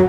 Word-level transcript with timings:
Å 0.00 0.06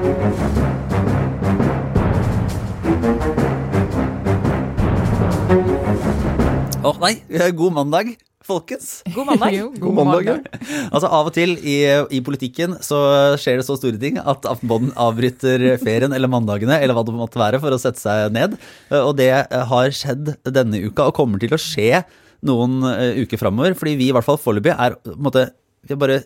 nei, 7.01 7.17
god 7.51 7.73
mandag, 7.75 8.13
folkens. 8.47 9.01
God 9.11 9.27
mandag. 9.27 9.51
Jo, 9.57 9.65
God 9.75 9.97
mandag. 9.99 10.47
Altså 10.93 11.09
Av 11.11 11.27
og 11.27 11.35
til 11.35 11.57
i, 11.59 11.75
i 12.07 12.21
politikken 12.23 12.77
så 12.79 13.01
skjer 13.35 13.59
det 13.59 13.67
så 13.67 13.75
store 13.75 13.99
ting 13.99 14.15
at 14.21 14.47
Aftenbonden 14.47 14.93
avbryter 14.95 15.75
ferien 15.83 16.15
eller 16.15 16.31
mandagene 16.31 16.79
eller 16.79 16.95
hva 16.95 17.03
det 17.03 17.17
måtte 17.17 17.41
være 17.43 17.59
for 17.59 17.75
å 17.75 17.81
sette 17.81 17.99
seg 17.99 18.31
ned. 18.31 18.55
Og 18.95 19.11
det 19.19 19.27
har 19.51 19.91
skjedd 19.91 20.37
denne 20.47 20.85
uka 20.87 21.09
og 21.11 21.17
kommer 21.19 21.43
til 21.43 21.51
å 21.51 21.59
skje 21.59 22.05
noen 22.47 22.79
eh, 22.95 23.25
uker 23.25 23.43
framover. 23.43 23.75
Fordi 23.75 23.99
vi 23.99 24.07
i 24.07 24.15
hvert 24.15 24.29
fall 24.29 24.39
foreløpig 24.39 24.71
er 24.71 24.95
på 25.03 25.17
en 25.17 25.27
måte, 25.27 25.49
vi 25.83 25.97
er 25.97 25.99
bare 25.99 26.21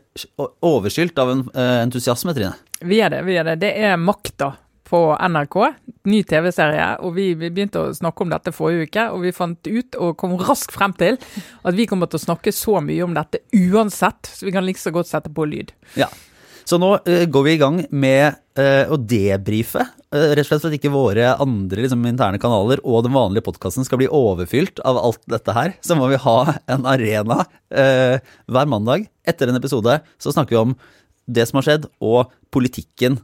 overskylt 0.61 1.17
av 1.17 1.33
en 1.33 1.43
eh, 1.49 1.81
entusiasme, 1.87 2.37
Trine. 2.37 2.53
Vi 2.85 2.99
er 3.01 3.09
det. 3.09 3.23
vi 3.25 3.37
er 3.37 3.47
det. 3.47 3.55
Det 3.63 3.71
er 3.81 3.97
Makta 3.97 4.51
på 4.85 4.99
NRK, 5.17 5.55
ny 6.05 6.19
TV-serie. 6.29 6.89
og 7.01 7.15
vi, 7.15 7.31
vi 7.33 7.49
begynte 7.49 7.81
å 7.81 7.93
snakke 7.97 8.21
om 8.21 8.29
dette 8.29 8.53
forrige 8.53 8.85
uke, 8.85 9.07
og 9.09 9.23
vi 9.25 9.33
fant 9.33 9.67
ut 9.67 9.97
og 9.97 10.13
kom 10.21 10.35
raskt 10.37 10.75
frem 10.75 10.93
til 10.93 11.17
at 11.17 11.73
vi 11.73 11.87
kommer 11.89 12.11
til 12.11 12.21
å 12.21 12.25
snakke 12.27 12.53
så 12.53 12.77
mye 12.85 13.07
om 13.07 13.15
dette 13.17 13.41
uansett, 13.57 14.29
så 14.29 14.45
vi 14.45 14.53
kan 14.53 14.65
like 14.67 14.81
så 14.81 14.93
godt 14.93 15.09
sette 15.09 15.33
på 15.33 15.47
lyd. 15.49 15.73
Ja. 15.97 16.11
Så 16.65 16.77
nå 16.81 16.95
uh, 16.97 17.25
går 17.29 17.45
vi 17.45 17.53
i 17.53 17.61
gang 17.61 17.79
med 17.93 18.37
uh, 18.57 18.93
å 18.93 18.97
debrife. 18.97 19.83
Uh, 20.13 20.31
rett 20.33 20.45
og 20.45 20.49
slett 20.49 20.63
for 20.63 20.69
at 20.71 20.77
ikke 20.77 20.93
våre 20.93 21.33
andre 21.41 21.85
liksom, 21.85 22.05
interne 22.09 22.41
kanaler 22.41 22.81
og 22.81 23.03
den 23.05 23.13
vanlige 23.13 23.45
podkasten 23.45 23.85
skal 23.85 24.01
bli 24.01 24.09
overfylt 24.09 24.81
av 24.85 24.97
alt 25.01 25.21
dette 25.29 25.53
her. 25.57 25.75
Så 25.85 25.97
må 25.97 26.09
vi 26.13 26.21
ha 26.21 26.37
en 26.73 26.85
arena 26.89 27.43
hver 27.69 28.69
mandag. 28.69 29.09
Etter 29.25 29.49
en 29.49 29.57
episode 29.57 29.97
så 30.21 30.33
snakker 30.33 30.55
vi 30.55 30.61
om 30.61 30.77
det 31.25 31.47
som 31.49 31.59
har 31.59 31.69
skjedd, 31.69 31.87
og 32.03 32.33
politikken 32.53 33.19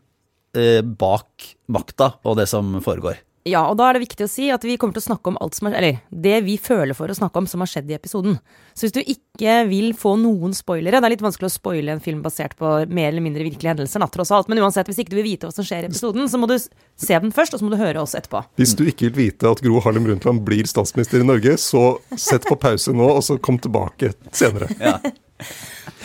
eh, 0.58 0.82
bak 0.82 1.52
makta 1.72 2.16
og 2.26 2.40
det 2.42 2.48
som 2.52 2.80
foregår. 2.84 3.22
Ja, 3.50 3.64
og 3.72 3.80
da 3.80 3.88
er 3.90 3.98
det 3.98 4.04
viktig 4.04 4.26
å 4.28 4.30
si 4.30 4.48
at 4.54 4.62
vi 4.66 4.76
kommer 4.78 4.94
til 4.94 5.02
å 5.02 5.08
snakke 5.08 5.32
om 5.32 5.38
alt 5.42 5.56
som 5.58 5.68
er 5.72 5.76
Eller 5.80 6.02
det 6.14 6.44
vi 6.46 6.60
føler 6.62 6.94
for 6.94 7.10
å 7.10 7.16
snakke 7.18 7.42
om 7.42 7.48
som 7.50 7.64
har 7.64 7.72
skjedd 7.72 7.90
i 7.90 7.96
episoden. 7.98 8.36
Så 8.78 8.86
hvis 8.86 8.94
du 8.94 9.00
ikke 9.02 9.56
vil 9.66 9.96
få 9.98 10.14
noen 10.22 10.54
spoilere 10.54 11.02
Det 11.02 11.10
er 11.10 11.16
litt 11.16 11.26
vanskelig 11.26 11.50
å 11.50 11.54
spoile 11.56 11.96
en 11.96 12.04
film 12.04 12.22
basert 12.22 12.54
på 12.60 12.70
mer 12.86 13.10
eller 13.10 13.26
mindre 13.26 13.48
virkelige 13.48 13.74
hendelser, 13.74 14.04
da, 14.04 14.10
tross 14.14 14.34
alt. 14.36 14.52
Men 14.52 14.62
uansett, 14.62 14.86
hvis 14.92 15.02
ikke 15.02 15.16
du 15.16 15.18
vil 15.24 15.32
vite 15.32 15.50
hva 15.50 15.56
som 15.56 15.66
skjer 15.66 15.88
i 15.88 15.90
episoden, 15.90 16.30
så 16.30 16.38
må 16.38 16.52
du 16.52 16.56
se 16.62 17.18
den 17.18 17.34
først, 17.34 17.58
og 17.58 17.64
så 17.64 17.66
må 17.66 17.74
du 17.74 17.82
høre 17.82 18.06
oss 18.06 18.14
etterpå. 18.20 18.44
Hvis 18.62 18.78
du 18.78 18.86
ikke 18.86 19.10
vil 19.10 19.18
vite 19.32 19.50
at 19.50 19.66
Gro 19.66 19.82
Harlem 19.82 20.06
Brundtland 20.06 20.46
blir 20.46 20.70
statsminister 20.70 21.24
i 21.24 21.26
Norge, 21.26 21.58
så 21.62 21.96
sett 22.14 22.46
på 22.46 22.60
pause 22.62 22.94
nå, 22.94 23.10
og 23.10 23.26
så 23.26 23.42
kom 23.42 23.58
tilbake 23.62 24.14
senere. 24.30 24.70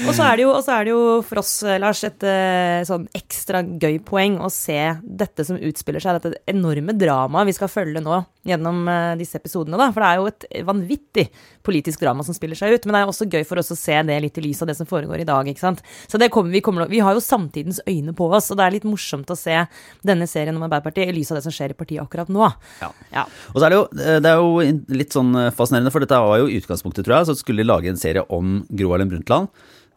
Og 0.06 0.12
så 0.14 0.26
er 0.26 0.40
er 0.72 0.86
det 0.86 0.92
jo 0.92 1.02
for 1.26 1.40
oss, 1.40 1.52
Lars, 1.80 2.02
et 2.06 2.24
eh, 2.26 2.84
sånn 2.88 3.06
ekstra 3.16 3.62
gøy 3.64 3.98
poeng 4.04 4.38
å 4.44 4.50
se 4.52 4.78
dette 5.02 5.44
som 5.46 5.58
utspiller 5.58 6.02
seg, 6.02 6.20
dette 6.20 6.42
enorme 6.52 6.94
dramaet 6.96 7.48
vi 7.50 7.56
skal 7.56 7.72
følge 7.72 8.02
nå 8.04 8.20
gjennom 8.46 8.86
eh, 8.92 9.14
disse 9.20 9.40
episodene. 9.40 9.78
da, 9.80 9.90
For 9.94 10.04
det 10.04 10.10
er 10.10 10.20
jo 10.20 10.30
et 10.30 10.48
vanvittig 10.68 11.26
politisk 11.66 12.02
drama 12.04 12.24
som 12.26 12.36
spiller 12.36 12.58
seg 12.58 12.76
ut. 12.76 12.86
Men 12.86 12.96
det 12.96 13.02
er 13.02 13.12
også 13.12 13.28
gøy 13.28 13.44
for 13.48 13.60
oss 13.62 13.72
å 13.74 13.78
se 13.78 13.98
det 14.06 14.20
litt 14.22 14.38
i 14.40 14.44
lys 14.46 14.62
av 14.62 14.70
det 14.70 14.76
som 14.78 14.88
foregår 14.88 15.24
i 15.24 15.28
dag. 15.28 15.50
ikke 15.50 15.64
sant? 15.64 15.82
Så 16.06 16.20
det 16.22 16.30
kommer, 16.34 16.54
vi, 16.54 16.62
kommer, 16.64 16.88
vi 16.90 17.02
har 17.04 17.16
jo 17.16 17.24
samtidens 17.24 17.82
øyne 17.88 18.14
på 18.16 18.30
oss, 18.30 18.50
og 18.54 18.60
det 18.60 18.66
er 18.66 18.76
litt 18.78 18.88
morsomt 18.88 19.30
å 19.32 19.38
se 19.38 19.64
denne 20.06 20.30
serien 20.30 20.56
om 20.56 20.66
Arbeiderpartiet 20.66 21.10
i 21.10 21.16
lys 21.18 21.32
av 21.34 21.40
det 21.40 21.46
som 21.48 21.54
skjer 21.54 21.74
i 21.74 21.78
partiet 21.78 22.04
akkurat 22.04 22.30
nå. 22.32 22.48
Ja. 22.82 22.92
Ja. 23.12 23.26
Og 23.52 23.60
så 23.60 23.66
er 23.66 23.74
det, 23.74 23.80
jo, 23.80 23.86
det 24.22 24.32
er 24.32 24.40
jo 24.40 25.00
litt 25.02 25.16
sånn 25.16 25.34
fascinerende, 25.56 25.92
for 25.94 26.04
dette 26.04 26.22
var 26.22 26.42
jo 26.42 26.52
utgangspunktet, 26.60 27.06
tror 27.06 27.20
jeg, 27.20 27.30
så 27.30 27.38
skulle 27.40 27.64
de 27.64 27.70
lage 27.70 27.90
en 27.90 28.00
serie 28.00 28.24
om 28.32 28.60
Gro 28.70 28.94
Harlem 28.94 29.10
Brundtland. 29.12 29.50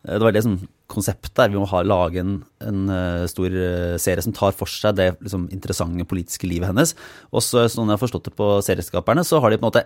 Eh, 0.08 0.14
Det 0.16 0.23
var 0.23 0.31
det 0.31 0.44
som 0.44 0.59
konseptet 0.90 1.38
er. 1.40 1.52
Vi 1.53 1.59
må 1.59 1.67
ha, 1.70 1.81
lage 1.86 2.22
en, 2.22 2.44
en 2.66 2.90
eh, 2.90 3.25
stor 3.30 3.53
eh, 3.53 3.97
serie 4.02 4.23
som 4.25 4.34
tar 4.34 4.56
for 4.58 4.70
seg 4.72 4.95
det 4.97 5.09
liksom, 5.20 5.50
interessante 5.53 6.08
politiske 6.09 6.50
livet 6.50 6.72
hennes. 6.72 6.95
Og 7.31 7.44
så, 7.45 7.67
sånn 7.70 7.90
jeg 7.90 7.97
har 7.97 8.03
forstått 8.03 8.30
det 8.31 8.36
på 8.40 8.52
serieskaperne, 8.66 9.25
så 9.28 9.41
har 9.44 9.51
de 9.51 9.59
på 9.59 9.68
en 9.68 9.72
måte 9.72 9.86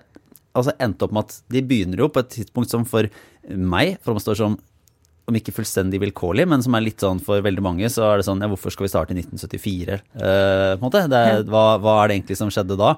altså 0.53 0.75
endte 0.81 1.07
opp 1.07 1.15
med 1.15 1.25
at 1.27 1.39
de 1.53 1.63
begynner 1.65 2.03
jo 2.03 2.11
på 2.13 2.21
et 2.23 2.31
tidspunkt 2.37 2.71
som 2.73 2.85
for 2.87 3.09
meg 3.49 3.97
framstår 4.05 4.37
som 4.39 4.57
om 5.23 5.37
ikke 5.39 5.53
fullstendig 5.55 6.01
vilkårlig, 6.03 6.43
men 6.51 6.63
som 6.63 6.75
er 6.75 6.83
litt 6.83 7.03
sånn 7.03 7.21
for 7.23 7.43
veldig 7.43 7.63
mange, 7.63 7.87
så 7.91 8.09
er 8.09 8.19
det 8.19 8.25
sånn 8.27 8.43
ja, 8.43 8.49
hvorfor 8.51 8.73
skal 8.75 8.87
vi 8.87 8.91
starte 8.91 9.15
i 9.15 9.21
1974? 9.21 9.99
Eh, 10.19 10.73
på 10.75 10.81
en 10.81 10.83
måte. 10.83 11.05
Det 11.11 11.21
hva, 11.47 11.63
hva 11.79 11.93
er 12.01 12.11
det 12.11 12.17
egentlig 12.17 12.37
som 12.39 12.51
skjedde 12.51 12.75
da? 12.79 12.89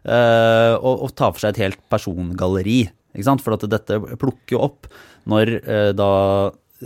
Eh, 0.00 0.72
og, 0.78 1.04
og 1.04 1.12
ta 1.12 1.28
for 1.28 1.44
seg 1.44 1.52
et 1.52 1.62
helt 1.66 1.82
persongalleri, 1.92 2.78
ikke 3.12 3.28
sant? 3.28 3.44
For 3.44 3.56
at 3.56 3.68
dette 3.68 4.00
plukker 4.16 4.56
jo 4.56 4.62
opp 4.64 4.88
når 5.28 5.54
eh, 5.60 5.90
da 5.96 6.10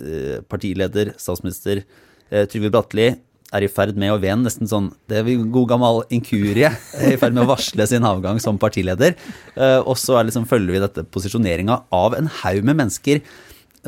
eh, 0.02 0.42
partileder, 0.50 1.14
statsminister 1.18 1.84
eh, 1.84 2.50
Trygve 2.50 2.74
Bratteli 2.74 3.12
er 3.54 3.64
i 3.64 3.70
ferd 3.72 3.96
med 4.00 4.12
å 4.12 4.18
ved 4.20 4.34
en 4.34 4.44
nesten 4.44 4.68
sånn 4.68 4.90
det 5.08 5.22
er 5.22 5.28
god 5.48 5.70
gammel 5.70 6.02
inkurie, 6.14 6.70
er 6.98 7.14
i 7.14 7.18
ferd 7.20 7.36
med 7.36 7.46
å 7.46 7.50
varsle 7.52 7.86
sin 7.88 8.06
avgang 8.06 8.40
som 8.42 8.60
partileder. 8.60 9.16
Eh, 9.56 9.80
og 9.80 9.96
så 10.00 10.20
liksom, 10.20 10.48
følger 10.50 10.76
vi 10.76 10.82
dette 10.84 11.06
posisjoneringa 11.08 11.82
av 11.94 12.16
en 12.18 12.28
haug 12.42 12.60
med 12.66 12.80
mennesker 12.82 13.22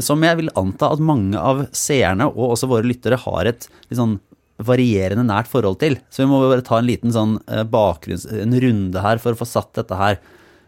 som 0.00 0.22
jeg 0.24 0.38
vil 0.38 0.52
anta 0.56 0.92
at 0.94 1.02
mange 1.02 1.38
av 1.38 1.64
seerne 1.76 2.28
og 2.30 2.54
også 2.54 2.70
våre 2.70 2.88
lyttere 2.88 3.18
har 3.20 3.50
et 3.50 3.66
litt 3.90 3.98
sånn 3.98 4.18
varierende 4.60 5.24
nært 5.24 5.48
forhold 5.50 5.80
til. 5.80 5.96
Så 6.12 6.22
vi 6.22 6.28
må 6.30 6.40
bare 6.44 6.64
ta 6.64 6.78
en 6.78 6.88
liten 6.88 7.12
sånn 7.14 7.38
eh, 7.48 7.64
bakgrunns... 7.68 8.26
En 8.28 8.56
runde 8.64 9.04
her 9.04 9.20
for 9.22 9.32
å 9.32 9.40
få 9.40 9.48
satt 9.48 9.72
dette 9.78 9.96
her. 9.96 10.20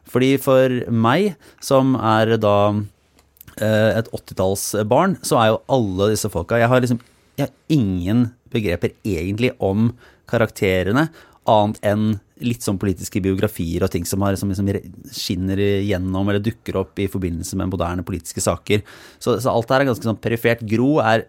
Fordi 0.09 0.35
for 0.43 0.73
meg, 0.89 1.35
som 1.63 1.95
er 1.97 2.35
da 2.41 2.57
eh, 2.73 4.01
et 4.01 4.09
80-tallsbarn, 4.09 5.19
så 5.25 5.41
er 5.41 5.53
jo 5.53 5.61
alle 5.77 6.13
disse 6.15 6.31
folka 6.33 6.61
Jeg 6.61 6.73
har 6.73 6.85
liksom 6.85 7.03
jeg 7.39 7.49
har 7.49 7.53
ingen 7.73 8.27
begreper 8.55 8.95
egentlig 9.05 9.53
om 9.63 9.91
karakterene, 10.31 11.09
annet 11.51 11.81
enn 11.83 12.05
litt 12.43 12.63
sånn 12.63 12.79
politiske 12.79 13.21
biografier 13.23 13.83
og 13.83 13.91
ting 13.91 14.05
som, 14.07 14.23
har, 14.23 14.37
som 14.39 14.51
liksom 14.51 14.69
skinner 15.15 15.59
igjennom 15.63 16.29
eller 16.31 16.43
dukker 16.43 16.79
opp 16.81 16.99
i 17.03 17.09
forbindelse 17.11 17.59
med 17.59 17.71
moderne 17.73 18.05
politiske 18.07 18.43
saker. 18.43 18.83
Så, 19.19 19.37
så 19.43 19.51
alt 19.51 19.71
her 19.75 19.83
er 19.83 19.91
ganske 19.91 20.07
sånn 20.07 20.21
perifert. 20.23 20.63
Gro 20.67 20.97
er 21.03 21.27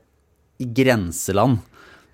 i 0.62 0.68
grenseland 0.70 1.62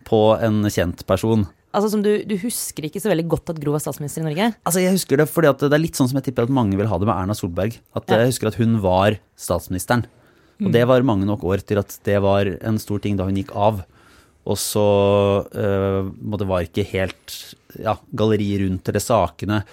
på 0.08 0.22
en 0.40 0.64
kjent 0.72 1.04
person. 1.08 1.46
Altså 1.76 1.92
som 1.94 2.02
du, 2.02 2.12
du 2.26 2.34
husker 2.42 2.88
ikke 2.88 3.02
så 3.04 3.12
veldig 3.12 3.28
godt 3.30 3.52
at 3.54 3.60
Gro 3.62 3.76
var 3.76 3.84
statsminister 3.84 4.24
i 4.24 4.26
Norge? 4.26 4.48
Altså 4.66 4.82
Jeg 4.82 4.96
husker 4.96 5.22
det 5.22 5.28
fordi 5.30 5.52
at 5.52 5.62
det 5.62 5.76
er 5.76 5.84
litt 5.84 6.00
sånn 6.00 6.10
som 6.10 6.18
jeg 6.18 6.30
tipper 6.30 6.48
at 6.48 6.54
mange 6.56 6.80
vil 6.80 6.90
ha 6.90 6.98
det 6.98 7.06
med 7.06 7.14
Erna 7.14 7.36
Solberg. 7.38 7.78
At 7.94 8.10
Ja. 8.10 8.24
Jeg 8.24 8.32
husker 8.32 8.50
at 8.50 8.58
hun 8.58 8.80
var 8.82 9.20
statsministeren. 9.38 10.08
Og 10.60 10.74
det 10.74 10.82
var 10.90 11.06
mange 11.08 11.28
nok 11.30 11.46
år 11.48 11.62
til 11.64 11.80
at 11.80 11.94
det 12.04 12.18
var 12.20 12.50
en 12.68 12.80
stor 12.82 13.00
ting 13.00 13.16
da 13.16 13.28
hun 13.30 13.38
gikk 13.38 13.54
av. 13.56 13.84
Og 14.50 14.58
så 14.58 14.86
uh, 15.46 16.44
var 16.50 16.66
ikke 16.66 16.88
helt 16.90 17.36
Ja, 17.78 18.00
galleriet 18.18 18.64
rundt 18.64 18.90
eller 18.90 19.04
sakene 19.04 19.64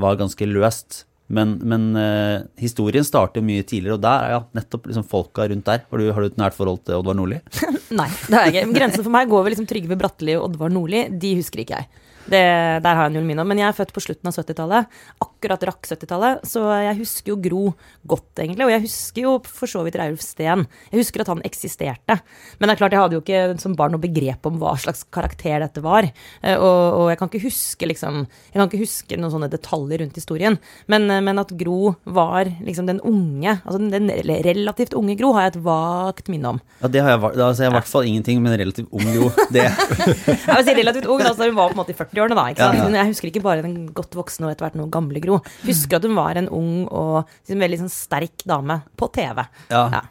var 0.00 0.16
ganske 0.16 0.46
løst. 0.48 1.02
Men, 1.32 1.54
men 1.64 1.96
uh, 1.96 2.44
historien 2.60 3.04
starter 3.06 3.44
mye 3.44 3.64
tidligere, 3.64 3.96
og 3.96 4.04
der 4.04 4.24
er 4.24 4.34
ja, 4.34 4.40
nettopp 4.56 4.88
liksom 4.90 5.06
folka 5.08 5.46
rundt 5.48 5.68
der. 5.68 5.84
Har 5.88 6.00
du, 6.00 6.10
har 6.12 6.24
du 6.24 6.28
et 6.28 6.40
nært 6.40 6.56
forhold 6.56 6.82
til 6.84 6.98
Oddvar 6.98 7.16
Nordli? 7.16 7.38
Nei, 8.00 8.08
det 8.26 8.36
har 8.36 8.48
jeg 8.48 8.66
ikke. 8.66 8.76
Grensen 8.76 9.04
for 9.04 9.14
meg 9.14 9.30
går 9.32 9.46
ved 9.46 9.54
liksom 9.54 9.68
Trygve 9.70 9.98
Bratteli 10.00 10.36
og 10.36 10.50
Oddvar 10.50 10.72
Nordli. 10.74 11.06
De 11.22 11.34
husker 11.38 11.64
ikke 11.64 11.80
jeg. 11.80 12.02
Det, 12.22 12.40
der 12.84 12.94
har 12.94 13.08
jeg 13.08 13.14
null 13.16 13.26
minne 13.26 13.42
om. 13.42 13.48
Men 13.50 13.58
jeg 13.58 13.68
er 13.68 13.76
født 13.76 13.92
på 13.96 14.02
slutten 14.04 14.28
av 14.30 14.36
70-tallet. 14.36 14.86
Akkurat 15.24 15.64
rakk 15.68 15.88
70-tallet. 15.90 16.44
Så 16.46 16.62
jeg 16.84 16.98
husker 17.00 17.32
jo 17.32 17.38
Gro 17.42 17.62
godt, 18.08 18.28
egentlig. 18.38 18.66
Og 18.68 18.72
jeg 18.74 18.84
husker 18.84 19.26
jo 19.26 19.32
for 19.48 19.70
så 19.70 19.82
vidt 19.86 19.98
Reiulf 19.98 20.22
Steen. 20.22 20.66
Jeg 20.92 21.02
husker 21.02 21.24
at 21.24 21.30
han 21.32 21.42
eksisterte. 21.48 22.18
Men 22.60 22.68
det 22.70 22.76
er 22.76 22.80
klart, 22.82 22.94
jeg 22.94 23.02
hadde 23.02 23.18
jo 23.18 23.22
ikke 23.24 23.42
som 23.62 23.74
barn 23.78 23.94
noe 23.96 24.02
begrep 24.02 24.46
om 24.48 24.60
hva 24.62 24.76
slags 24.80 25.02
karakter 25.12 25.64
dette 25.64 25.82
var. 25.84 26.06
Eh, 26.42 26.56
Og, 26.56 27.00
og 27.00 27.08
jeg 27.10 27.18
kan 27.18 27.28
ikke 27.32 27.42
huske 27.48 27.88
liksom 27.90 28.20
Jeg 28.22 28.54
kan 28.54 28.68
ikke 28.68 28.82
huske 28.84 29.16
noen 29.18 29.32
sånne 29.34 29.50
detaljer 29.52 30.02
rundt 30.04 30.18
historien. 30.20 30.58
Men, 30.86 31.10
eh, 31.10 31.20
men 31.24 31.42
at 31.42 31.50
Gro 31.58 31.96
var 32.04 32.46
liksom 32.62 32.86
den 32.86 33.00
unge, 33.02 33.58
altså 33.64 33.80
den, 33.82 34.08
relativt 34.46 34.94
unge 34.94 35.16
Gro, 35.18 35.32
har 35.34 35.48
jeg 35.48 35.56
et 35.56 35.62
vagt 35.64 36.28
minne 36.32 36.54
om. 36.54 36.60
Ja, 36.82 36.88
det 36.92 37.02
har 37.02 37.16
jeg, 37.16 37.20
altså 37.34 37.64
jeg 37.64 37.70
har 37.70 37.74
i 37.74 37.78
hvert 37.80 37.90
fall 37.92 38.06
ingenting, 38.08 38.42
men 38.44 38.54
relativt 38.60 38.88
ung 38.94 39.04
Gro. 39.16 39.30
Det, 39.52 39.64
Jeg 40.42 40.56
vil 40.56 40.66
si 40.66 40.74
relativt 40.78 41.06
ung, 41.10 41.20
altså 41.22 41.46
hun 41.48 41.56
var 41.56 41.70
på 41.70 41.76
en 41.76 41.80
måte 41.82 41.92
i 41.94 41.96
40-årene. 42.12 42.36
da, 42.36 42.44
ikke 42.52 42.62
sant? 42.62 42.74
Ja, 42.76 42.82
ja. 42.82 42.88
Men 42.88 42.94
Jeg 43.00 43.10
husker 43.12 43.28
ikke 43.32 43.42
bare 43.42 43.62
den 43.64 43.86
godt 43.96 44.14
voksne 44.14 44.46
og 44.46 44.52
etter 44.52 44.66
hvert 44.68 44.76
noe 44.78 44.90
gamle 44.92 45.20
Gro. 45.24 45.40
Husker 45.66 45.96
at 45.96 46.02
hun 46.08 46.14
var 46.14 46.36
en 46.36 46.48
ung 46.48 46.86
og 46.88 47.24
liksom 47.42 47.58
veldig 47.64 47.78
sånn 47.84 47.92
sterk 47.94 48.44
dame 48.46 48.82
på 48.96 49.08
TV. 49.12 49.46
Ja. 49.70 50.02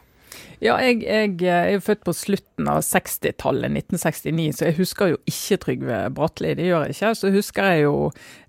Ja. 0.62 0.72
Ja, 0.72 0.78
jeg, 0.78 1.02
jeg 1.42 1.74
er 1.74 1.82
født 1.82 2.04
på 2.06 2.14
slutten 2.14 2.68
av 2.70 2.84
60-tallet, 2.86 3.74
1969, 3.82 4.52
så 4.56 4.68
jeg 4.68 4.78
husker 4.78 5.10
jo 5.12 5.18
ikke 5.28 5.58
Trygve 5.64 5.98
Bratteli. 6.14 6.54
Det 6.58 6.68
gjør 6.68 6.86
jeg 6.86 6.96
ikke. 6.96 7.12
Så 7.18 7.32
husker 7.34 7.68
jeg 7.72 7.82
jo 7.82 7.96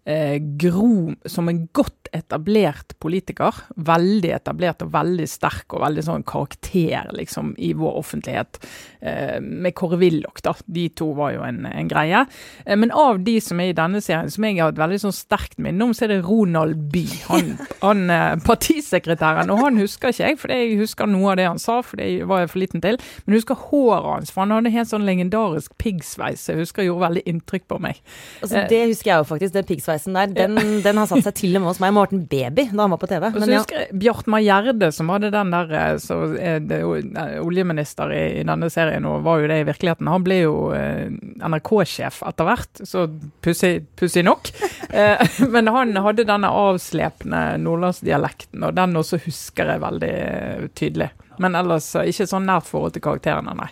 eh, 0.05 0.37
Gro 0.61 1.13
som 1.25 1.49
en 1.49 1.65
godt 1.75 2.09
etablert 2.13 2.93
politiker. 3.01 3.63
Veldig 3.75 4.31
etablert 4.35 4.83
og 4.85 4.91
veldig 4.93 5.25
sterk 5.29 5.73
og 5.73 5.81
veldig 5.81 6.03
sånn 6.05 6.25
karakter 6.29 7.09
liksom 7.17 7.55
i 7.57 7.71
vår 7.77 7.97
offentlighet. 8.03 8.59
Eh, 9.01 9.39
med 9.41 9.73
Kåre 9.77 9.97
Willoch, 10.01 10.43
da. 10.45 10.53
De 10.65 10.85
to 10.93 11.09
var 11.17 11.33
jo 11.33 11.45
en, 11.47 11.63
en 11.65 11.89
greie. 11.89 12.25
Eh, 12.65 12.77
men 12.77 12.93
av 12.93 13.23
de 13.25 13.39
som 13.41 13.61
er 13.63 13.71
i 13.71 13.77
denne 13.77 14.03
serien, 14.03 14.29
som 14.31 14.45
jeg 14.45 14.59
har 14.61 14.75
et 14.75 14.83
veldig 14.83 15.01
sånn 15.07 15.17
sterkt 15.17 15.57
minne 15.57 15.87
om, 15.87 15.95
så 15.97 16.05
er 16.05 16.15
det 16.15 16.21
Ronald 16.27 16.77
Bye. 16.93 17.23
Han, 17.31 17.55
han 17.87 18.05
eh, 18.13 18.37
partisekretæren. 18.45 19.51
Og 19.53 19.65
han 19.65 19.81
husker 19.81 20.13
ikke 20.13 20.29
jeg, 20.29 20.41
for 20.43 20.53
jeg 20.53 20.77
husker 20.83 21.09
noe 21.09 21.33
av 21.33 21.41
det 21.41 21.49
han 21.49 21.61
sa. 21.61 21.81
fordi 21.81 22.02
det 22.03 22.27
var 22.29 22.43
jeg 22.43 22.51
for 22.53 22.63
liten 22.63 22.83
til. 22.83 22.99
Men 23.23 23.35
jeg 23.35 23.43
husker 23.43 23.59
håret 23.69 24.09
hans, 24.09 24.33
for 24.33 24.43
han 24.43 24.55
hadde 24.55 24.73
helt 24.73 24.91
sånn 24.91 25.07
legendarisk 25.07 25.75
piggsveis. 25.81 26.45
Jeg 26.49 26.61
husker 26.61 26.87
gjorde 26.87 27.07
veldig 27.07 27.25
inntrykk 27.29 27.67
på 27.71 27.79
meg. 27.83 28.01
Altså, 28.41 28.65
det 28.69 28.81
husker 28.91 29.13
jeg 29.13 29.23
jo 29.23 29.27
faktisk, 29.29 29.55
den 29.55 29.67
piggsveisen 29.69 30.17
der. 30.17 30.33
Den, 30.33 30.59
den, 30.85 31.01
har 31.01 31.09
satt 31.09 31.25
seg 31.27 31.37
til 31.39 31.57
og 31.57 31.63
med 31.63 31.71
hos 31.71 31.81
meg. 31.81 31.91
Jeg 31.91 31.97
må 31.97 32.03
ha 32.03 32.07
vært 32.07 32.17
en 32.17 32.25
baby 32.33 32.67
da 32.71 32.85
han 32.85 32.95
var 32.95 33.01
på 33.01 33.11
TV. 33.11 33.27
Og 33.29 33.39
så 33.39 33.49
ja. 33.49 33.61
husker 33.61 33.81
jeg 33.81 34.01
Bjartmar 34.03 34.43
Gjerde, 34.43 34.91
som 34.95 35.11
hadde 35.13 35.33
den 35.33 35.53
der 35.53 35.75
eh, 35.79 35.95
så 36.03 36.19
det 36.33 36.79
eh, 36.81 37.37
oljeminister 37.43 38.13
i, 38.13 38.23
i 38.41 38.45
denne 38.47 38.69
serien, 38.73 39.07
og 39.09 39.23
var 39.25 39.41
jo 39.41 39.49
det 39.51 39.61
i 39.61 39.67
virkeligheten. 39.67 40.11
Han 40.11 40.25
ble 40.25 40.39
jo 40.43 40.55
eh, 40.75 41.07
NRK-sjef 41.43 42.21
etter 42.27 42.49
hvert, 42.49 42.83
så 42.87 43.07
pussig 43.43 44.27
nok. 44.27 44.53
Eh, 44.93 45.39
men 45.49 45.65
han 45.73 45.95
hadde 46.05 46.25
denne 46.27 46.51
avslepne 46.53 47.55
nordlandsdialekten, 47.63 48.61
og 48.67 48.75
den 48.77 48.99
også 48.99 49.17
husker 49.23 49.71
jeg 49.73 49.81
veldig 49.81 50.09
eh, 50.13 50.65
tydelig. 50.77 51.07
Men 51.41 51.57
ellers 51.59 51.87
eh, 51.97 52.09
ikke 52.11 52.27
sånn 52.29 52.47
nært 52.49 52.67
forhold 52.69 52.93
til 52.95 53.03
karakterene, 53.05 53.53
nei. 53.57 53.71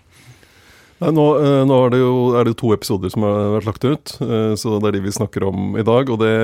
Nei, 1.01 1.09
nå, 1.17 1.23
eh, 1.41 1.63
nå 1.65 1.75
er, 1.81 1.89
det 1.89 1.99
jo, 2.01 2.13
er 2.37 2.41
det 2.45 2.51
jo 2.53 2.59
to 2.59 2.69
episoder 2.75 3.09
som 3.09 3.23
har 3.25 3.55
vært 3.55 3.69
lagt 3.71 3.85
ut, 3.87 4.05
eh, 4.21 4.53
så 4.59 4.67
det 4.77 4.87
er 4.91 4.95
de 4.97 5.05
vi 5.07 5.13
snakker 5.15 5.41
om 5.49 5.57
i 5.81 5.87
dag. 5.87 6.03
Og 6.13 6.17
det, 6.21 6.35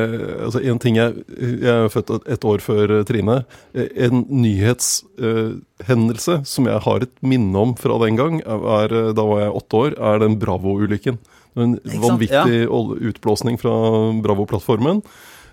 altså 0.48 0.60
en 0.66 0.82
ting 0.82 0.96
jeg, 0.98 1.10
jeg 1.38 1.76
er 1.76 1.94
født 1.94 2.10
et, 2.26 2.42
år 2.42 2.60
før 2.66 2.86
Trine. 3.08 3.38
En 3.78 4.26
nyhetshendelse 4.26 6.34
som 6.50 6.64
jeg 6.72 6.80
har 6.88 7.00
et 7.06 7.16
minne 7.22 7.58
om 7.62 7.72
fra 7.78 7.96
den 8.06 8.16
gang, 8.18 8.34
er, 8.42 9.14
da 9.14 9.24
var 9.30 9.40
jeg 9.46 9.58
åtte 9.62 9.74
år, 9.84 9.92
er 10.14 10.18
den 10.26 10.42
Bravo-ulykken. 10.42 11.22
En 11.58 11.78
vanvittig 12.02 12.66
ja. 12.66 12.70
utblåsning 13.12 13.56
fra 13.62 13.74
Bravo-plattformen. 14.26 14.98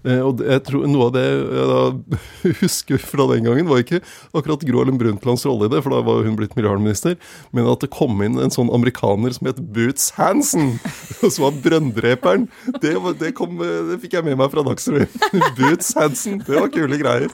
Eh, 0.04 0.20
Og 0.20 0.42
jeg 0.44 0.62
tror 0.66 0.84
Noe 0.90 1.08
av 1.08 1.14
det 1.16 1.24
jeg 1.24 1.68
da 1.70 2.18
husker 2.62 3.00
fra 3.00 3.26
den 3.32 3.46
gangen, 3.48 3.68
var 3.70 3.80
ikke 3.82 4.00
akkurat 4.36 4.64
Gro 4.68 4.82
Harlem 4.82 4.98
Brundtlands 5.00 5.44
rolle 5.48 5.68
i 5.68 5.72
det, 5.72 5.80
for 5.84 5.94
da 5.94 6.02
var 6.04 6.24
hun 6.26 6.36
blitt 6.38 6.56
miljøvernminister, 6.58 7.16
men 7.56 7.68
at 7.70 7.84
det 7.84 7.90
kom 7.94 8.20
inn 8.24 8.36
en 8.42 8.52
sånn 8.52 8.70
amerikaner 8.74 9.32
som 9.36 9.48
het 9.48 9.60
Boots 9.74 10.10
Hansen, 10.18 10.74
som 11.24 11.46
var 11.46 11.56
brønndreperen. 11.64 12.46
Det, 12.82 12.94
det, 13.20 13.32
kom, 13.38 13.56
det 13.62 13.98
fikk 14.02 14.18
jeg 14.18 14.26
med 14.28 14.38
meg 14.40 14.52
fra 14.52 14.64
Dagsrevyen. 14.66 15.08
Boots 15.58 15.94
Hansen, 15.98 16.40
det 16.44 16.58
var 16.58 16.70
kule 16.74 16.98
greier. 17.00 17.32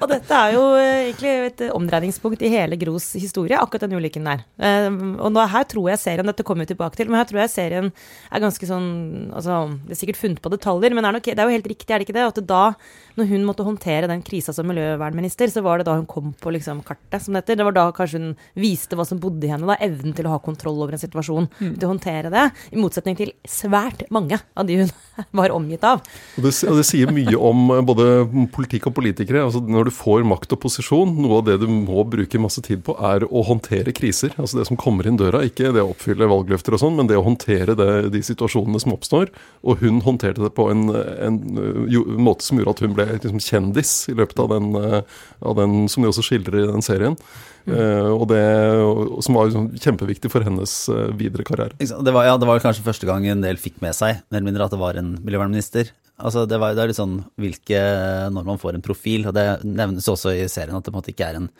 Og 0.00 0.06
dette 0.10 0.40
er 0.40 0.56
jo 0.56 0.64
eh, 0.78 1.10
egentlig 1.10 1.34
et 1.50 1.64
omdreiningspunkt 1.76 2.44
i 2.46 2.52
hele 2.54 2.78
Gros 2.80 3.10
historie, 3.18 3.58
akkurat 3.60 3.86
den 3.86 3.98
ulykken 4.00 4.26
der. 4.28 4.44
Eh, 4.56 4.88
og 5.20 5.32
nå, 5.34 5.44
her 5.52 5.68
tror 5.68 5.90
jeg 5.92 6.02
serien, 6.02 6.26
dette 6.32 6.46
kommer 6.46 6.64
vi 6.66 6.72
tilbake 6.72 6.98
til, 6.98 7.10
men 7.12 7.20
her 7.20 7.28
tror 7.28 7.42
jeg 7.44 7.52
serien 7.52 7.92
er 8.32 8.42
ganske 8.42 8.68
sånn 8.68 8.88
altså, 9.36 9.60
Det 9.86 9.96
er 9.96 10.00
sikkert 10.00 10.20
funnet 10.20 10.42
på 10.44 10.52
detaljer, 10.52 10.94
men 10.96 11.06
er, 11.06 11.16
nok, 11.18 11.28
det 11.28 11.36
er 11.36 11.48
jo 11.48 11.56
helt 11.58 11.70
riktig, 11.70 11.90
er 11.92 12.00
det 12.02 12.05
ikke 12.06 12.16
det? 12.16 12.26
At 12.30 12.40
da, 12.48 12.62
når 13.16 13.30
hun 13.30 13.46
måtte 13.48 13.64
håndtere 13.64 14.08
den 14.10 14.22
krisa 14.24 14.52
som 14.52 14.68
miljøvernminister, 14.68 15.48
så 15.52 15.62
var 15.64 15.80
det 15.80 15.86
da 15.88 15.96
hun 15.96 16.08
kom 16.08 16.34
på 16.36 16.52
liksom 16.52 16.82
kartet, 16.86 17.22
som 17.24 17.32
det 17.32 17.44
heter. 17.44 17.60
Det 17.60 17.66
var 17.68 17.76
da 17.76 17.86
kanskje 17.96 18.20
hun 18.20 18.34
viste 18.60 18.98
hva 18.98 19.06
som 19.08 19.20
bodde 19.22 19.48
i 19.48 19.52
henne, 19.52 19.68
da, 19.68 19.78
evnen 19.84 20.14
til 20.16 20.28
å 20.28 20.34
ha 20.34 20.40
kontroll 20.44 20.82
over 20.84 20.96
en 20.96 21.02
situasjon, 21.02 21.48
til 21.62 21.86
å 21.86 21.92
håndtere 21.94 22.32
det, 22.32 22.44
i 22.76 22.80
motsetning 22.80 23.16
til 23.18 23.32
svært 23.48 24.04
mange 24.12 24.38
av 24.54 24.68
de 24.68 24.82
hun 24.82 24.92
var 25.40 25.54
omgitt 25.54 25.84
av. 25.86 26.02
Og 26.36 26.44
det, 26.44 26.52
og 26.68 26.80
det 26.80 26.86
sier 26.88 27.12
mye 27.14 27.36
om 27.40 27.72
eh, 27.72 27.84
både 27.86 28.08
politikk 28.52 28.90
og 28.90 28.96
politikere. 28.98 29.46
altså 29.46 29.62
Når 29.64 29.88
du 29.88 29.94
får 29.96 30.26
makt 30.28 30.52
og 30.56 30.62
posisjon, 30.66 31.16
noe 31.22 31.40
av 31.40 31.48
det 31.48 31.58
du 31.62 31.66
må 31.72 32.04
bruke 32.08 32.40
masse 32.42 32.60
tid 32.64 32.84
på, 32.86 32.96
er 33.00 33.24
å 33.26 33.44
håndtere 33.48 33.94
kriser. 33.96 34.34
altså 34.36 34.60
Det 34.60 34.68
som 34.68 34.80
kommer 34.80 35.08
inn 35.08 35.18
døra. 35.20 35.44
Ikke 35.46 35.72
det 35.72 35.84
å 35.84 35.94
oppfylle 35.94 36.28
valgløfter 36.28 36.76
og 36.76 36.84
sånn, 36.84 37.00
men 37.00 37.08
det 37.08 37.16
å 37.16 37.24
håndtere 37.24 37.78
det, 37.78 37.90
de 38.12 38.22
situasjonene 38.28 38.82
som 38.82 38.94
oppstår. 38.96 39.32
Og 39.64 39.80
hun 39.80 40.02
håndterte 40.04 40.44
det 40.44 40.52
på 40.56 40.68
en, 40.72 40.88
en 40.92 41.40
jo, 41.92 42.04
måte 42.20 42.44
som 42.44 42.60
gjorde 42.60 42.76
at 42.76 42.84
hun 42.84 42.96
ble 42.96 43.05
liksom 43.14 43.42
kjendis 43.42 43.92
i 44.10 44.16
løpet 44.18 44.40
av 44.42 44.50
den, 44.54 44.72
eh, 44.80 45.20
av 45.40 45.58
den 45.58 45.84
som 45.92 46.02
de 46.02 46.10
også 46.10 46.24
skildrer 46.26 46.64
i 46.64 46.70
den 46.70 46.84
serien. 46.84 47.16
Eh, 47.66 48.10
og 48.12 48.28
det 48.30 48.42
og 48.78 49.18
som 49.26 49.38
var 49.38 49.48
liksom 49.48 49.70
kjempeviktig 49.82 50.30
for 50.30 50.46
hennes 50.46 50.74
uh, 50.86 51.10
videre 51.18 51.42
karriere. 51.46 51.74
Det 51.80 52.14
var, 52.14 52.28
ja, 52.28 52.36
det 52.38 52.46
var 52.46 52.62
kanskje 52.62 52.84
første 52.86 53.08
gang 53.08 53.26
en 53.26 53.42
del 53.42 53.58
fikk 53.58 53.80
med 53.82 53.96
seg, 53.96 54.20
mer 54.30 54.38
eller 54.38 54.50
mindre, 54.52 54.68
at 54.68 54.74
det 54.76 54.82
var 54.82 55.00
en 55.00 55.16
miljøvernminister. 55.18 55.90
Altså, 56.16 56.46
det, 56.46 56.60
var, 56.62 56.76
det 56.76 56.84
er 56.84 56.92
litt 56.92 56.96
sånn 56.96 57.18
hvilke 57.36 57.80
Når 58.32 58.46
man 58.46 58.60
får 58.60 58.78
en 58.78 58.84
profil, 58.84 59.26
og 59.28 59.34
det 59.36 59.44
nevnes 59.66 60.06
også 60.08 60.32
i 60.32 60.46
serien 60.48 60.78
at 60.78 60.86
det 60.86 60.92
på 60.92 60.94
en 60.94 61.02
måte 61.02 61.12
ikke 61.12 61.26
er 61.28 61.40
en 61.42 61.50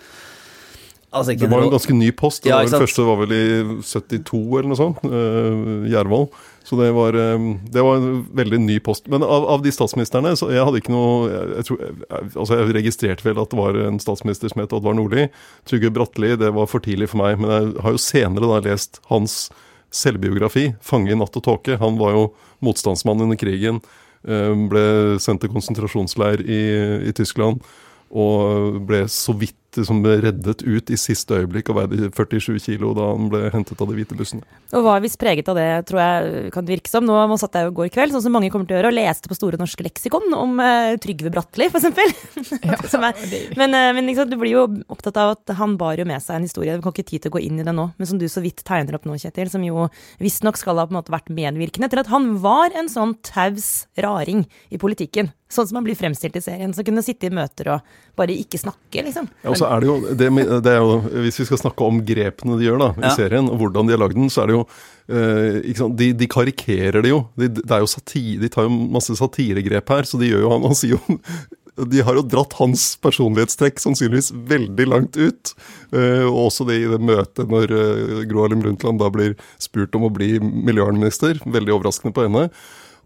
Altså, 1.12 1.38
Det 1.38 1.48
var 1.48 1.62
en 1.62 1.70
ganske 1.70 1.94
ny 1.94 2.10
post. 2.12 2.42
Det 2.42 2.50
Ja, 2.50 2.56
var 2.62 2.66
vel, 2.68 2.80
første 2.82 3.04
var 3.06 3.16
vel 3.22 3.32
i 3.32 3.80
72 3.82 4.58
eller 4.58 4.68
noe 4.68 4.76
sånt. 4.76 4.98
Uh, 5.04 5.86
Gjervold. 5.88 6.28
Så 6.66 6.74
det 6.80 6.88
var, 6.92 7.14
eh, 7.14 7.38
det 7.70 7.82
var 7.82 7.96
en 7.96 8.26
veldig 8.34 8.58
ny 8.58 8.80
post. 8.80 9.06
Men 9.08 9.22
av, 9.22 9.44
av 9.54 9.62
de 9.62 9.70
statsministrene 9.70 10.32
så 10.36 10.48
Jeg 10.50 10.64
hadde 10.66 10.80
ikke 10.82 10.90
noe 10.90 11.28
jeg, 11.30 11.52
jeg, 11.54 11.64
tror, 11.68 11.78
jeg, 11.78 12.30
altså 12.34 12.56
jeg 12.58 12.74
registrerte 12.74 13.22
vel 13.22 13.38
at 13.38 13.50
det 13.52 13.58
var 13.60 13.78
en 13.86 14.00
statsminister 14.02 14.50
som 14.50 14.60
het 14.64 14.72
Oddvar 14.74 14.96
Nordli. 14.98 15.28
Trygve 15.64 15.92
Bratteli, 15.94 16.32
det 16.36 16.50
var 16.52 16.66
for 16.66 16.80
tidlig 16.82 17.08
for 17.12 17.22
meg. 17.22 17.38
Men 17.38 17.50
jeg 17.54 17.82
har 17.86 17.94
jo 17.94 18.02
senere 18.02 18.50
da 18.50 18.58
lest 18.66 18.98
hans 19.12 19.48
selvbiografi, 19.94 20.74
'Fange 20.82 21.12
i 21.12 21.14
natt 21.14 21.36
og 21.38 21.44
tåke'. 21.46 21.78
Han 21.78 21.96
var 21.98 22.10
jo 22.12 22.24
motstandsmann 22.60 23.20
under 23.22 23.36
krigen. 23.38 23.80
eh, 24.26 24.52
Ble 24.68 25.18
sendt 25.22 25.40
til 25.42 25.50
konsentrasjonsleir 25.54 26.42
i, 26.42 27.08
i 27.08 27.12
Tyskland. 27.12 27.60
Og 28.10 28.80
ble 28.86 29.04
så 29.06 29.32
vidt 29.38 29.54
liksom, 29.80 30.02
reddet 30.06 30.62
ut 30.62 30.92
i 30.92 30.98
siste 31.00 31.40
øyeblikk 31.42 31.72
og 31.72 31.80
veide 31.80 32.10
47 32.14 32.60
kilo 32.62 32.92
da 32.96 33.10
han 33.12 33.30
ble 33.32 33.50
hentet 33.54 33.80
av 33.82 33.90
de 33.90 33.98
hvite 33.98 34.18
bussene. 34.18 34.46
Og 34.76 34.86
var 34.86 35.02
visst 35.04 35.18
preget 35.20 35.48
av 35.50 35.58
det, 35.58 35.68
tror 35.90 36.02
jeg 36.02 36.52
kan 36.54 36.66
det 36.66 36.76
virke 36.76 36.92
som. 36.92 37.06
Nå 37.06 37.38
satt 37.40 37.58
jeg 37.58 37.68
jo 37.68 37.74
i 37.74 37.78
går 37.80 37.92
kveld, 37.94 38.14
sånn 38.14 38.24
som 38.26 38.36
mange 38.36 38.50
kommer 38.52 38.68
til 38.68 38.76
å 38.76 38.80
gjøre, 38.80 38.92
og 38.92 38.98
leste 38.98 39.30
på 39.30 39.38
Store 39.38 39.60
norske 39.60 39.86
leksikon 39.86 40.32
om 40.36 40.56
uh, 40.62 40.94
Trygve 41.02 41.32
Bratteli, 41.34 41.68
for 41.72 41.82
eksempel. 41.82 42.14
Er- 42.66 43.58
men 43.58 43.74
uh, 43.76 43.92
men 43.96 44.06
liksom, 44.10 44.28
du 44.30 44.36
blir 44.40 44.52
jo 44.52 44.64
opptatt 44.92 45.16
av 45.20 45.34
at 45.36 45.54
han 45.58 45.76
bar 45.80 45.98
jo 46.00 46.06
med 46.08 46.22
seg 46.22 46.38
en 46.38 46.46
historie. 46.46 46.76
Vi 46.76 46.84
kan 46.84 46.94
ikke 46.94 47.08
tid 47.08 47.24
til 47.24 47.32
å 47.32 47.36
gå 47.36 47.42
inn 47.46 47.60
i 47.60 47.66
det 47.66 47.74
nå, 47.76 47.88
men 47.96 48.10
som 48.10 48.20
du 48.20 48.26
så 48.30 48.42
vidt 48.44 48.64
tegner 48.66 48.98
opp 48.98 49.06
nå, 49.08 49.16
Kjetil, 49.20 49.50
som 49.52 49.64
jo 49.64 49.88
visstnok 50.22 50.58
skal 50.60 50.80
ha 50.80 50.86
på 50.86 50.94
en 50.94 51.00
måte 51.00 51.14
vært 51.14 51.32
medvirkende 51.32 51.90
til 51.92 52.02
at 52.02 52.12
han 52.12 52.34
var 52.44 52.76
en 52.76 52.90
sånn 52.92 53.16
taus 53.26 53.86
raring 54.00 54.44
i 54.68 54.80
politikken. 54.80 55.32
Sånn 55.52 55.68
som 55.68 55.78
han 55.78 55.86
blir 55.86 55.98
fremstilt 55.98 56.36
i 56.38 56.42
serien. 56.42 56.72
Som 56.74 56.86
kunne 56.86 57.04
sitte 57.06 57.28
i 57.28 57.34
møter 57.34 57.70
og 57.76 58.16
bare 58.18 58.34
ikke 58.34 58.58
snakke, 58.58 59.04
liksom. 59.06 59.28
Ja, 59.44 59.52
og 59.52 59.58
så 59.60 59.65
er 59.72 59.82
det 59.82 59.88
jo, 59.88 59.96
det, 60.22 60.28
det 60.64 60.72
er 60.72 60.80
jo, 60.82 60.96
Hvis 61.26 61.40
vi 61.42 61.46
skal 61.48 61.60
snakke 61.60 61.86
om 61.86 62.00
grepene 62.06 62.58
de 62.60 62.68
gjør 62.68 62.78
da, 62.82 62.88
i 62.96 63.06
Ja. 63.08 63.14
serien, 63.18 63.50
og 63.50 63.60
hvordan 63.60 63.88
de 63.88 63.96
har 63.96 64.02
lagd 64.04 64.16
den, 64.18 64.30
så 64.32 64.44
er 64.44 64.52
det 64.52 64.56
jo 64.56 64.64
uh, 64.66 65.92
de, 65.98 66.10
de 66.16 66.28
karikerer 66.30 67.02
det 67.04 67.12
jo. 67.12 67.22
De, 67.38 67.50
det 67.58 67.70
er 67.70 67.84
jo 67.84 67.90
satire, 67.90 68.40
de 68.42 68.50
tar 68.52 68.66
jo 68.68 68.74
masse 68.96 69.14
satiregrep 69.18 69.94
her, 69.94 70.08
så 70.08 70.18
de 70.22 70.32
gjør 70.32 70.46
jo 70.46 70.52
han, 70.56 70.66
han 70.70 70.78
sier 70.78 70.96
jo 70.96 71.20
de 71.76 72.00
har 72.00 72.16
jo 72.16 72.22
dratt 72.24 72.54
hans 72.56 72.94
personlighetstrekk 73.04 73.80
sannsynligvis 73.82 74.30
veldig 74.48 74.86
langt 74.88 75.18
ut. 75.20 75.50
Eh, 75.92 76.24
og 76.24 76.46
også 76.46 76.64
det 76.70 76.78
i 76.80 76.88
det 76.88 77.00
møtet 77.04 77.52
når 77.52 77.74
uh, 77.76 78.22
Gro 78.30 78.46
Harlem 78.46 78.62
Brundtland 78.64 79.02
da 79.02 79.10
blir 79.12 79.34
spurt 79.60 79.92
om 79.98 80.06
å 80.08 80.12
bli 80.16 80.38
miljøvernminister. 80.40 81.42
Veldig 81.44 81.74
overraskende 81.76 82.16
på 82.16 82.24
henne. 82.24 82.46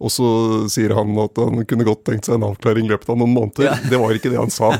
Og 0.00 0.12
så 0.12 0.26
sier 0.72 0.94
han 0.96 1.12
at 1.20 1.36
han 1.36 1.60
kunne 1.68 1.84
godt 1.84 2.06
tenkt 2.08 2.28
seg 2.28 2.38
en 2.38 2.48
avklaring 2.48 2.88
i 2.88 2.92
løpet 2.94 3.12
av 3.12 3.20
noen 3.20 3.34
måneder. 3.36 3.84
Det 3.90 4.00
var 4.00 4.16
ikke 4.16 4.32
det 4.32 4.40
han 4.40 4.52
sa. 4.54 4.72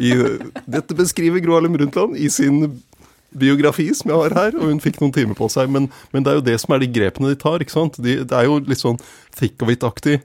I, 0.00 0.14
dette 0.64 0.96
beskriver 0.96 1.44
Gro 1.44 1.58
Harlem 1.58 1.76
Brundtland 1.76 2.16
i 2.16 2.30
sin 2.32 2.62
biografi 3.34 3.90
som 3.94 4.12
jeg 4.12 4.22
har 4.22 4.36
her, 4.38 4.56
og 4.56 4.70
hun 4.70 4.80
fikk 4.82 5.00
noen 5.02 5.12
timer 5.14 5.36
på 5.38 5.50
seg. 5.52 5.68
Men, 5.74 5.90
men 6.14 6.24
det 6.24 6.32
er 6.32 6.40
jo 6.40 6.48
det 6.48 6.56
som 6.62 6.74
er 6.74 6.84
de 6.84 6.90
grepene 6.96 7.34
de 7.34 7.38
tar. 7.40 7.60
ikke 7.60 7.76
sant? 7.76 8.00
De, 8.00 8.18
det 8.24 8.40
er 8.40 8.48
jo 8.48 8.60
litt 8.64 8.82
sånn 8.82 9.00
thick 9.36 9.60
of 9.64 9.72
it-aktig. 9.74 10.20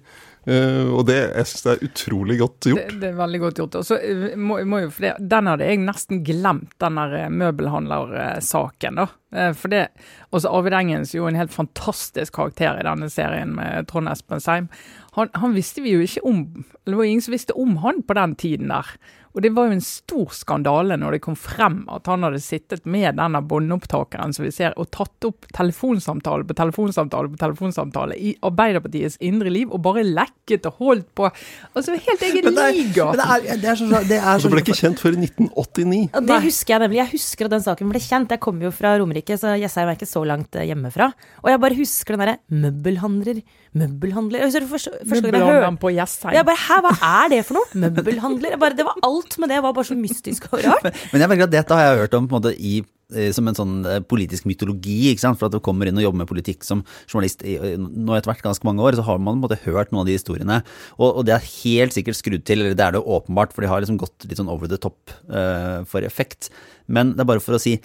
Uh, 0.48 0.88
og 0.96 1.04
det, 1.10 1.18
jeg 1.20 1.50
synes 1.50 1.66
det 1.66 1.72
er 1.72 1.82
utrolig 1.90 2.36
godt 2.40 2.68
gjort. 2.72 2.94
det 3.02 3.10
er 3.12 3.18
veldig 3.18 3.42
godt 3.44 3.60
gjort. 3.62 3.76
Og 3.82 3.86
så 3.86 3.98
eh, 4.00 4.38
må, 4.40 4.62
må 4.66 4.80
jo, 4.86 4.92
for 4.96 5.06
det, 5.06 5.12
Den 5.34 5.50
hadde 5.52 5.68
jeg 5.68 5.82
nesten 5.84 6.24
glemt, 6.26 6.72
den 6.82 6.98
der 7.02 7.16
eh, 7.20 7.34
møbelhandlersaken. 7.42 9.02
da. 9.02 9.10
Eh, 9.36 9.52
For 9.54 9.70
det, 9.70 9.88
også 10.34 10.50
Arvid 10.50 10.74
Engens 10.74 11.14
jo 11.16 11.28
en 11.30 11.38
helt 11.38 11.54
fantastisk 11.54 12.34
karakter 12.40 12.80
i 12.80 12.86
denne 12.88 13.10
serien 13.14 13.54
med 13.58 13.88
Trond 13.92 14.10
Espen 14.10 14.42
Seim. 14.44 14.70
Han, 15.18 15.30
han 15.36 15.56
visste 15.58 15.82
vi 15.86 15.94
jo 15.96 16.04
ikke 16.06 16.26
om, 16.26 16.44
eller 16.86 16.96
det 16.96 17.00
var 17.02 17.10
ingen 17.10 17.26
som 17.26 17.34
visste 17.36 17.58
om 17.58 17.78
han 17.84 18.04
på 18.06 18.18
den 18.18 18.36
tiden 18.40 18.70
der. 18.74 18.94
Og 19.38 19.44
det 19.46 19.52
var 19.54 19.68
jo 19.70 19.76
en 19.78 19.84
stor 19.86 20.32
skandale 20.34 20.96
når 20.98 21.16
det 21.16 21.20
kom 21.22 21.36
frem 21.38 21.84
at 21.94 22.08
han 22.10 22.26
hadde 22.26 22.42
sittet 22.42 22.88
med 22.90 23.16
denne 23.20 23.40
båndopptakeren 23.46 24.34
som 24.34 24.44
vi 24.44 24.52
ser, 24.54 24.74
og 24.82 24.90
tatt 24.96 25.28
opp 25.28 25.46
telefonsamtale 25.54 26.48
på 26.50 26.56
telefonsamtale 26.58 27.30
på 27.30 27.38
telefonsamtale 27.40 28.18
i 28.18 28.34
Arbeiderpartiets 28.46 29.20
indre 29.22 29.54
liv, 29.54 29.70
og 29.70 29.84
bare 29.86 30.02
lekket 30.04 30.66
og 30.72 30.82
holdt 30.82 31.12
på. 31.16 31.30
Altså 31.78 31.94
helt 31.94 32.26
egen 32.26 32.50
liga. 32.50 33.06
Men 33.14 33.22
det 33.22 33.28
er, 33.30 33.62
det 33.62 33.70
er 33.70 33.78
så, 33.80 33.90
det 34.10 34.18
er 34.18 34.42
så 34.42 34.50
det 34.50 34.54
ble 34.56 34.64
ikke 34.66 34.80
kjent 34.82 35.04
før 35.04 35.14
i 35.14 35.22
1989. 35.30 36.02
Og 36.18 36.30
det 36.32 36.40
husker 36.50 36.74
jeg 36.76 36.84
nemlig. 36.86 37.02
Jeg 37.04 37.12
husker 37.14 37.46
at 37.50 37.56
den 37.56 37.66
saken 37.70 37.94
ble 37.94 38.02
kjent. 38.02 38.34
Jeg 38.34 38.44
kommer 38.44 38.68
jo 38.68 38.74
fra 38.74 38.96
Romerike, 38.98 39.19
så 39.28 39.56
Jessheim 39.60 39.90
er 39.92 39.98
ikke 39.98 40.08
så 40.10 40.24
langt 40.28 40.56
eh, 40.56 40.68
hjemmefra. 40.70 41.10
Og 41.44 41.50
jeg 41.52 41.60
bare 41.60 41.76
husker 41.80 42.16
den 42.16 42.24
derre 42.24 42.38
møbelhandler, 42.50 43.42
møbelhandler 43.74 44.46
Jeg 44.48 44.68
første, 44.70 44.92
Møbelhandleren 45.06 45.78
på 45.82 45.92
Jessheim. 45.96 46.34
jeg 46.34 46.46
bare, 46.46 46.62
Hæ, 46.68 46.80
hva 46.86 46.94
er 47.26 47.30
det 47.36 47.42
for 47.48 47.60
noe? 47.60 47.66
Møbelhandler? 47.90 48.56
Jeg 48.56 48.60
bare, 48.60 48.78
det 48.80 48.86
var 48.88 48.96
alt 49.04 49.38
med 49.40 49.50
det 49.50 49.60
var 49.64 49.74
bare 49.74 49.86
så 49.92 49.98
mystisk 50.00 50.48
og 50.54 50.64
rart. 50.64 50.88
Men 51.12 51.22
jeg 51.26 51.30
merker 51.30 51.44
at 51.50 51.52
dette 51.58 51.76
har 51.76 51.92
jeg 51.94 52.02
hørt 52.06 52.14
om 52.20 52.28
på 52.30 52.36
en 52.38 52.42
måte 52.42 52.54
i 52.56 52.80
eh, 53.14 53.32
som 53.36 53.48
en 53.50 53.58
sånn 53.58 53.76
eh, 53.90 54.00
politisk 54.06 54.46
mytologi, 54.50 55.12
ikke 55.12 55.24
sant? 55.26 55.40
for 55.40 55.50
at 55.50 55.56
du 55.56 55.60
kommer 55.66 55.90
inn 55.90 55.98
og 55.98 56.06
jobber 56.06 56.22
med 56.24 56.30
politikk 56.30 56.64
som 56.68 56.84
journalist 57.10 57.42
i- 57.44 57.58
nå 57.78 58.16
etter 58.18 58.30
hvert 58.32 58.44
ganske 58.46 58.66
mange 58.70 58.84
år, 58.86 58.98
så 59.00 59.06
har 59.08 59.18
man 59.22 59.36
på 59.36 59.40
en 59.40 59.46
måte 59.48 59.62
hørt 59.66 59.92
noen 59.94 60.04
av 60.04 60.10
de 60.10 60.18
historiene. 60.18 60.60
Og, 61.00 61.10
og 61.22 61.26
det 61.30 61.34
er 61.38 61.48
helt 61.64 61.96
sikkert 61.98 62.20
skrudd 62.20 62.46
til, 62.48 62.62
eller 62.66 62.78
det 62.78 62.86
er 62.86 62.98
det 62.98 63.04
åpenbart, 63.06 63.54
for 63.56 63.66
de 63.66 63.72
har 63.72 63.82
liksom 63.86 63.98
gått 64.02 64.28
litt 64.30 64.38
sånn 64.42 64.52
over 64.52 64.70
the 64.72 64.78
top 64.82 65.14
uh, 65.30 65.82
for 65.90 66.06
effekt. 66.06 66.50
Men 66.90 67.14
det 67.16 67.22
er 67.26 67.30
bare 67.34 67.44
for 67.44 67.58
å 67.58 67.62
si 67.62 67.78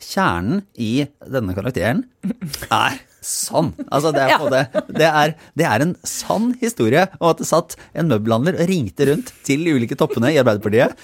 kjernen 0.00 0.62
i 0.80 1.06
denne 1.28 1.54
karakteren 1.56 2.04
er 2.72 2.98
sann. 3.20 3.72
Altså, 3.92 4.12
det 4.16 4.22
er, 4.24 4.36
på 4.40 4.48
det, 4.52 4.62
det, 4.96 5.08
er, 5.08 5.34
det 5.60 5.66
er 5.68 5.84
en 5.84 5.94
sann 6.08 6.54
historie 6.62 7.04
om 7.18 7.30
at 7.30 7.42
det 7.42 7.48
satt 7.50 7.76
en 7.92 8.08
møbelhandler 8.08 8.56
og 8.62 8.70
ringte 8.70 9.08
rundt 9.10 9.32
til 9.46 9.66
de 9.66 9.74
ulike 9.76 9.98
toppene 10.00 10.32
i 10.32 10.38
Arbeiderpartiet. 10.40 10.96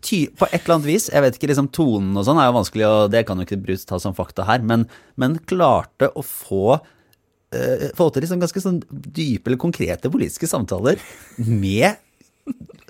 Ty, 0.00 0.22
på 0.32 0.48
et 0.48 0.62
eller 0.62 0.78
annet 0.78 0.88
vis, 0.88 1.10
jeg 1.12 1.22
vet 1.22 1.36
ikke, 1.36 1.50
liksom 1.52 1.68
tonen 1.76 2.16
og 2.16 2.24
sånn 2.26 2.40
er 2.40 2.48
jo 2.48 2.56
vanskelig, 2.56 2.86
og 2.88 3.10
det 3.12 3.22
kan 3.28 3.38
jo 3.38 3.44
ikke 3.46 3.60
Bruce 3.60 3.86
ta 3.86 3.98
som 4.00 4.16
fakta 4.16 4.46
her, 4.48 4.64
men, 4.64 4.86
men 5.20 5.36
klarte 5.50 6.08
å 6.16 6.24
få 6.24 6.78
uh, 6.80 7.86
få 7.98 8.06
til 8.14 8.24
liksom 8.24 8.40
ganske 8.42 8.62
sånn 8.64 8.80
dype 8.88 9.50
eller 9.50 9.60
konkrete 9.60 10.10
politiske 10.10 10.48
samtaler 10.50 10.98
med 11.44 12.00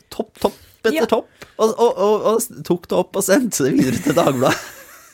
topp, 0.08 0.36
topp 0.38 0.54
etter 0.86 1.02
Ja. 1.02 1.08
topp, 1.10 1.28
og, 1.60 1.74
og, 1.74 1.98
og, 2.00 2.28
og 2.30 2.62
tok 2.64 2.86
det 2.88 2.96
opp 3.02 3.18
og 3.20 3.26
sendte 3.26 3.66
det 3.66 3.74
videre 3.76 4.00
til 4.06 4.16
Dagbladet. 4.16 4.68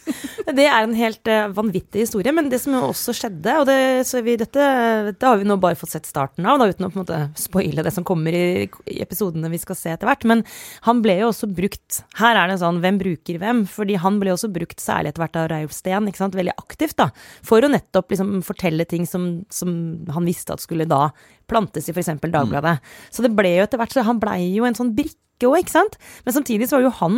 Det 0.57 0.67
er 0.67 0.85
en 0.85 0.95
helt 0.97 1.29
eh, 1.31 1.49
vanvittig 1.55 2.05
historie, 2.05 2.33
men 2.35 2.51
det 2.53 2.61
som 2.63 2.77
jo 2.77 2.83
også 2.91 3.15
skjedde, 3.17 3.55
og 3.61 3.67
det, 3.69 3.79
vi, 4.27 4.37
dette, 4.39 4.67
dette 5.09 5.29
har 5.29 5.41
vi 5.41 5.49
nå 5.49 5.57
bare 5.63 5.79
fått 5.79 5.95
sett 5.97 6.09
starten 6.09 6.47
av, 6.47 6.61
da, 6.61 6.69
uten 6.71 6.87
å 6.87 6.91
på 6.93 7.01
en 7.01 7.03
måte 7.03 7.21
spoile 7.41 7.85
det 7.87 7.93
som 7.95 8.07
kommer 8.07 8.35
i, 8.37 8.67
i 8.93 9.01
episodene 9.03 9.51
vi 9.53 9.61
skal 9.63 9.79
se 9.79 9.95
etter 9.95 10.09
hvert, 10.09 10.27
men 10.29 10.45
han 10.87 11.03
ble 11.05 11.19
jo 11.21 11.31
også 11.33 11.51
brukt 11.51 12.03
Her 12.21 12.39
er 12.39 12.51
det 12.51 12.59
sånn, 12.61 12.81
hvem 12.83 12.99
bruker 13.01 13.41
hvem? 13.43 13.65
Fordi 13.71 13.99
han 14.01 14.21
ble 14.23 14.33
også 14.35 14.51
brukt 14.53 14.83
særlig 14.83 15.13
etter 15.13 15.25
hvert 15.25 15.39
av 15.41 15.49
Reiulf 15.53 15.75
Steen, 15.77 16.11
veldig 16.37 16.57
aktivt, 16.57 16.97
da, 17.01 17.11
for 17.47 17.65
å 17.65 17.71
nettopp 17.71 18.13
liksom 18.13 18.41
fortelle 18.47 18.87
ting 18.89 19.07
som, 19.09 19.29
som 19.53 19.71
han 20.13 20.29
visste 20.29 20.55
at 20.55 20.63
skulle 20.65 20.89
da 20.89 21.09
plantes 21.51 21.89
i 21.89 21.95
f.eks. 21.95 22.15
Dagbladet. 22.23 22.79
Så 23.11 23.25
det 23.25 23.33
ble 23.37 23.57
jo 23.57 23.67
etter 23.67 23.81
hvert, 23.81 23.95
så 23.95 24.05
han 24.07 24.21
blei 24.23 24.41
jo 24.57 24.67
en 24.69 24.77
sånn 24.77 24.95
brikke 24.97 25.49
òg, 25.49 25.59
ikke 25.61 25.75
sant? 25.75 25.99
Men 26.25 26.33
samtidig 26.33 26.69
så 26.69 26.79
var 26.79 26.87
jo 26.87 26.95
han 27.03 27.17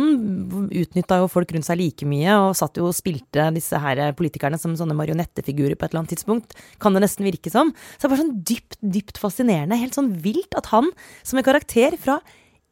utnytta 0.81 1.21
jo 1.21 1.29
folk 1.31 1.53
rundt 1.55 1.67
seg 1.69 1.79
like 1.79 2.07
mye, 2.09 2.33
og 2.35 2.57
satt 2.59 2.75
jo 2.79 2.89
og 2.89 2.97
spilte 2.97 3.47
disse 3.55 3.79
her 3.79 4.01
politikerne 4.19 4.59
som 4.59 4.75
sånne 4.75 4.97
marionettefigurer 4.97 5.79
på 5.79 5.87
et 5.87 5.93
eller 5.93 6.03
annet 6.03 6.15
tidspunkt. 6.17 6.57
Kan 6.83 6.97
det 6.97 7.05
nesten 7.05 7.27
virke 7.27 7.53
som. 7.53 7.71
Så 7.95 8.03
det 8.03 8.09
er 8.09 8.13
bare 8.15 8.23
sånn 8.25 8.37
dypt, 8.51 8.79
dypt 8.97 9.21
fascinerende. 9.21 9.79
Helt 9.79 9.95
sånn 9.95 10.11
vilt 10.19 10.57
at 10.59 10.71
han 10.73 10.91
som 11.23 11.39
en 11.39 11.47
karakter 11.47 11.95
fra 12.01 12.19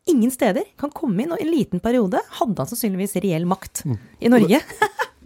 ingen 0.07 0.31
steder 0.31 0.67
kan 0.79 0.91
komme 0.95 1.23
inn, 1.23 1.33
og 1.35 1.41
i 1.41 1.47
en 1.47 1.51
liten 1.51 1.83
periode 1.83 2.21
hadde 2.39 2.61
han 2.61 2.69
sannsynligvis 2.69 3.17
reell 3.23 3.47
makt 3.47 3.85
i 4.23 4.31
Norge. 4.31 4.61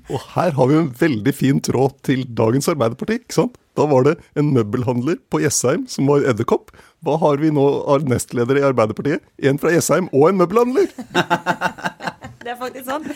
Og 0.09 0.23
her 0.33 0.55
har 0.57 0.69
vi 0.71 0.77
en 0.79 0.91
veldig 0.97 1.33
fin 1.35 1.59
tråd 1.63 1.97
til 2.07 2.23
dagens 2.37 2.69
Arbeiderparti. 2.71 3.19
ikke 3.21 3.37
sant? 3.37 3.57
Da 3.77 3.85
var 3.87 4.03
det 4.03 4.17
en 4.35 4.51
møbelhandler 4.55 5.21
på 5.31 5.39
Jessheim 5.43 5.85
som 5.87 6.09
var 6.11 6.25
edderkopp. 6.27 6.73
Hva 7.05 7.15
har 7.21 7.39
vi 7.39 7.53
nå 7.55 7.65
av 7.89 8.03
nestledere 8.09 8.59
i 8.59 8.67
Arbeiderpartiet? 8.67 9.23
En 9.39 9.61
fra 9.61 9.71
Jessheim 9.71 10.09
og 10.11 10.29
en 10.29 10.41
møbelhandler! 10.41 10.91
Det 12.41 12.51
er 12.53 12.57
faktisk 12.57 12.87
sant. 12.87 13.07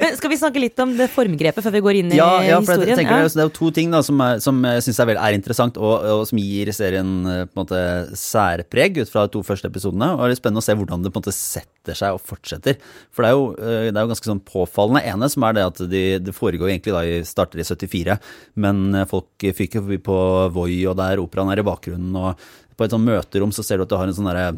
Men 0.00 0.16
skal 0.18 0.30
vi 0.32 0.36
snakke 0.40 0.60
litt 0.60 0.80
om 0.82 0.92
det 0.98 1.06
formgrepet 1.12 1.64
før 1.64 1.74
vi 1.76 1.82
går 1.86 1.98
inn 2.00 2.12
i 2.12 2.18
Ja, 2.18 2.28
ja 2.44 2.58
for 2.60 2.74
jeg 2.74 2.80
historien? 2.84 2.98
tenker 3.00 3.16
Ja. 3.16 3.22
det, 3.24 3.32
det 3.34 3.42
er 3.44 3.48
jo 3.48 3.54
to 3.58 3.70
ting 3.76 3.94
da, 3.94 4.02
som, 4.04 4.20
er, 4.20 4.42
som 4.44 4.58
jeg 4.68 4.84
syns 4.86 5.00
er, 5.04 5.12
er 5.14 5.36
interessant, 5.38 5.78
og, 5.80 6.04
og 6.14 6.24
som 6.28 6.40
gir 6.42 6.70
serien 6.76 7.12
eh, 7.30 7.44
på 7.48 7.54
en 7.56 7.62
måte 7.62 7.80
særpreg 8.20 9.00
ut 9.00 9.12
fra 9.12 9.24
de 9.26 9.34
to 9.36 9.42
første 9.46 9.70
episodene. 9.70 10.10
Og 10.16 10.24
det 10.26 10.36
er 10.36 10.40
spennende 10.42 10.64
å 10.64 10.66
se 10.68 10.76
hvordan 10.78 11.06
det 11.06 11.12
på 11.14 11.20
en 11.20 11.24
måte 11.24 11.36
setter 11.36 11.98
seg 11.98 12.16
og 12.18 12.22
fortsetter. 12.24 12.78
For 13.14 13.24
det 13.24 13.30
er 13.32 13.38
jo, 13.38 13.46
eh, 13.56 13.88
det 13.90 13.96
er 13.96 14.04
jo 14.04 14.12
ganske 14.12 14.30
sånn 14.32 14.44
påfallende. 14.44 15.04
ene 15.14 15.30
som 15.32 15.48
er 15.48 15.56
det 15.58 15.66
at 15.70 15.84
de, 15.90 16.04
det 16.24 16.36
foregår 16.36 16.74
egentlig 16.74 16.96
da 16.96 17.04
i 17.08 17.22
starter 17.24 17.62
i 17.64 17.66
74, 17.66 18.18
men 18.60 18.84
eh, 19.00 19.08
folk 19.10 19.48
fyker 19.56 19.84
forbi 19.84 20.00
på 20.04 20.18
Voi, 20.54 20.76
og 20.90 20.98
der 21.00 21.22
operaen 21.24 21.52
er 21.54 21.64
i 21.64 21.66
bakgrunnen. 21.66 22.14
og 22.20 22.36
på 22.74 22.82
et 22.82 22.90
sånn 22.90 23.04
møterom 23.06 23.52
så 23.54 23.62
ser 23.62 23.78
du 23.78 23.84
at 23.84 23.92
du 23.92 23.94
har 23.94 24.10
en 24.10 24.16
sånn 24.16 24.26
derre 24.26 24.48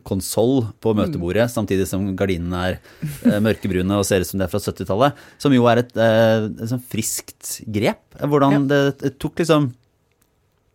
digitalmøtekonsoll 0.00 0.72
på 0.80 0.94
møtebordet, 0.96 1.48
samtidig 1.50 1.86
som 1.88 2.04
gardinene 2.16 2.60
er 2.70 2.78
eh, 3.26 3.40
mørkebrune 3.40 3.98
og 3.98 4.04
ser 4.06 4.20
ut 4.20 4.26
som 4.28 4.38
det 4.40 4.46
er 4.48 4.52
fra 4.52 4.60
70-tallet. 4.60 5.12
Som 5.38 5.52
jo 5.54 5.66
er 5.70 5.78
et, 5.84 5.94
eh, 5.96 6.48
et 6.62 6.68
sånn 6.70 6.82
friskt 6.82 7.60
grep. 7.70 8.02
Hvordan 8.20 8.68
det, 8.68 8.98
det 9.00 9.14
tok 9.18 9.38
liksom 9.40 9.70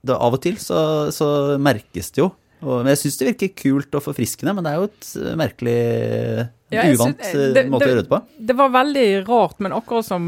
det, 0.05 0.13
Av 0.15 0.33
og 0.33 0.41
til 0.43 0.57
så, 0.61 1.09
så 1.11 1.57
merkes 1.57 2.11
det 2.13 2.21
jo. 2.21 2.31
Og, 2.65 2.81
men 2.85 2.93
jeg 2.93 3.01
syns 3.03 3.17
det 3.19 3.27
virker 3.33 3.51
kult 3.57 3.95
og 3.97 4.03
forfriskende, 4.05 4.53
men 4.55 4.63
det 4.65 4.71
er 4.71 4.79
jo 4.79 4.87
et 4.89 5.07
eh, 5.21 5.35
merkelig 5.37 5.79
Ja, 6.73 6.85
uvant 6.93 7.19
synes- 7.21 7.53
det- 7.53 7.65
måte 7.69 7.85
å 7.85 7.91
gjøre 7.91 8.03
det 8.05 8.09
på. 8.09 8.19
Det 8.39 8.55
var 8.57 8.69
veldig 8.73 9.07
rart, 9.27 9.59
men 9.61 9.75
akkurat 9.75 10.05
som 10.07 10.23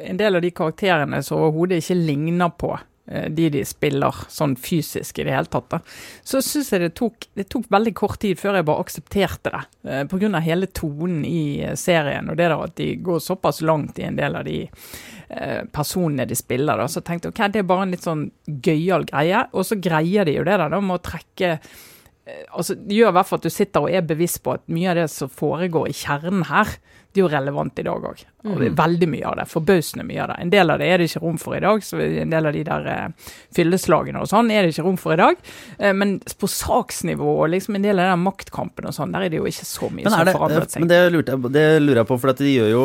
en 0.00 0.16
del 0.20 0.36
av 0.36 0.42
de 0.42 0.50
karakterene 0.50 1.22
som 1.24 1.38
overhodet 1.40 1.80
ikke 1.80 1.96
ligner 2.00 2.52
på 2.56 2.74
de 3.10 3.48
de 3.50 3.64
spiller 3.66 4.14
sånn 4.30 4.52
fysisk 4.60 5.18
i 5.18 5.24
det 5.26 5.34
hele 5.34 5.50
tatt, 5.50 5.66
da. 5.72 5.80
så 6.22 6.38
syns 6.44 6.68
jeg 6.70 6.84
det 6.84 6.92
tok, 6.94 7.26
det 7.34 7.48
tok 7.50 7.64
veldig 7.72 7.92
kort 7.98 8.20
tid 8.22 8.38
før 8.38 8.60
jeg 8.60 8.68
bare 8.68 8.84
aksepterte 8.84 9.50
det. 9.50 9.62
Pga. 10.10 10.20
grunn 10.20 10.38
av 10.38 10.44
hele 10.44 10.66
tonen 10.66 11.24
i 11.24 11.62
eh, 11.64 11.76
serien, 11.78 12.30
og 12.30 12.38
det 12.38 12.48
der 12.48 12.56
at 12.64 12.76
de 12.78 12.94
går 13.02 13.22
såpass 13.24 13.60
langt 13.66 13.98
i 13.98 14.06
en 14.06 14.18
del 14.18 14.36
av 14.36 14.46
de 14.46 14.62
eh, 14.64 15.62
personene 15.72 16.26
de 16.28 16.36
spiller. 16.38 16.78
da, 16.78 16.88
Så 16.88 17.02
tenkte 17.04 17.28
jeg 17.28 17.34
ok, 17.34 17.52
det 17.52 17.62
er 17.62 17.70
bare 17.70 17.86
en 17.86 17.94
litt 17.94 18.06
sånn 18.06 18.26
gøyal 18.46 19.06
greie. 19.10 19.44
Og 19.52 19.66
så 19.66 19.78
greier 19.80 20.28
de 20.28 20.38
jo 20.38 20.46
det 20.46 20.58
der 20.58 20.68
da, 20.68 20.80
med 20.80 20.98
å 20.98 21.04
trekke 21.10 21.52
eh, 21.56 22.44
altså, 22.50 22.76
Det 22.76 22.96
gjør 22.96 23.14
i 23.14 23.18
hvert 23.18 23.30
fall 23.30 23.42
at 23.42 23.48
du 23.48 23.54
sitter 23.54 23.86
og 23.86 23.94
er 23.94 24.06
bevisst 24.06 24.42
på 24.44 24.56
at 24.56 24.66
mye 24.70 24.92
av 24.92 25.02
det 25.02 25.08
som 25.12 25.32
foregår 25.32 25.90
i 25.90 25.96
kjernen 26.02 26.46
her, 26.50 26.76
det 27.10 27.18
er 27.18 27.24
jo 27.24 27.30
relevant 27.32 27.78
i 27.82 27.82
dag 27.82 28.04
òg. 28.06 28.20
Og 28.46 28.60
det 28.60 28.68
er 28.70 28.76
veldig 28.78 29.08
mye 29.10 29.26
av 29.26 29.34
det. 29.40 29.46
Forbausende 29.50 30.04
mye 30.06 30.20
av 30.22 30.30
det. 30.30 30.36
En 30.44 30.52
del 30.52 30.70
av 30.70 30.78
det 30.78 30.86
er 30.86 31.02
det 31.02 31.08
ikke 31.10 31.22
rom 31.24 31.40
for 31.42 31.56
i 31.56 31.62
dag. 31.64 31.82
så 31.82 31.98
En 31.98 32.30
del 32.30 32.46
av 32.46 32.54
de 32.54 32.62
der 32.68 32.86
eh, 32.92 33.32
fylleslagene 33.56 34.22
og 34.22 34.30
sånn 34.30 34.52
er 34.54 34.62
det 34.62 34.76
ikke 34.76 34.86
rom 34.86 34.98
for 35.00 35.16
i 35.16 35.18
dag. 35.18 35.42
Eh, 35.78 35.92
men 35.92 36.20
på 36.20 36.50
saksnivå 36.54 37.34
og 37.34 37.50
liksom 37.56 37.80
en 37.80 37.88
del 37.88 37.98
av 37.98 38.12
den 38.12 38.22
maktkampen 38.28 38.86
og 38.86 38.94
sånn, 38.94 39.10
der 39.16 39.26
er 39.26 39.34
det 39.34 39.42
jo 39.42 39.50
ikke 39.50 39.66
så 39.66 39.90
mye 39.90 40.06
som 40.06 40.20
forandrer 40.20 40.38
forandret 40.38 40.76
seg. 40.76 40.84
men 40.84 40.92
det, 40.92 41.00
lurte 41.16 41.38
det 41.50 41.66
lurer 41.82 42.04
jeg 42.04 42.10
på, 42.12 42.20
for 42.22 42.32
at 42.32 42.44
de 42.44 42.54
gjør 42.54 42.70
jo 42.70 42.84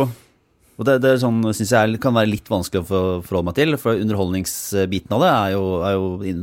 og 0.75 0.83
det, 0.87 0.97
det 1.05 1.13
sånn, 1.21 1.37
synes 1.55 1.71
jeg 1.71 1.99
kan 2.03 2.15
være 2.17 2.27
litt 2.33 2.49
vanskelig 2.51 2.81
å 2.83 2.87
forholde 3.23 3.45
meg 3.47 3.55
til, 3.55 3.77
for 3.79 3.95
underholdningsbiten 3.95 5.13
av 5.15 5.21
det 5.23 5.29
er 5.31 5.53
jo, 5.53 5.61
er 5.87 5.93
jo 5.95 6.33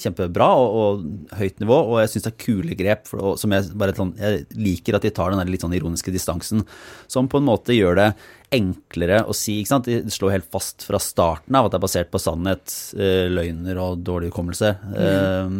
kjempebra 0.00 0.48
og, 0.58 0.78
og 0.80 1.36
høyt 1.38 1.62
nivå, 1.62 1.76
og 1.92 2.00
jeg 2.02 2.10
syns 2.14 2.26
det 2.26 2.32
er 2.32 2.40
kule 2.42 2.78
grep, 2.80 3.06
for, 3.06 3.22
og, 3.22 3.38
som 3.38 3.54
jeg 3.54 3.70
bare 3.78 3.94
sånn- 3.94 4.16
Jeg 4.18 4.42
liker 4.58 4.98
at 4.98 5.06
de 5.06 5.14
tar 5.14 5.30
den 5.30 5.38
der 5.42 5.52
litt 5.54 5.62
sånn 5.62 5.76
ironiske 5.78 6.14
distansen, 6.14 6.66
som 7.06 7.30
på 7.30 7.38
en 7.38 7.46
måte 7.46 7.76
gjør 7.76 8.00
det 8.00 8.08
enklere 8.56 9.22
å 9.26 9.34
si. 9.34 9.60
ikke 9.60 9.74
sant? 9.76 9.86
De 9.90 10.14
slår 10.14 10.36
helt 10.36 10.50
fast 10.50 10.82
fra 10.86 10.98
starten 11.02 11.54
av 11.58 11.66
at 11.66 11.74
det 11.74 11.78
er 11.80 11.86
basert 11.86 12.10
på 12.10 12.22
sannhet, 12.22 12.74
eh, 12.98 13.26
løgner 13.30 13.78
og 13.82 14.02
dårlig 14.06 14.32
hukommelse. 14.32 14.74
Eh, 14.98 15.56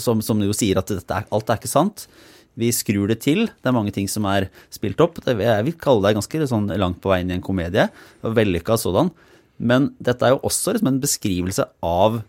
som, 0.00 0.24
som 0.24 0.40
jo 0.40 0.54
sier 0.56 0.80
at 0.80 0.88
dette 0.88 1.24
alt 1.28 1.50
er 1.52 1.60
ikke 1.60 1.68
sant. 1.68 2.06
Vi 2.58 2.68
skrur 2.74 3.08
det 3.08 3.20
til. 3.24 3.46
Det 3.48 3.70
er 3.70 3.76
mange 3.76 3.94
ting 3.94 4.08
som 4.10 4.26
er 4.28 4.48
spilt 4.72 5.00
opp. 5.00 5.22
Jeg 5.24 5.66
vil 5.66 5.76
kalle 5.80 6.04
det 6.04 6.16
ganske 6.18 6.48
sånn 6.50 6.68
langt 6.80 7.00
på 7.02 7.12
veien 7.12 7.30
i 7.32 7.36
en 7.38 7.44
komedie. 7.44 7.88
Vellykka 8.22 8.76
sådan. 8.80 9.12
Men 9.62 9.92
dette 10.02 10.26
er 10.26 10.34
jo 10.34 10.42
også 10.48 10.74
liksom 10.74 10.90
en 10.90 11.00
beskrivelse 11.02 11.66
av 11.86 12.20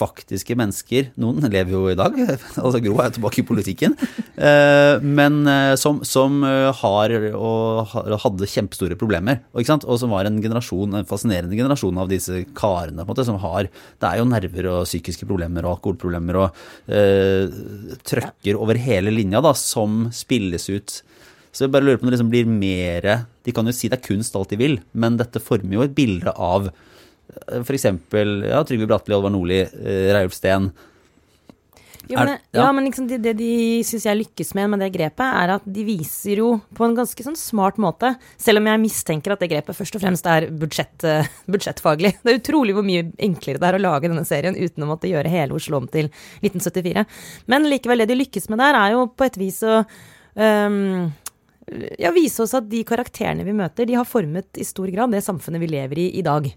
faktiske 0.00 0.56
mennesker. 0.58 1.10
Noen 1.20 1.44
lever 1.44 1.74
jo 1.74 1.82
i 1.92 1.98
dag, 1.98 2.16
altså 2.64 2.80
Gro 2.82 2.96
er 2.98 3.10
jo 3.10 3.16
tilbake 3.18 3.42
i 3.42 3.46
politikken. 3.46 3.96
eh, 4.34 5.02
Men 5.04 5.40
eh, 5.50 5.74
som, 5.80 6.02
som 6.06 6.40
eh, 6.46 6.70
har 6.80 7.14
og 7.36 7.94
hadde 8.24 8.48
kjempestore 8.50 8.98
problemer. 9.00 9.42
Og, 9.54 9.68
som 9.68 10.14
var 10.14 10.28
en 10.28 10.40
generasjon, 10.42 10.96
en 10.96 11.08
fascinerende 11.08 11.58
generasjon 11.58 12.00
av 12.00 12.10
disse 12.10 12.42
karene. 12.56 13.02
på 13.02 13.08
en 13.08 13.12
måte, 13.12 13.26
som 13.28 13.40
har, 13.42 13.70
Det 14.00 14.08
er 14.08 14.20
jo 14.20 14.28
nerver 14.28 14.70
og 14.72 14.88
psykiske 14.88 15.28
problemer 15.28 15.66
og 15.66 15.78
alkoholproblemer 15.78 16.40
og 16.40 16.60
uh, 16.90 17.96
trøkker 18.06 18.58
over 18.58 18.78
hele 18.80 19.12
linja, 19.14 19.42
da, 19.44 19.52
som 19.56 20.08
spilles 20.14 20.68
ut. 20.70 21.00
Så 21.50 21.66
jeg 21.66 21.74
bare 21.74 21.86
lurer 21.86 21.98
på 21.98 22.06
om 22.06 22.10
det 22.10 22.14
liksom 22.14 22.30
blir 22.30 22.46
mer 22.46 23.08
De 23.42 23.54
kan 23.54 23.66
jo 23.66 23.74
si 23.74 23.88
det 23.90 23.98
er 23.98 24.06
kunst 24.06 24.36
alt 24.38 24.52
de 24.52 24.58
vil, 24.60 24.78
men 24.92 25.18
dette 25.18 25.42
former 25.42 25.78
jo 25.78 25.84
et 25.86 25.96
bilde 25.96 26.34
av 26.36 26.70
f.eks. 27.62 27.88
Ja, 28.50 28.62
Trygve 28.66 28.88
Bratteli, 28.90 29.16
Olvar 29.16 29.32
Nordli, 29.34 29.60
eh, 29.64 30.06
Reiulf 30.14 30.36
Steen. 30.36 30.70
Jo, 32.10 32.16
men, 32.18 32.28
Er- 32.28 32.40
ja. 32.50 32.62
ja. 32.64 32.72
men 32.72 32.84
liksom 32.88 33.06
det, 33.06 33.20
det 33.22 33.36
de 33.38 33.50
syns 33.86 34.06
jeg 34.08 34.18
lykkes 34.18 34.54
med 34.58 34.70
med 34.72 34.80
det 34.82 34.88
grepet, 34.96 35.22
er 35.22 35.52
at 35.54 35.66
de 35.68 35.84
viser 35.86 36.40
jo 36.42 36.48
på 36.74 36.86
en 36.86 36.96
ganske 36.96 37.22
sånn 37.22 37.38
smart 37.38 37.78
måte, 37.82 38.14
selv 38.40 38.58
om 38.58 38.66
jeg 38.66 38.82
mistenker 38.82 39.34
at 39.34 39.44
det 39.44 39.50
grepet 39.52 39.78
først 39.78 39.98
og 39.98 40.02
fremst 40.02 40.26
er 40.26 40.48
budsjett, 40.50 41.06
eh, 41.06 41.30
budsjettfaglig. 41.54 42.16
Det 42.24 42.34
er 42.34 42.40
utrolig 42.40 42.74
hvor 42.74 42.86
mye 42.86 43.06
enklere 43.14 43.62
det 43.62 43.70
er 43.70 43.78
å 43.78 43.82
lage 43.84 44.10
denne 44.10 44.26
serien 44.26 44.58
uten 44.58 44.86
å 44.86 44.90
måtte 44.90 45.10
gjøre 45.10 45.30
hele 45.30 45.54
Oslo 45.54 45.78
om 45.78 45.86
til 45.92 46.10
1974. 46.42 47.06
Men 47.52 47.70
likevel, 47.70 48.02
det 48.02 48.10
de 48.10 48.18
lykkes 48.24 48.50
med 48.50 48.62
der, 48.64 48.80
er 48.80 48.96
jo 48.96 49.06
på 49.14 49.28
et 49.28 49.38
vis 49.38 49.62
å 49.62 49.80
um, 50.34 51.10
ja, 52.00 52.10
vise 52.16 52.42
oss 52.42 52.56
at 52.58 52.66
de 52.70 52.82
karakterene 52.86 53.46
vi 53.46 53.54
møter, 53.54 53.86
de 53.86 53.98
har 53.98 54.08
formet 54.08 54.58
i 54.58 54.66
stor 54.66 54.90
grad 54.90 55.14
det 55.14 55.22
samfunnet 55.26 55.62
vi 55.62 55.70
lever 55.70 56.02
i 56.02 56.10
i 56.18 56.26
dag. 56.26 56.48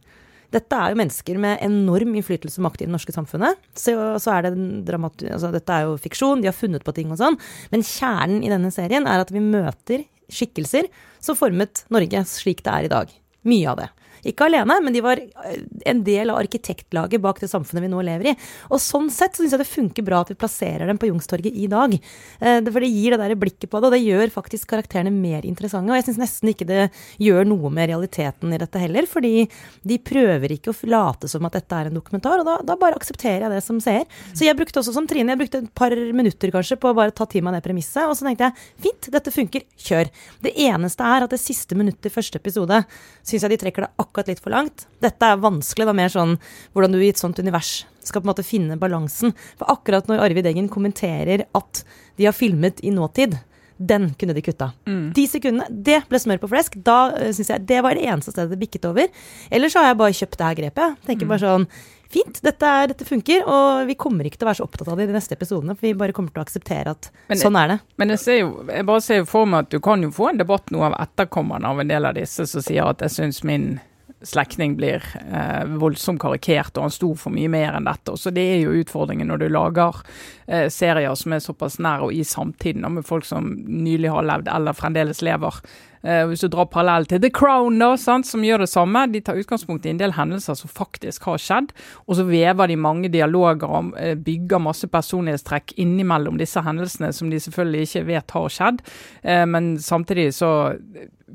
Dette 0.54 0.78
er 0.78 0.94
jo 0.94 1.00
mennesker 1.00 1.40
med 1.42 1.62
enorm 1.66 2.14
innflytelse 2.14 2.62
og 2.62 2.68
makt 2.68 2.84
i 2.84 2.88
det 2.88 2.94
norske 2.94 3.16
samfunnet. 3.16 3.60
Så, 3.78 3.96
så 4.22 4.36
er 4.36 4.48
det 4.48 4.54
dramat 4.88 5.26
altså, 5.26 5.50
Dette 5.54 5.76
er 5.76 5.88
jo 5.88 5.98
fiksjon, 6.02 6.44
de 6.44 6.52
har 6.52 6.58
funnet 6.58 6.86
på 6.86 6.94
ting 6.96 7.12
og 7.14 7.20
sånn. 7.22 7.40
Men 7.74 7.86
kjernen 7.88 8.46
i 8.46 8.52
denne 8.54 8.72
serien 8.74 9.10
er 9.10 9.24
at 9.24 9.34
vi 9.34 9.42
møter 9.44 10.06
skikkelser 10.34 10.88
som 11.24 11.38
formet 11.38 11.84
Norge 11.94 12.24
slik 12.30 12.64
det 12.66 12.74
er 12.74 12.88
i 12.88 12.94
dag. 12.94 13.12
Mye 13.50 13.74
av 13.74 13.82
det. 13.82 13.90
Ikke 14.24 14.48
alene, 14.48 14.77
men 14.84 14.96
de 14.96 15.01
var 15.03 15.20
eh, 15.20 15.63
en 15.89 16.03
del 16.06 16.32
av 16.32 16.39
arkitektlaget 16.39 17.22
bak 17.24 17.42
det 17.44 17.50
samfunnet 17.51 17.84
vi 17.84 17.92
nå 17.92 18.01
lever 18.06 18.32
i. 18.32 18.36
Og 18.72 18.80
sånn 18.82 19.10
sett 19.12 19.36
så 19.36 19.44
syns 19.44 19.56
jeg 19.56 19.62
det 19.63 19.68
funker 19.70 20.06
bra 20.08 20.22
at 20.24 20.32
vi 20.32 20.38
plasserer 20.39 20.88
dem 20.88 21.00
på 21.01 21.10
Youngstorget 21.10 21.51
i 21.53 21.68
dag. 21.72 21.96
Eh, 22.39 22.60
For 22.70 22.80
det 22.80 22.92
gir 22.94 23.15
det 23.15 23.20
der 23.20 23.36
blikket 23.39 23.70
på 23.72 23.82
det, 23.82 23.89
og 23.89 23.96
det 23.96 24.01
gjør 24.03 24.32
faktisk 24.32 24.70
karakterene 24.72 25.12
mer 25.12 25.44
interessante. 25.48 25.92
Og 25.92 26.00
jeg 26.00 26.08
syns 26.08 26.22
nesten 26.22 26.53
ikke 26.53 26.68
det 26.70 26.86
gjør 27.22 27.50
noe 27.50 27.72
med 27.74 27.92
realiteten 27.92 28.56
i 28.56 28.62
dette 28.62 28.80
heller, 28.80 29.10
fordi 29.10 29.50
de 29.84 30.00
prøver 30.00 30.56
ikke 30.56 30.72
å 30.72 30.89
late 30.94 31.27
som 31.32 31.44
at 31.50 31.58
dette 31.60 31.82
er 31.82 31.92
en 31.92 32.00
dokumentar, 32.00 32.39
og 32.39 32.48
da, 32.48 32.58
da 32.63 32.80
bare 32.80 32.96
aksepterer 33.00 33.46
jeg 33.48 33.53
det 33.58 33.62
som 33.65 33.82
seer. 33.84 34.08
Så 34.32 34.48
jeg 34.48 34.58
brukte 34.60 34.80
også 34.80 34.96
som 34.96 35.08
Trine, 35.10 35.36
jeg 35.36 35.42
brukte 35.44 35.63
et 35.65 35.70
par 35.75 35.92
minutter 35.92 36.53
kanskje 36.53 36.80
på 36.80 36.94
å 36.94 36.98
bare 36.98 37.12
ta 37.15 37.27
til 37.27 37.44
meg 37.44 37.58
det 37.58 37.63
premisset, 37.65 38.08
og 38.08 38.15
så 38.15 38.27
tenkte 38.27 38.48
jeg 38.48 38.88
fint, 38.88 39.12
dette 39.13 39.36
funker, 39.36 39.68
kjør. 39.84 40.12
Det 40.48 40.56
eneste 40.70 41.03
er 41.03 41.27
at 41.27 41.36
det 41.36 41.42
siste 41.44 41.75
minuttet 41.77 42.08
i 42.08 42.13
første 42.13 42.39
episode 42.39 42.84
syns 43.24 43.44
jeg 43.44 43.51
de 43.51 43.60
trekker 43.60 43.86
det 43.86 43.92
akkurat 44.00 44.12
litt 44.29 44.43
for 44.43 44.53
langt. 44.53 44.86
Dette 45.03 45.25
er 45.25 45.41
vanskelig, 45.41 45.88
det 45.88 45.93
er 45.93 46.01
mer 46.01 46.13
sånn 46.13 46.36
hvordan 46.74 46.93
du 46.93 47.01
i 47.01 47.10
et 47.10 47.22
sånt 47.22 47.39
univers 47.39 47.86
skal 48.03 48.22
på 48.22 48.27
en 48.27 48.34
måte 48.34 48.46
finne 48.46 48.77
balansen. 48.77 49.34
For 49.60 49.72
akkurat 49.72 50.08
når 50.08 50.22
Arvid 50.25 50.48
Eggen 50.51 50.70
kommenterer 50.72 51.46
at 51.55 51.84
de 52.20 52.27
har 52.27 52.36
filmet 52.36 52.84
i 52.84 52.93
nåtid, 52.93 53.39
den 53.77 54.13
kunne 54.20 54.36
de 54.36 54.43
kutta. 54.46 54.72
De 55.15 55.25
sekundene, 55.27 55.65
det 55.70 56.03
ble 56.10 56.20
smør 56.22 56.43
på 56.43 56.51
flesk. 56.51 56.77
Da 56.86 57.10
syns 57.17 57.41
synes 57.41 57.51
jeg 57.55 57.65
det 57.67 57.82
var 57.84 57.98
det 57.98 58.05
eneste 58.05 58.32
stedet 58.32 58.53
det 58.53 58.62
bikket 58.62 58.86
over. 58.88 59.10
Ellers 59.50 59.74
så 59.74 59.82
har 59.82 59.91
jeg 59.91 60.00
bare 60.03 60.17
kjøpt 60.20 60.39
det 60.39 60.48
her 60.48 60.60
grepet. 60.62 61.03
Tenker 61.10 61.29
bare 61.29 61.43
sånn 61.43 61.67
Fint, 62.13 62.43
dette, 62.46 62.67
er, 62.70 62.91
dette 62.91 63.08
funker, 63.10 63.39
og 63.50 63.88
vi 63.89 63.96
kommer 63.98 64.27
ikke 64.29 64.38
til 64.38 64.46
å 64.46 64.50
være 64.51 64.60
så 64.60 64.65
opptatt 64.67 64.89
av 64.91 65.00
det 65.00 65.08
i 65.08 65.10
de 65.10 65.15
neste 65.15 65.34
episodene. 65.34 65.74
For 65.74 65.88
vi 65.88 65.96
bare 65.98 66.13
kommer 66.13 66.29
til 66.29 66.43
å 66.43 66.46
akseptere 66.46 66.91
at 66.93 67.08
Men 67.32 67.39
sånn 67.41 67.58
er 67.58 67.72
det. 67.72 67.77
Men 67.98 68.13
jeg, 68.13 68.22
ser 68.22 68.38
jo, 68.38 68.51
jeg 68.67 68.86
bare 68.86 69.01
ser 69.01 69.17
jo 69.24 69.25
for 69.32 69.50
meg 69.50 69.65
at 69.65 69.72
du 69.74 69.79
kan 69.82 70.05
jo 70.05 70.12
få 70.13 70.27
en 70.29 70.41
debatt 70.43 70.70
nå 70.70 70.84
av 70.86 70.93
etterkommerne 71.00 71.72
av 71.74 71.82
en 71.82 71.89
del 71.89 72.05
av 72.05 72.13
disse 72.20 72.46
som 72.51 72.62
sier 72.62 72.86
at 72.86 73.01
jeg 73.01 73.15
syns 73.15 73.41
min 73.50 73.65
slektning 74.27 74.75
blir 74.80 75.03
eh, 75.20 75.63
voldsomt 75.80 76.22
karikert, 76.22 76.75
og 76.77 76.88
han 76.88 76.94
sto 76.96 77.13
for 77.20 77.34
mye 77.36 77.51
mer 77.51 77.77
enn 77.77 77.88
dette. 77.88 78.15
Så 78.20 78.34
det 78.34 78.44
er 78.56 78.62
jo 78.63 78.75
utfordringen 78.82 79.30
når 79.30 79.44
du 79.44 79.48
lager 79.53 80.01
eh, 80.48 80.68
serier 80.74 81.15
som 81.20 81.36
er 81.36 81.44
såpass 81.44 81.80
nær 81.84 82.08
og 82.08 82.13
i 82.13 82.24
samtiden, 82.27 82.86
med 82.96 83.08
folk 83.08 83.27
som 83.27 83.51
nylig 83.68 84.12
har 84.13 84.27
levd 84.30 84.51
eller 84.53 84.77
fremdeles 84.77 85.24
lever. 85.25 85.60
Eh, 86.03 86.25
hvis 86.27 86.44
du 86.44 86.50
drar 86.51 86.68
parallell 86.68 87.06
til 87.08 87.22
The 87.24 87.30
Crown, 87.32 87.77
da, 87.80 87.94
sant, 88.00 88.27
som 88.27 88.44
gjør 88.44 88.65
det 88.65 88.72
samme. 88.72 89.06
De 89.13 89.22
tar 89.24 89.39
utgangspunkt 89.39 89.86
i 89.88 89.94
en 89.94 90.01
del 90.01 90.15
hendelser 90.18 90.58
som 90.60 90.72
faktisk 90.72 91.30
har 91.30 91.39
skjedd, 91.39 91.72
og 92.08 92.18
så 92.20 92.25
vever 92.27 92.72
de 92.72 92.80
mange 92.80 93.12
dialoger 93.13 93.70
og 93.70 93.94
eh, 94.00 94.18
bygger 94.20 94.63
masse 94.63 94.89
personlighetstrekk 94.92 95.77
innimellom 95.80 96.42
disse 96.42 96.63
hendelsene 96.63 97.13
som 97.15 97.32
de 97.32 97.39
selvfølgelig 97.44 97.88
ikke 97.88 98.08
vet 98.12 98.36
har 98.36 98.51
skjedd. 98.58 98.84
Eh, 99.24 99.46
men 99.48 99.77
samtidig 99.80 100.34
så 100.36 100.51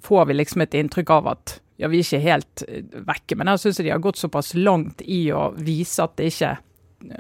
får 0.05 0.29
vi 0.29 0.37
liksom 0.37 0.67
et 0.67 0.77
inntrykk 0.77 1.17
av 1.17 1.33
at 1.33 1.57
ja, 1.79 1.89
vi 1.91 2.01
er 2.01 2.07
ikke 2.07 2.23
helt 2.25 2.65
eh, 2.67 2.97
vekke, 3.09 3.39
men 3.39 3.53
jeg 3.53 3.63
syns 3.65 3.83
de 3.83 3.93
har 3.93 4.03
gått 4.03 4.21
såpass 4.21 4.55
langt 4.59 5.05
i 5.07 5.29
å 5.35 5.49
vise 5.55 6.03
at 6.05 6.17
det 6.19 6.33
ikke 6.33 6.53
er 6.53 6.65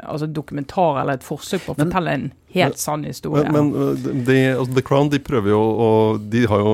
altså 0.02 0.26
dokumentar 0.26 1.00
eller 1.00 1.18
et 1.18 1.24
forsøk 1.26 1.62
på 1.64 1.74
å 1.74 1.78
Men- 1.78 1.86
fortelle 1.86 2.14
en 2.16 2.26
helt 2.54 2.78
sann 2.80 3.04
historie. 3.04 3.44
Men, 3.52 3.68
men 3.70 3.92
uh, 3.92 4.06
de, 4.26 4.36
altså 4.56 4.74
The 4.74 4.82
Crown 4.82 5.10
de 5.12 5.18
prøver 5.22 5.52
jo 5.52 5.60
og 5.60 6.22
De 6.32 6.46
har 6.48 6.62
jo 6.64 6.70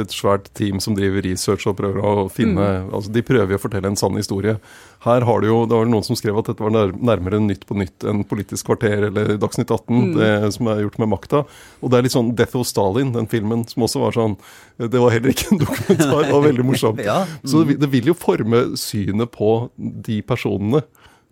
et 0.00 0.14
svært 0.14 0.48
team 0.56 0.80
som 0.80 0.96
driver 0.96 1.22
research 1.22 1.66
og 1.68 1.76
prøver 1.78 2.00
å 2.00 2.28
finne 2.32 2.64
altså 2.88 3.12
De 3.12 3.22
prøver 3.22 3.52
jo 3.52 3.58
å 3.60 3.62
fortelle 3.62 3.90
en 3.92 3.98
sann 4.00 4.16
historie. 4.18 4.56
Her 5.04 5.26
har 5.28 5.44
det 5.44 5.50
jo 5.50 5.60
Det 5.68 5.76
var 5.76 5.90
noen 5.92 6.06
som 6.06 6.16
skrev 6.18 6.40
at 6.40 6.48
dette 6.48 6.64
var 6.64 6.72
nær, 6.74 6.94
nærmere 6.96 7.38
Nytt 7.44 7.66
på 7.68 7.76
Nytt 7.78 8.06
enn 8.08 8.24
Politisk 8.26 8.66
kvarter 8.70 9.10
eller 9.10 9.36
Dagsnytt 9.38 9.70
18, 9.70 10.16
det 10.16 10.30
som 10.56 10.72
er 10.72 10.82
gjort 10.86 10.98
med 11.04 11.12
makta. 11.12 11.44
Og 11.82 11.92
det 11.92 12.00
er 12.00 12.08
litt 12.08 12.16
sånn 12.16 12.32
Death 12.38 12.56
of 12.58 12.66
Stalin, 12.66 13.12
den 13.14 13.28
filmen, 13.30 13.66
som 13.68 13.84
også 13.86 14.02
var 14.02 14.16
sånn 14.16 14.38
Det 14.80 14.98
var 14.98 15.12
heller 15.14 15.36
ikke 15.36 15.52
en 15.52 15.62
dokumentar, 15.62 16.24
det 16.24 16.32
var 16.34 16.48
veldig 16.48 16.66
morsomt. 16.72 17.04
Ja. 17.08 17.22
Så 17.46 17.62
det, 17.68 17.78
det 17.80 17.92
vil 17.92 18.10
jo 18.10 18.16
forme 18.18 18.64
synet 18.80 19.30
på 19.36 19.68
de 19.76 20.18
personene. 20.26 20.82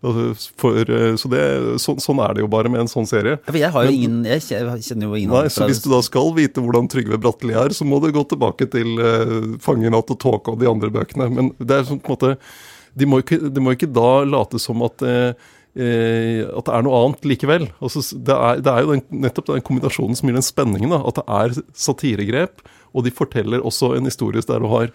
Altså, 0.07 0.53
For, 0.61 0.79
eh, 0.79 1.15
så 1.19 1.31
det, 1.33 1.43
så, 1.83 1.97
sånn 2.03 2.21
er 2.23 2.37
det 2.37 2.45
jo 2.45 2.51
bare 2.53 2.71
med 2.73 2.85
en 2.85 2.91
sånn 2.91 3.09
serie. 3.09 3.39
Ja, 3.41 3.51
for 3.51 3.59
jeg 3.61 3.73
har 3.75 3.89
jo 3.89 3.91
Men- 3.91 3.99
ingen 3.99 4.25
Jeg 4.25 4.43
kjenner 4.87 5.09
jo 5.09 5.19
ingen 5.19 5.35
Nei, 5.35 5.49
så 5.53 5.67
hvis 5.67 5.83
du 5.83 5.91
da 5.91 6.01
skal 6.07 6.33
vite 6.37 6.63
hvordan 6.63 6.89
Trygve 6.93 7.19
Bratteli 7.19 7.55
er, 7.55 7.75
så 7.75 7.85
må 7.89 8.01
du 8.01 8.13
gå 8.15 8.23
tilbake 8.29 8.71
til 8.71 8.97
uh, 9.01 9.59
'Fangenatt 9.59 10.11
og 10.11 10.19
tåke' 10.19 10.53
og 10.55 10.61
de 10.61 10.71
andre 10.71 10.91
bøkene. 10.91 11.29
Men 11.33 11.53
det 11.59 11.71
er 11.81 11.85
sånn 11.85 12.01
på 12.01 12.13
en 12.13 12.17
måte 12.17 12.37
De 12.97 13.05
må 13.05 13.21
ikke, 13.21 13.53
de 13.53 13.61
må 13.61 13.75
ikke 13.77 13.93
da 13.93 14.25
late 14.25 14.59
som 14.59 14.81
at 14.83 15.03
eh, 15.03 15.35
at 15.77 16.65
det 16.65 16.73
er 16.73 16.85
noe 16.87 17.01
annet 17.05 17.27
likevel. 17.29 17.67
Altså, 17.85 18.01
det, 18.17 18.33
er, 18.33 18.63
det 18.65 18.73
er 18.73 18.81
jo 18.81 18.95
den, 18.95 19.03
nettopp 19.27 19.51
den 19.51 19.61
kombinasjonen 19.61 20.17
som 20.17 20.31
gir 20.31 20.39
den 20.39 20.47
spenningen. 20.47 20.95
Da, 20.95 21.03
at 21.05 21.19
det 21.21 21.27
er 21.29 21.59
satiregrep, 21.77 22.65
og 22.97 23.05
de 23.05 23.13
forteller 23.13 23.61
også 23.61 23.95
en 23.99 24.09
historie 24.09 24.41
der 24.41 24.65
du 24.65 24.71
har 24.73 24.89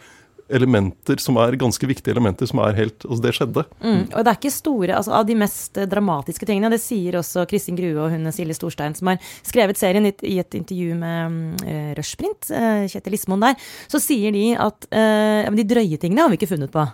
elementer 0.53 1.21
som 1.21 1.37
er 1.41 1.57
ganske 1.59 1.87
viktige 1.89 2.15
elementer, 2.15 2.49
som 2.49 2.61
er 2.63 2.77
helt 2.77 3.05
Altså, 3.07 3.21
det 3.23 3.33
skjedde. 3.35 3.63
Mm. 3.81 4.01
Og 4.13 4.23
det 4.23 4.31
er 4.31 4.37
ikke 4.37 4.53
store 4.53 4.97
altså 4.97 5.13
Av 5.17 5.27
de 5.27 5.35
mest 5.37 5.77
eh, 5.79 5.87
dramatiske 5.89 6.47
tingene, 6.47 6.71
det 6.71 6.81
sier 6.83 7.17
også 7.19 7.45
Kristin 7.49 7.77
Grue 7.79 7.97
og 7.97 8.11
hun 8.13 8.29
Silje 8.35 8.55
Storstein, 8.57 8.95
som 8.97 9.11
har 9.11 9.31
skrevet 9.47 9.79
serien 9.79 10.05
i 10.07 10.13
et, 10.13 10.25
i 10.27 10.37
et 10.41 10.59
intervju 10.59 10.95
med 10.99 11.63
uh, 11.65 11.91
Rushprint, 11.97 12.51
uh, 12.53 12.85
Kjetil 12.91 13.15
Lismoen 13.15 13.43
der, 13.43 13.71
så 13.91 14.01
sier 14.01 14.33
de 14.35 14.51
at 14.55 14.87
uh, 14.91 15.51
de 15.55 15.67
drøye 15.67 15.99
tingene 16.01 16.25
har 16.25 16.31
vi 16.31 16.39
ikke 16.39 16.51
funnet 16.53 16.73
på. 16.73 16.85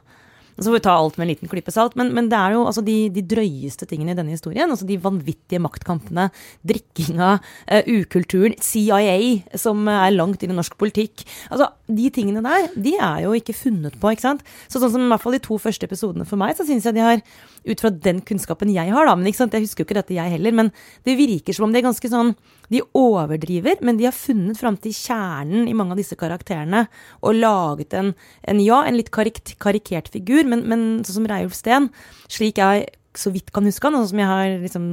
Så 0.57 0.69
får 0.69 0.77
vi 0.77 0.83
ta 0.87 0.95
alt 0.97 1.17
med 1.17 1.27
en 1.27 1.31
liten 1.33 1.51
klype 1.51 1.73
salt, 1.73 1.95
men, 1.99 2.09
men 2.17 2.29
det 2.31 2.37
er 2.39 2.55
jo 2.55 2.63
altså 2.65 2.81
de, 2.85 2.95
de 3.13 3.23
drøyeste 3.29 3.85
tingene 3.89 4.15
i 4.15 4.17
denne 4.17 4.33
historien. 4.33 4.69
Altså 4.73 4.87
de 4.89 4.97
vanvittige 5.01 5.61
maktkampene, 5.61 6.29
drikkinga, 6.67 7.31
uh, 7.37 7.91
ukulturen, 7.93 8.57
CIA 8.63 9.57
som 9.59 9.85
er 9.91 10.15
langt 10.15 10.41
inn 10.43 10.55
i 10.55 10.57
norsk 10.57 10.77
politikk. 10.81 11.25
Altså 11.51 11.69
De 11.87 12.09
tingene 12.13 12.41
der, 12.45 12.71
de 12.73 12.95
er 12.97 13.21
jo 13.27 13.35
ikke 13.37 13.55
funnet 13.55 13.99
på, 14.01 14.11
ikke 14.11 14.25
sant. 14.25 14.45
Så 14.67 14.81
sånn 14.81 14.95
som 14.95 15.05
i 15.05 15.11
hvert 15.13 15.23
fall 15.23 15.37
de 15.37 15.43
to 15.45 15.59
første 15.61 15.87
episodene 15.87 16.27
for 16.27 16.41
meg, 16.41 16.57
så 16.57 16.65
syns 16.67 16.89
jeg 16.89 16.97
de 16.97 17.05
har, 17.05 17.21
ut 17.67 17.83
fra 17.83 17.91
den 17.91 18.21
kunnskapen 18.25 18.71
jeg 18.73 18.93
har, 18.93 19.07
da, 19.07 19.15
men 19.17 19.29
ikke 19.29 19.41
sant, 19.43 19.55
jeg 19.55 19.65
husker 19.65 19.83
jo 19.83 19.87
ikke 19.87 19.99
dette 19.99 20.17
jeg 20.17 20.33
heller, 20.33 20.55
men 20.55 20.71
det 21.07 21.17
virker 21.19 21.55
som 21.55 21.67
om 21.67 21.73
de 21.73 21.81
er 21.81 21.87
ganske 21.87 22.11
sånn 22.11 22.35
De 22.73 22.81
overdriver, 22.99 23.79
men 23.85 23.95
de 23.95 24.09
har 24.09 24.15
funnet 24.15 24.59
fram 24.59 24.75
til 24.83 24.91
kjernen 24.91 25.69
i 25.71 25.75
mange 25.77 25.95
av 25.95 26.01
disse 26.01 26.17
karakterene 26.19 26.85
og 27.21 27.37
laget 27.39 27.95
en, 27.95 28.11
en 28.43 28.59
ja, 28.59 28.81
en 28.83 28.97
litt 28.97 29.11
karik 29.15 29.55
karikert 29.63 30.11
figur, 30.11 30.43
men, 30.43 30.65
men 30.67 30.87
sånn 31.07 31.21
som 31.21 31.29
Reiulf 31.31 31.55
Steen, 31.55 31.87
slik 32.27 32.59
jeg 32.59 32.89
så 33.17 33.31
vidt 33.33 33.53
kan 33.55 33.65
huske 33.65 33.87
han, 33.87 33.95
og 33.95 34.03
sånn 34.03 34.11
som 34.11 34.21
jeg 34.21 34.31
har 34.33 34.57
liksom 34.65 34.89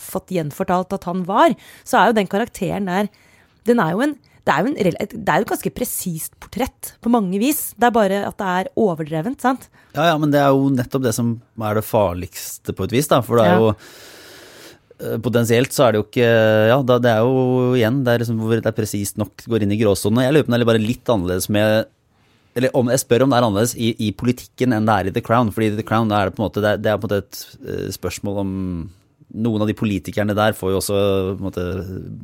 fått 0.00 0.32
gjenfortalt 0.32 0.94
at 0.94 1.08
han 1.10 1.26
var, 1.28 1.56
så 1.82 1.98
er 1.98 2.10
jo 2.10 2.18
den 2.20 2.30
karakteren 2.30 2.88
der 2.88 3.10
Den 3.68 3.82
er 3.82 3.92
jo 3.92 4.00
en 4.00 4.14
det 4.48 4.54
er 4.54 4.64
jo, 4.64 4.70
en, 4.72 4.76
det 5.12 5.32
er 5.32 5.42
jo 5.42 5.44
et 5.44 5.50
ganske 5.52 5.70
presist 5.76 6.36
portrett 6.40 6.92
på 7.04 7.10
mange 7.12 7.36
vis. 7.40 7.74
Det 7.76 7.88
er 7.88 7.94
bare 7.94 8.20
at 8.24 8.36
det 8.40 8.52
er 8.60 8.70
overdrevent, 8.80 9.42
sant? 9.44 9.66
Ja, 9.92 10.06
ja, 10.08 10.14
men 10.20 10.32
det 10.32 10.40
er 10.40 10.54
jo 10.56 10.70
nettopp 10.72 11.04
det 11.04 11.12
som 11.16 11.34
er 11.60 11.76
det 11.76 11.84
farligste 11.84 12.72
på 12.76 12.86
et 12.86 12.94
vis, 12.96 13.10
da. 13.10 13.20
For 13.24 13.40
det 13.40 13.44
er 13.44 13.60
jo 13.60 13.68
eh, 13.74 15.18
Potensielt 15.24 15.76
så 15.76 15.84
er 15.84 15.94
det 15.94 16.00
jo 16.00 16.06
ikke 16.08 16.30
Ja, 16.72 16.80
det 16.80 17.12
er 17.12 17.20
jo 17.26 17.76
igjen 17.76 18.00
det 18.06 18.14
er 18.14 18.24
liksom 18.24 18.40
hvor 18.40 18.56
det 18.56 18.72
er 18.72 18.76
presist 18.78 19.20
nok 19.20 19.44
går 19.44 19.66
inn 19.66 19.76
i 19.76 19.80
gråsonen. 19.82 20.24
Jeg 20.24 20.36
lurer 20.36 20.48
på 20.48 20.52
om 20.52 20.56
det 20.56 20.64
er 20.64 20.72
bare 20.72 20.84
litt 20.86 21.12
annerledes 21.12 21.50
med 21.52 21.92
Eller 22.56 22.72
om, 22.78 22.88
jeg 22.94 23.04
spør 23.04 23.26
om 23.26 23.34
det 23.34 23.38
er 23.40 23.48
annerledes 23.50 23.76
i, 23.76 23.92
i 24.08 24.12
politikken 24.16 24.72
enn 24.72 24.88
det 24.88 24.94
er 24.96 25.10
i 25.10 25.16
The 25.18 25.24
Crown. 25.28 25.52
Fordi 25.52 25.74
i 25.74 25.76
The 25.76 25.88
Crown 25.90 26.08
er 26.08 26.30
det 26.30 26.38
på 26.38 26.40
en 26.40 26.48
måte, 26.48 26.64
det 26.64 26.72
er, 26.72 26.80
det 26.86 26.94
er 26.94 27.02
på 27.02 27.04
en 27.04 27.12
måte 27.12 27.20
et 27.26 27.44
eh, 27.68 27.90
spørsmål 27.98 28.40
om 28.46 28.54
Noen 29.28 29.60
av 29.60 29.68
de 29.68 29.74
politikerne 29.76 30.32
der 30.32 30.54
får 30.56 30.70
jo 30.72 30.76
også 30.78 30.94
på 30.96 31.32
en 31.34 31.46
måte, 31.50 31.64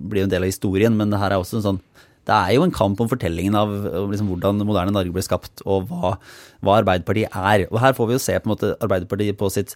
bli 0.09 0.23
en 0.23 0.31
del 0.33 0.47
av 0.47 0.49
historien, 0.49 0.95
men 0.97 1.11
det 1.13 1.19
her 1.21 1.35
er 1.35 1.43
også 1.43 1.59
en 1.59 1.65
sånn 1.67 1.81
det 2.25 2.35
er 2.35 2.55
jo 2.57 2.65
en 2.65 2.73
kamp 2.73 3.01
om 3.03 3.09
fortellingen 3.11 3.57
av 3.59 3.73
liksom 4.09 4.31
hvordan 4.31 4.61
det 4.61 4.67
moderne 4.69 4.95
Norge 4.95 5.13
ble 5.13 5.25
skapt, 5.25 5.61
og 5.69 5.91
hva, 5.91 6.15
hva 6.65 6.79
Arbeiderpartiet 6.81 7.35
er. 7.37 7.67
Og 7.69 7.81
her 7.83 7.97
får 7.97 8.09
vi 8.09 8.17
jo 8.17 8.23
se 8.25 8.37
på 8.39 8.49
en 8.49 8.55
måte 8.55 8.73
Arbeiderpartiet 8.85 9.37
på 9.41 9.51
sitt 9.53 9.75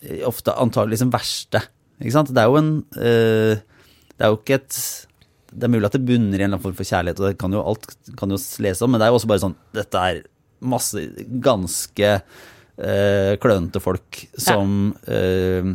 eh, 0.00 0.22
ofte 0.28 0.54
antagelig 0.56 0.96
liksom 0.96 1.12
verste. 1.12 1.60
Ikke 2.00 2.14
sant? 2.16 2.32
Det 2.34 2.40
er 2.40 2.48
jo 2.50 2.60
en 2.60 2.70
eh, 2.96 3.60
Det 4.14 4.24
er 4.24 4.32
jo 4.32 4.38
ikke 4.40 4.56
et 4.56 4.78
Det 5.52 5.68
er 5.68 5.70
mulig 5.70 5.86
at 5.86 5.94
det 5.94 6.06
bunner 6.08 6.34
i 6.34 6.42
en 6.42 6.48
eller 6.48 6.56
annen 6.56 6.64
form 6.64 6.78
for 6.78 6.88
kjærlighet, 6.88 7.20
og 7.20 7.28
det 7.28 7.38
kan 7.42 7.52
jo 7.54 7.62
alt 7.62 7.86
kan 8.18 8.32
jo 8.32 8.40
lese 8.64 8.84
om, 8.84 8.90
men 8.94 9.02
det 9.02 9.06
er 9.06 9.12
jo 9.12 9.20
også 9.20 9.30
bare 9.30 9.44
sånn 9.44 9.58
Dette 9.76 10.08
er 10.08 10.24
masse 10.64 11.04
ganske 11.44 12.10
eh, 12.10 13.34
klønete 13.42 13.82
folk 13.84 14.24
som 14.40 14.94
eh, 15.04 15.74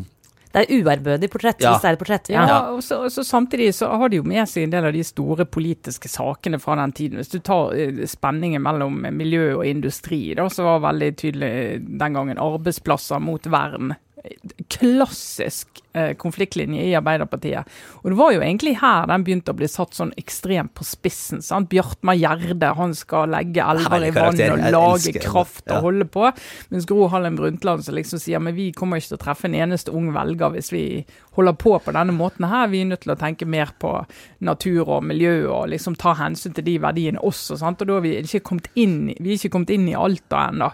Det 0.51 0.63
er 0.65 0.79
uærbødig 0.81 1.29
portrett, 1.29 1.59
Ja. 1.61 1.73
hvis 1.75 1.81
det 1.83 1.89
er 1.89 1.93
et 1.93 1.99
portrett. 1.99 2.29
Ja, 2.33 2.45
Ja. 2.47 2.59
og 2.73 2.79
så, 2.81 3.03
og 3.05 3.11
så 3.11 3.21
Samtidig 3.23 3.69
så 3.77 3.87
har 3.97 4.09
de 4.09 4.17
jo 4.17 4.23
med 4.23 4.47
seg 4.49 4.63
en 4.63 4.71
del 4.71 4.85
av 4.85 4.93
de 4.93 5.03
store 5.03 5.45
politiske 5.45 6.09
sakene 6.09 6.59
fra 6.59 6.75
den 6.75 6.91
tiden. 6.91 7.17
Hvis 7.21 7.29
du 7.29 7.39
tar 7.39 7.73
eh, 7.77 8.05
spenningen 8.09 8.61
mellom 8.61 9.01
miljø 9.13 9.57
og 9.59 9.65
industri, 9.65 10.33
da, 10.35 10.47
så 10.49 10.63
var 10.63 10.79
veldig 10.91 11.11
tydelig 11.17 11.51
den 11.99 12.13
gangen 12.13 12.37
arbeidsplasser 12.41 13.21
mot 13.21 13.45
vern. 13.45 13.95
Klassisk 14.69 15.79
eh, 15.93 16.11
konfliktlinje 16.19 16.83
i 16.83 16.95
Arbeiderpartiet. 16.97 17.67
Og 18.03 18.11
det 18.11 18.17
var 18.19 18.33
jo 18.35 18.41
egentlig 18.43 18.75
her 18.81 19.07
den 19.09 19.23
begynte 19.25 19.53
å 19.53 19.57
bli 19.57 19.67
satt 19.71 19.95
sånn 19.97 20.11
ekstremt 20.19 20.73
på 20.77 20.85
spissen. 20.87 21.41
sant? 21.45 21.69
Bjartmar 21.71 22.17
Gjerde 22.19 22.73
han 22.77 22.93
skal 22.97 23.31
legge 23.33 23.63
elver 23.63 24.05
i 24.07 24.11
vann 24.15 24.39
og 24.51 24.63
lage 24.75 25.13
kraft 25.23 25.63
Ja. 25.67 25.77
og 25.79 25.87
holde 25.89 26.05
på. 26.05 26.29
Mens 26.69 26.85
Gro 26.89 27.07
Harlem 27.07 27.35
Brundtland 27.39 27.83
som 27.85 27.95
liksom 27.95 28.19
sier 28.21 28.39
men 28.39 28.55
vi 28.55 28.71
kommer 28.71 28.97
ikke 28.97 29.15
til 29.15 29.19
å 29.19 29.23
treffe 29.25 29.45
en 29.49 29.55
eneste 29.55 29.91
ung 29.95 30.11
velger 30.13 30.53
hvis 30.53 30.71
vi 30.71 30.83
holder 31.37 31.53
på 31.53 31.77
på 31.79 31.91
denne 31.95 32.13
måten 32.15 32.47
her. 32.49 32.67
Vi 32.67 32.81
er 32.81 32.85
nødt 32.91 33.01
til 33.07 33.13
å 33.15 33.19
tenke 33.19 33.45
mer 33.47 33.71
på 33.79 34.05
natur 34.41 34.87
og 34.99 35.03
miljø 35.03 35.47
og 35.49 35.69
liksom 35.69 35.95
ta 35.97 36.13
hensyn 36.13 36.53
til 36.53 36.63
de 36.65 36.77
verdiene 36.79 37.19
også. 37.23 37.57
sant? 37.57 37.81
Og 37.81 37.87
da 37.87 37.93
har 37.93 38.01
vi 38.01 38.17
ikke 38.21 38.43
kommet 38.43 38.69
inn, 38.75 39.13
vi 39.19 39.31
er 39.33 39.37
ikke 39.39 39.49
kommet 39.57 39.69
inn 39.71 39.87
i 39.89 39.95
Alta 39.95 40.49
ennå. 40.51 40.71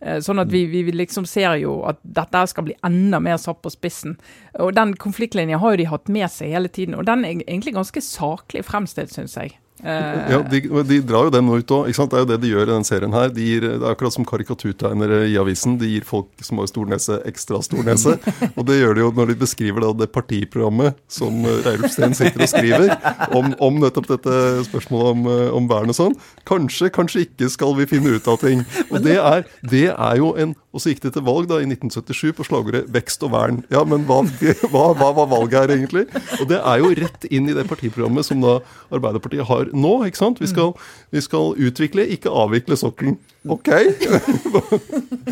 Eh, 0.00 0.20
sånn 0.22 0.38
at 0.38 0.50
vi, 0.52 0.64
vi 0.70 0.84
liksom 0.94 1.26
ser 1.26 1.56
jo 1.58 1.80
at 1.88 1.98
dette 2.02 2.44
skal 2.50 2.68
bli 2.68 2.76
enda 2.86 3.18
mer 3.22 3.38
satt 3.42 3.62
på 3.64 3.72
spissen. 3.74 4.18
Og 4.62 4.74
den 4.76 4.94
konfliktlinjen 5.00 5.62
har 5.62 5.74
jo 5.74 5.80
de 5.82 5.88
hatt 5.90 6.12
med 6.12 6.30
seg 6.30 6.54
hele 6.54 6.70
tiden, 6.70 6.94
og 6.98 7.08
den 7.08 7.24
er 7.26 7.40
egentlig 7.40 7.74
ganske 7.74 8.02
saklig 8.04 8.64
fremstilt, 8.68 9.14
syns 9.14 9.36
jeg. 9.38 9.56
Uh, 9.78 10.26
ja, 10.32 10.38
de, 10.42 10.58
de, 10.88 10.96
drar 11.06 11.28
jo 11.28 11.32
den 11.32 11.48
ut 11.52 11.72
òg. 11.74 11.86
Det 11.86 12.16
er 12.18 12.22
jo 12.24 12.28
det 12.32 12.38
de 12.42 12.50
gjør 12.50 12.66
i 12.66 12.72
den 12.72 12.86
serien 12.86 13.14
her. 13.14 13.30
De 13.30 13.44
gir, 13.44 13.66
det 13.66 13.76
er 13.78 13.92
akkurat 13.92 14.14
som 14.14 14.26
karikaturtegnere 14.26 15.20
i 15.30 15.36
avisen. 15.38 15.76
De 15.78 15.90
gir 15.92 16.06
folk 16.06 16.30
som 16.42 16.58
har 16.58 16.70
stor 16.70 16.88
nese, 16.90 17.20
ekstra 17.28 17.60
stor 17.62 17.86
nese. 17.86 18.16
og 18.58 18.66
det 18.66 18.80
gjør 18.80 18.98
de 18.98 19.04
jo 19.04 19.12
når 19.14 19.32
de 19.32 19.38
beskriver 19.44 19.84
det, 19.84 19.92
det 20.02 20.10
partiprogrammet 20.14 20.98
som 21.10 21.44
eh, 21.46 21.60
Reilf 21.66 21.92
Steen 21.94 22.16
sitter 22.18 22.42
og 22.42 22.50
skriver 22.50 22.94
om, 23.38 23.52
om, 23.54 23.78
nettopp 23.84 24.10
dette 24.10 24.38
spørsmålet 24.66 25.12
om, 25.14 25.28
eh, 25.34 25.56
om 25.60 25.70
vern 25.70 25.94
og 25.94 25.98
sånn. 25.98 26.16
Kanskje, 26.48 26.90
kanskje 26.94 27.26
ikke 27.28 27.50
skal 27.52 27.76
vi 27.78 27.86
finne 27.90 28.16
ut 28.18 28.30
av 28.30 28.40
ting. 28.42 28.64
Og 28.92 29.02
det 29.04 29.18
er, 29.20 29.44
det 29.68 29.88
er 29.92 30.18
jo 30.18 30.32
en 30.40 30.56
Og 30.72 30.82
så 30.82 30.92
gikk 30.92 31.00
de 31.02 31.10
til 31.12 31.24
valg 31.24 31.48
da 31.48 31.58
i 31.62 31.66
1977 31.66 32.34
på 32.36 32.44
slagordet 32.46 32.84
'vekst 32.92 33.22
og 33.26 33.32
vern'. 33.32 33.62
Ja, 33.72 33.80
men 33.88 34.04
hva, 34.06 34.20
hva, 34.68 34.82
hva 34.94 35.08
var 35.16 35.30
valget 35.30 35.56
her 35.58 35.72
egentlig? 35.74 36.04
Og 36.38 36.44
det 36.50 36.60
er 36.60 36.82
jo 36.82 36.92
rett 36.98 37.24
inn 37.32 37.48
i 37.48 37.56
det 37.56 37.64
partiprogrammet 37.66 38.28
som 38.28 38.42
da 38.44 38.58
Arbeiderpartiet 38.94 39.48
har 39.48 39.67
nå. 39.72 40.04
ikke 40.08 40.20
sant? 40.20 40.40
Vi 40.40 40.48
skal, 40.50 40.72
vi 41.14 41.20
skal 41.24 41.54
utvikle, 41.68 42.06
ikke 42.14 42.32
avvikle 42.32 42.78
sokkelen. 42.78 43.18
Ok. 43.48 43.68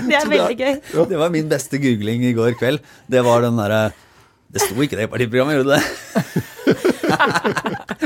det 0.09 0.17
er 0.17 0.29
veldig 0.31 0.57
gøy. 0.57 0.75
Ja. 0.95 1.07
Det 1.11 1.19
var 1.21 1.33
min 1.35 1.49
beste 1.51 1.81
googling 1.83 2.25
i 2.29 2.35
går 2.37 2.57
kveld. 2.61 2.79
Det 3.11 3.25
var 3.27 3.45
den 3.45 3.59
derre 3.61 3.91
Det 4.53 4.63
sto 4.63 4.79
ikke 4.81 4.97
det 4.97 5.09
i 5.09 5.11
partiprogrammet, 5.11 5.59
gjorde 5.59 5.73
det? 5.77 5.83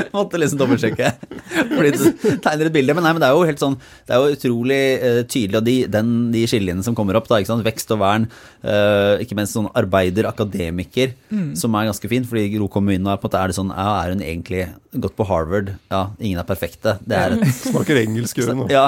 Måtte 0.15 0.39
liksom 0.39 0.59
dobbeltsjekke. 0.59 1.11
Fordi 1.75 1.91
du 1.95 2.03
tegner 2.43 2.67
et 2.67 2.75
bilde. 2.75 2.95
Men, 2.95 3.05
nei, 3.05 3.13
men 3.15 3.23
det 3.23 3.29
er 3.29 3.37
jo 3.37 3.47
helt 3.47 3.61
sånn 3.61 3.77
Det 4.07 4.15
er 4.15 4.21
jo 4.21 4.35
utrolig 4.35 4.81
uh, 5.01 5.21
tydelig, 5.29 5.59
og 5.59 5.67
de, 5.67 5.75
den, 5.91 6.11
de 6.33 6.43
skillelinjene 6.49 6.85
som 6.85 6.97
kommer 6.97 7.17
opp, 7.19 7.29
da, 7.31 7.39
ikke 7.39 7.51
sant? 7.51 7.65
vekst 7.65 7.93
og 7.93 8.01
vern, 8.01 8.27
uh, 8.65 9.21
ikke 9.21 9.37
minst 9.37 9.55
sånn 9.55 9.69
arbeider, 9.77 10.27
akademiker, 10.29 11.13
mm. 11.29 11.51
som 11.59 11.75
er 11.77 11.89
ganske 11.91 12.11
fint. 12.11 12.27
fordi 12.27 12.47
Gro 12.55 12.69
kommer 12.71 12.95
inn 12.95 13.07
og 13.07 13.13
er, 13.13 13.21
på 13.21 13.27
en 13.27 13.31
måte, 13.31 13.41
er 13.41 13.51
det 13.51 13.57
sånn 13.57 13.73
ja, 13.73 13.89
Er 14.01 14.15
hun 14.15 14.23
egentlig 14.25 14.65
gått 15.05 15.15
på 15.17 15.27
Harvard? 15.29 15.73
Ja, 15.91 16.01
ingen 16.19 16.41
er 16.41 16.47
perfekte. 16.47 16.97
Det 17.07 17.17
er 17.17 17.37
et, 17.37 17.45
Snakker 17.71 18.01
engelsk, 18.01 18.41
hun 18.47 18.65
Ja. 18.71 18.87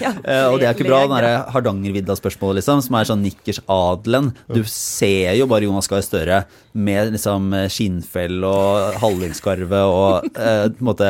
ja. 0.00 0.14
uh, 0.24 0.48
og 0.52 0.60
det 0.62 0.68
er 0.68 0.76
ikke 0.76 0.88
bra, 0.88 1.04
den 1.06 1.16
derre 1.18 1.44
Hardangervidda-spørsmålet, 1.52 2.62
liksom, 2.62 2.84
som 2.86 2.98
er 2.98 3.10
sånn 3.10 3.24
nikkers 3.26 3.62
adelen. 3.70 4.32
Du 4.52 4.62
ser 4.68 5.36
jo 5.38 5.48
bare 5.50 5.68
Jonas 5.68 5.90
Gahr 5.90 6.04
Støre 6.04 6.44
med 6.72 7.12
liksom 7.12 7.52
skinnfell 7.72 8.40
og 8.48 8.96
hallingskarve 9.02 9.82
og 9.92 10.21
eh, 10.30 10.64
måte 10.84 11.08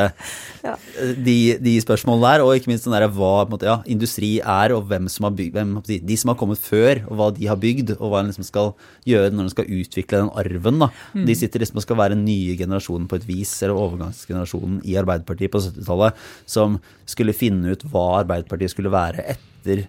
ja. 0.63 0.75
de, 1.17 1.37
de, 1.63 1.75
spørsmålene 1.83 2.33
der, 2.33 2.45
og 2.45 2.57
ikke 2.57 2.71
minst 2.73 2.89
der, 2.89 3.07
hva 3.13 3.33
måte, 3.51 3.69
ja, 3.69 3.79
industri 3.91 4.35
er, 4.41 4.75
og 4.77 4.87
hvem 4.91 5.09
som 5.13 5.29
har 5.29 5.37
bygd, 5.39 5.57
hvem, 5.57 5.75
de 5.87 6.19
som 6.19 6.33
har 6.33 6.39
kommet 6.41 6.63
før, 6.63 7.03
og 7.09 7.19
hva 7.19 7.31
de 7.37 7.49
har 7.51 7.61
bygd, 7.61 7.95
og 7.99 8.13
hva 8.13 8.23
en 8.23 8.31
liksom 8.33 8.47
skal 8.49 8.73
gjøre 9.09 9.33
når 9.33 9.49
en 9.49 9.55
skal 9.55 9.73
utvikle 9.79 10.23
den 10.25 10.33
arven. 10.43 10.83
Da. 10.85 10.91
Mm. 11.15 11.25
De 11.29 11.39
sitter 11.39 11.65
liksom 11.65 11.81
og 11.81 11.87
skal 11.87 12.01
være 12.03 12.17
den 12.17 12.27
nye 12.27 12.57
generasjonen 12.59 13.09
på 13.11 13.19
et 13.21 13.27
vis, 13.29 13.55
eller 13.63 13.79
overgangsgenerasjonen 13.79 14.81
i 14.89 14.99
Arbeiderpartiet 15.01 15.53
på 15.53 15.63
70-tallet, 15.65 16.23
som 16.49 16.79
skulle 17.09 17.37
finne 17.37 17.75
ut 17.75 17.85
hva 17.93 18.07
Arbeiderpartiet 18.23 18.75
skulle 18.75 18.93
være 18.93 19.27
etter, 19.35 19.87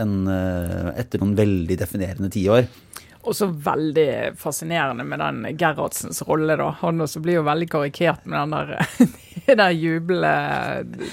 en, 0.00 0.16
eh, 0.30 0.92
etter 1.02 1.22
noen 1.22 1.36
veldig 1.38 1.76
definerende 1.80 2.32
tiår. 2.32 2.66
Også 3.22 3.46
veldig 3.64 4.34
fascinerende 4.40 5.04
med 5.06 5.20
den 5.22 5.44
Gerhardsens 5.58 6.22
rolle, 6.26 6.56
da. 6.58 6.72
Han 6.80 7.04
også 7.04 7.22
blir 7.22 7.38
jo 7.38 7.46
veldig 7.46 7.68
karikert 7.70 8.26
med 8.26 8.40
den 8.40 8.56
der, 8.56 9.06
der 9.62 9.76
jublende 9.76 11.12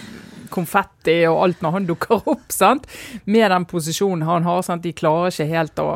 konfetti 0.50 1.22
og 1.30 1.43
alt 1.43 1.62
når 1.62 1.76
han 1.78 1.88
dukker 1.89 2.30
opp, 2.34 2.48
sant. 2.54 2.88
Med 3.30 3.52
den 3.54 3.67
posisjonen 3.69 4.26
han 4.28 4.48
har. 4.48 4.63
sant? 4.65 4.84
De 4.84 4.95
klarer 4.98 5.34
ikke 5.34 5.50
helt 5.54 5.82
å 5.84 5.89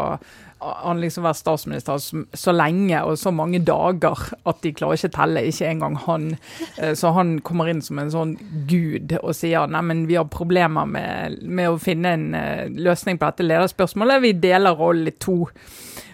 han 0.63 1.01
liksom 1.01 1.25
vært 1.25 1.39
statsminister 1.39 1.99
så 1.99 2.53
lenge 2.55 3.01
og 3.03 3.17
så 3.19 3.33
mange 3.35 3.61
dager 3.65 4.19
at 4.49 4.61
de 4.63 4.73
klarer 4.75 4.99
ikke 4.99 5.11
å 5.11 5.15
telle, 5.17 5.45
ikke 5.49 5.69
engang 5.69 5.97
han. 6.05 6.29
Eh, 6.77 6.93
så 6.97 7.13
han 7.17 7.35
kommer 7.45 7.71
inn 7.71 7.83
som 7.85 7.99
en 8.01 8.13
sånn 8.13 8.35
gud 8.69 9.15
og 9.21 9.33
sier 9.37 9.69
neimen 9.71 10.05
vi 10.09 10.17
har 10.19 10.29
problemer 10.31 10.87
med, 10.89 11.41
med 11.43 11.73
å 11.73 11.81
finne 11.81 12.15
en 12.17 12.29
eh, 12.37 12.65
løsning 12.71 13.19
på 13.19 13.29
dette 13.29 13.47
lederspørsmålet. 13.47 14.23
Vi 14.23 14.33
deler 14.43 14.79
rollen 14.79 15.11
i 15.11 15.15
to 15.17 15.43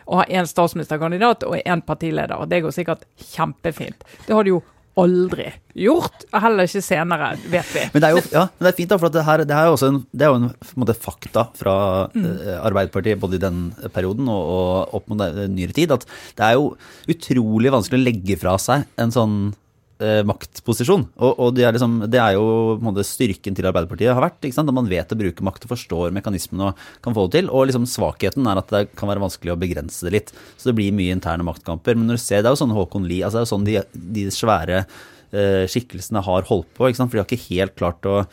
å 0.09 0.21
ha 0.21 0.25
én 0.25 0.47
statsministerkandidat 0.49 1.45
og 1.45 1.59
én 1.59 1.83
partileder. 1.85 2.47
Det 2.49 2.63
går 2.65 2.73
sikkert 2.73 3.05
kjempefint. 3.29 4.05
Det 4.25 4.33
har 4.33 4.45
de 4.45 4.55
jo 4.55 4.63
aldri 4.99 5.47
gjort, 5.79 6.25
heller 6.33 6.67
ikke 6.67 6.83
senere, 6.83 7.31
vet 7.51 7.71
vi. 7.75 7.85
Men 7.93 8.03
det 8.03 8.09
er 8.09 8.17
jo 8.17 8.23
ja, 8.33 8.45
det 8.59 8.71
er 8.71 8.77
fint, 8.77 8.91
da, 8.91 8.99
for 9.01 9.13
det, 9.13 9.23
her, 9.27 9.45
det, 9.47 9.55
er 9.55 9.69
jo 9.69 9.77
også 9.77 9.91
en, 9.93 10.01
det 10.11 10.25
er 10.25 10.33
jo 10.33 10.39
en, 10.41 10.49
en 10.51 10.83
måte, 10.83 10.97
fakta 10.99 11.45
fra 11.57 11.77
mm. 12.13 12.27
uh, 12.27 12.57
Arbeiderpartiet 12.67 13.21
både 13.21 13.39
i 13.39 13.43
den 13.43 13.63
perioden 13.95 14.29
og, 14.31 14.53
og 14.55 14.99
opp 14.99 15.09
mot 15.11 15.23
nyere 15.23 15.75
tid, 15.75 15.95
at 15.95 16.05
det 16.37 16.45
er 16.49 16.57
jo 16.59 16.73
utrolig 17.09 17.73
vanskelig 17.73 18.01
å 18.01 18.07
legge 18.09 18.39
fra 18.41 18.57
seg 18.61 18.87
en 18.99 19.15
sånn 19.15 19.39
eh, 20.03 20.21
maktposisjon. 20.27 21.05
Og, 21.19 21.39
og 21.43 21.53
det, 21.57 21.65
er 21.67 21.75
liksom, 21.75 21.99
det, 22.07 22.19
er 22.21 22.37
jo 22.37 22.77
måte, 22.83 23.05
styrken 23.07 23.57
til 23.57 23.67
Arbeiderpartiet 23.69 24.13
har 24.13 24.23
vært. 24.23 24.47
At 24.49 24.73
man 24.75 24.89
vet 24.91 25.13
å 25.13 25.19
bruke 25.19 25.45
makt 25.45 25.67
og 25.67 25.73
forstår 25.73 26.15
mekanismene 26.15 26.71
og 26.71 26.83
kan 27.05 27.15
få 27.17 27.27
det 27.27 27.39
til. 27.39 27.51
Og 27.53 27.69
liksom, 27.69 27.87
svakheten 27.89 28.47
er 28.49 28.61
at 28.61 28.73
det 28.73 28.83
kan 28.99 29.11
være 29.11 29.23
vanskelig 29.23 29.55
å 29.55 29.59
begrense 29.59 30.07
det 30.07 30.15
litt. 30.15 30.33
Så 30.57 30.71
det 30.71 30.77
blir 30.79 30.95
mye 30.95 31.15
interne 31.15 31.47
maktkamper. 31.47 31.97
Men 31.99 32.11
når 32.11 32.19
du 32.19 32.25
ser, 32.25 32.43
det 32.43 32.51
er 32.51 32.57
jo 32.57 32.63
sånn 32.63 32.75
Håkon 32.75 33.09
Lie, 33.09 33.23
altså 33.25 33.39
det 33.39 33.43
er 33.43 33.47
jo 33.47 33.53
sånn 33.55 33.67
de, 33.69 34.05
de 34.19 34.29
svære 34.33 34.79
eh, 34.85 35.65
skikkelsene 35.71 36.23
har 36.25 36.47
holdt 36.49 36.71
på. 36.73 36.87
For 36.87 37.11
de 37.11 37.21
har 37.23 37.27
ikke 37.27 37.49
helt 37.49 37.77
klart 37.79 38.09
å 38.09 38.23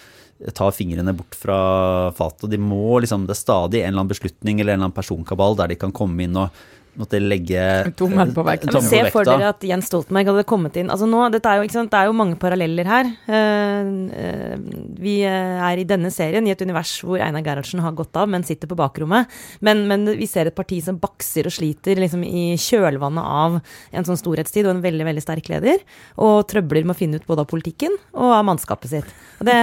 ta 0.56 0.68
fingrene 0.74 1.14
bort 1.16 1.36
fra 1.38 2.12
fatet. 2.16 2.50
De 2.52 2.58
må 2.60 2.98
liksom, 3.00 3.26
Det 3.26 3.32
er 3.36 3.40
stadig 3.40 3.82
en 3.82 3.88
eller 3.88 4.02
annen 4.02 4.12
beslutning 4.12 4.60
eller 4.60 4.74
en 4.74 4.80
eller 4.80 4.90
annen 4.90 4.96
personkabal 4.96 5.56
der 5.56 5.72
de 5.72 5.78
kan 5.80 5.94
komme 5.96 6.26
inn 6.26 6.36
og 6.36 6.64
måtte 7.00 7.20
legge 7.20 7.62
tommelen 7.98 8.34
på 8.36 8.44
vekta. 8.46 8.72
Men 8.74 8.86
se 8.86 9.02
for 9.14 9.28
dere 9.28 9.50
at 9.52 9.64
Jens 9.66 9.90
Stoltenberg 9.90 10.32
hadde 10.32 10.46
kommet 10.48 10.76
inn 10.80 10.90
altså 10.92 11.08
nå, 11.08 11.22
dette 11.34 11.50
er 11.50 11.60
jo, 11.60 11.68
sant, 11.72 11.90
Det 11.92 12.00
er 12.00 12.10
jo 12.10 12.16
mange 12.16 12.38
paralleller 12.40 12.88
her. 12.90 13.10
Uh, 13.28 14.56
vi 15.00 15.18
er 15.28 15.80
i 15.80 15.86
denne 15.88 16.10
serien 16.14 16.46
i 16.46 16.52
et 16.54 16.62
univers 16.62 16.96
hvor 17.04 17.22
Einar 17.22 17.44
Gerhardsen 17.46 17.82
har 17.84 17.94
gått 17.96 18.16
av, 18.18 18.30
men 18.32 18.46
sitter 18.46 18.70
på 18.70 18.78
bakrommet. 18.78 19.30
Men, 19.64 19.84
men 19.90 20.08
vi 20.16 20.28
ser 20.30 20.50
et 20.50 20.56
parti 20.56 20.80
som 20.84 21.00
bakser 21.02 21.48
og 21.48 21.54
sliter 21.54 22.00
liksom, 22.00 22.24
i 22.26 22.48
kjølvannet 22.60 23.32
av 23.42 23.58
en 23.60 24.08
sånn 24.08 24.20
storhetstid 24.20 24.66
og 24.66 24.76
en 24.76 24.84
veldig 24.84 25.06
veldig 25.08 25.24
sterk 25.24 25.50
leder. 25.52 25.82
Og 26.22 26.46
trøbler 26.50 26.86
med 26.86 26.96
å 26.96 26.98
finne 26.98 27.20
ut 27.20 27.28
både 27.28 27.44
av 27.44 27.50
politikken 27.50 27.94
og 28.16 28.34
av 28.38 28.44
mannskapet 28.48 28.92
sitt. 28.92 29.16
Og 29.40 29.48
det 29.48 29.58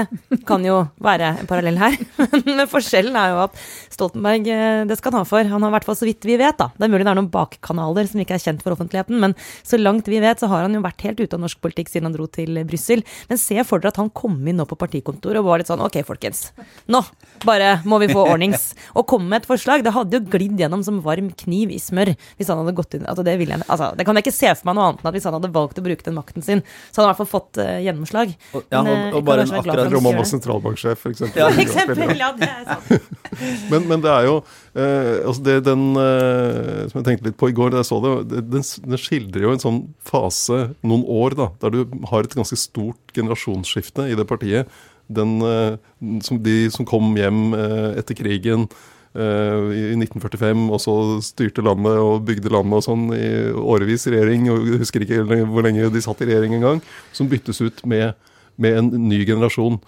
kan 0.48 0.64
jo 0.66 0.84
være 1.04 1.34
en 1.42 1.50
parallell 1.50 1.80
her. 1.82 1.98
Men 2.46 2.66
forskjellen 2.70 3.16
er 3.18 3.34
jo 3.34 3.42
at 3.48 3.58
Stoltenberg, 3.94 4.50
eh, 4.54 4.84
det 4.90 5.00
skal 5.00 5.14
han 5.14 5.24
ha 5.24 5.30
for. 5.30 5.54
Han 5.54 5.66
har 5.66 5.74
i 5.74 5.78
hvert 5.78 5.88
fall 5.88 6.00
så 6.00 6.08
vidt 6.08 6.28
vi 6.28 6.38
vet, 6.40 6.58
da. 6.60 6.70
Det 6.78 6.88
er 6.88 6.94
mulig 6.94 7.06
det 7.08 7.14
er 7.14 7.23
noen 7.24 7.32
bakkanaler 7.34 8.10
som 8.10 8.22
ikke 8.22 8.38
er 8.38 8.44
kjent 8.44 8.64
for 8.64 8.76
offentligheten, 8.76 9.20
men 9.22 9.36
så 9.64 9.80
langt 9.80 10.10
vi 10.12 10.22
vet, 10.24 10.40
så 10.40 10.50
har 10.52 10.66
han 10.66 10.76
jo 10.76 10.84
vært 10.84 11.04
helt 11.08 11.22
ute 11.24 11.38
av 11.38 11.44
norsk 11.44 11.62
politikk 11.64 11.92
siden 11.92 12.10
han 12.10 12.18
dro 12.18 12.28
til 12.28 12.60
Brussel. 12.68 13.04
Men 13.30 13.42
se 13.42 13.58
for 13.68 13.82
dere 13.82 13.94
at 13.94 14.02
han 14.02 14.12
kom 14.14 14.38
inn 14.48 14.60
nå 14.60 14.68
på 14.70 14.78
partikontoret 14.80 15.42
og 15.42 15.48
var 15.48 15.62
litt 15.62 15.72
sånn 15.72 15.84
ok, 15.84 16.02
folkens. 16.08 16.52
Nå 16.92 17.04
bare 17.46 17.78
må 17.88 18.00
vi 18.04 18.12
få 18.12 18.26
ordnings. 18.34 18.72
Og 18.98 19.08
komme 19.10 19.30
med 19.32 19.44
et 19.44 19.50
forslag. 19.50 19.86
Det 19.86 19.96
hadde 19.96 20.20
jo 20.20 20.34
glidd 20.34 20.60
gjennom 20.60 20.84
som 20.86 21.02
varm 21.06 21.32
kniv 21.44 21.74
i 21.74 21.80
smør 21.82 22.14
hvis 22.38 22.50
han 22.52 22.62
hadde 22.62 22.76
gått 22.78 22.96
inn 22.98 23.06
altså 23.10 23.24
det, 23.26 23.36
jeg, 23.38 23.60
altså, 23.68 23.92
det 23.98 24.06
kan 24.08 24.18
jeg 24.18 24.26
ikke 24.26 24.36
se 24.36 24.52
for 24.58 24.70
meg 24.70 24.78
noe 24.78 24.90
annet 24.90 25.04
enn 25.04 25.10
at 25.10 25.18
hvis 25.18 25.28
han 25.28 25.38
hadde 25.38 25.52
valgt 25.54 25.80
å 25.80 25.86
bruke 25.86 26.06
den 26.06 26.18
makten 26.18 26.46
sin, 26.46 26.64
så 26.92 27.02
hadde 27.02 27.06
han 27.06 27.08
i 27.08 27.12
hvert 27.12 27.22
fall 27.22 27.32
fått 27.32 27.60
uh, 27.62 27.72
gjennomslag. 27.84 28.34
Ja, 28.54 28.82
og, 28.82 28.90
og, 28.90 29.18
og 29.20 29.26
bare 29.28 29.46
en 29.46 29.56
akkurat 29.60 29.82
Om 29.84 29.94
sentralbanksjef, 29.94 30.20
var 30.20 30.30
sentralbanksjef, 30.32 31.04
f.eks. 31.04 31.24
Ja, 31.38 31.50
for 31.50 31.64
eksempel, 31.64 32.16
ja, 32.20 32.32
det 32.38 32.50
er 32.50 32.68
sant. 32.70 33.12
men, 33.72 33.88
men, 33.92 34.04
det 34.04 34.12
er 34.14 34.30
jo 34.30 34.38
eh, 34.76 35.20
altså 35.24 35.44
det, 35.46 35.58
den 35.68 35.84
uh, 35.98 36.86
som 36.90 37.00
jeg 37.00 37.08
tenkte 37.08 37.28
litt 37.30 37.38
på 37.40 37.50
i 37.52 37.56
går 37.56 37.74
da 37.74 37.82
jeg 37.82 37.90
så 37.90 38.00
det, 38.04 38.14
den, 38.32 38.64
den, 38.64 39.00
skildrer 39.02 39.46
jo 39.48 39.54
en 39.54 39.64
sånn 39.64 39.84
fase, 40.08 40.66
noen 40.86 41.06
år, 41.10 41.38
da, 41.40 41.52
der 41.64 41.76
du 41.76 42.00
har 42.12 42.26
et 42.26 42.36
ganske 42.38 42.58
stort 42.60 43.14
generasjonsskifte 43.16 44.10
i 44.12 44.18
det 44.20 44.28
partiet. 44.30 44.72
Den, 45.14 45.38
uh, 45.44 45.78
som 46.26 46.42
de 46.44 46.58
som 46.74 46.88
kom 46.90 47.14
hjem 47.20 47.54
etter 48.00 48.18
krigen 48.18 48.70
i 49.14 49.92
1945, 49.94 50.62
og 50.74 50.80
så 50.82 50.94
styrte 51.22 51.62
landet 51.62 52.00
og 52.02 52.24
bygde 52.26 52.50
landet 52.50 52.80
og 52.80 52.82
sånn 52.82 53.04
i 53.14 53.28
årevis 53.54 54.08
regjering, 54.10 54.48
og 54.50 54.64
jeg 54.66 54.80
husker 54.82 55.06
ikke 55.06 55.20
hvor 55.52 55.62
lenge 55.62 55.92
de 55.94 56.02
satt 56.02 56.24
i 56.26 56.32
regjering 56.32 56.56
engang, 56.58 56.82
som 57.14 57.30
byttes 57.30 57.62
ut 57.62 57.84
med 57.86 58.16
med 58.56 58.80
en 58.80 59.10
ny 59.10 59.24
generasjon. 59.28 59.80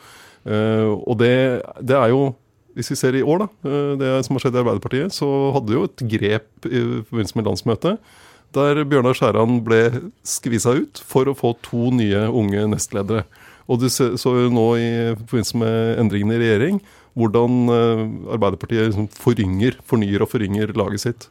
Uh, 0.45 0.93
og 1.05 1.17
det, 1.21 1.61
det, 1.81 1.97
er 1.97 2.11
jo 2.13 2.29
Hvis 2.75 2.91
vi 2.91 2.99
ser 2.99 3.15
i 3.15 3.23
år, 3.23 3.45
da, 3.45 3.49
uh, 3.67 3.95
det 3.99 4.11
som 4.27 4.35
har 4.35 4.45
skjedd 4.45 4.59
i 4.59 4.61
Arbeiderpartiet, 4.61 5.15
så 5.15 5.31
hadde 5.55 5.75
jo 5.77 5.87
et 5.87 6.05
grep 6.15 6.69
i 6.69 6.83
forbindelse 7.07 7.39
med 7.39 7.49
landsmøtet 7.49 8.21
der 8.55 8.83
Bjørnar 8.87 9.17
Skjæran 9.17 9.59
ble 9.65 9.79
skvisa 10.27 10.75
ut 10.77 11.01
for 11.03 11.27
å 11.27 11.35
få 11.37 11.55
to 11.65 11.89
nye 11.95 12.25
unge 12.29 12.65
nestledere. 12.71 13.25
Og 13.65 13.81
du 13.81 13.87
så 13.89 14.13
jo 14.13 14.51
nå 14.53 14.67
i 14.77 14.91
forbindelse 15.17 15.59
med 15.59 15.99
endringene 16.03 16.37
i 16.37 16.43
regjering 16.43 16.79
hvordan 17.15 17.59
uh, 17.71 18.05
Arbeiderpartiet 18.35 18.89
liksom 18.91 19.09
forynger, 19.15 19.79
fornyer 19.87 20.23
og 20.23 20.31
forynger 20.31 20.73
laget 20.77 21.05
sitt. 21.05 21.29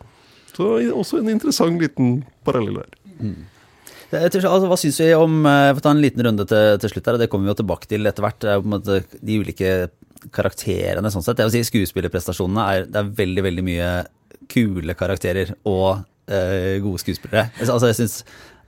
Så 0.54 0.76
også 0.94 1.20
en 1.20 1.32
interessant 1.32 1.80
liten 1.82 2.22
parallell 2.46 2.80
der. 2.80 2.96
Mm. 3.18 3.42
Altså, 4.14 4.68
hva 4.70 4.76
syns 4.78 5.00
vi 5.02 5.08
om 5.18 5.40
eh, 5.48 5.72
får 5.74 5.82
ta 5.82 5.90
en 5.90 6.02
liten 6.02 6.22
runde 6.22 6.44
til, 6.46 6.76
til 6.78 6.92
slutt 6.92 7.08
her, 7.08 7.16
og 7.16 7.22
det 7.24 7.26
kommer 7.32 7.48
vi 7.48 7.50
jo 7.50 7.56
tilbake 7.58 7.88
til 7.90 8.06
etter 8.06 8.22
hvert. 8.22 8.44
De 9.18 9.38
ulike 9.42 9.70
karakterene 10.32 11.10
sånn 11.12 11.24
sett. 11.24 11.40
Jeg 11.40 11.50
vil 11.50 11.56
si 11.56 11.70
Skuespillerprestasjonene 11.70 12.64
er 12.70 12.88
Det 12.88 13.00
er 13.00 13.12
veldig, 13.20 13.44
veldig 13.48 13.64
mye 13.66 13.92
kule 14.50 14.96
karakterer 14.98 15.54
og 15.68 16.04
eh, 16.28 16.80
gode 16.84 17.00
skuespillere. 17.02 17.48
Altså, 17.60 17.88
jeg 17.90 17.98
synes, 18.00 18.16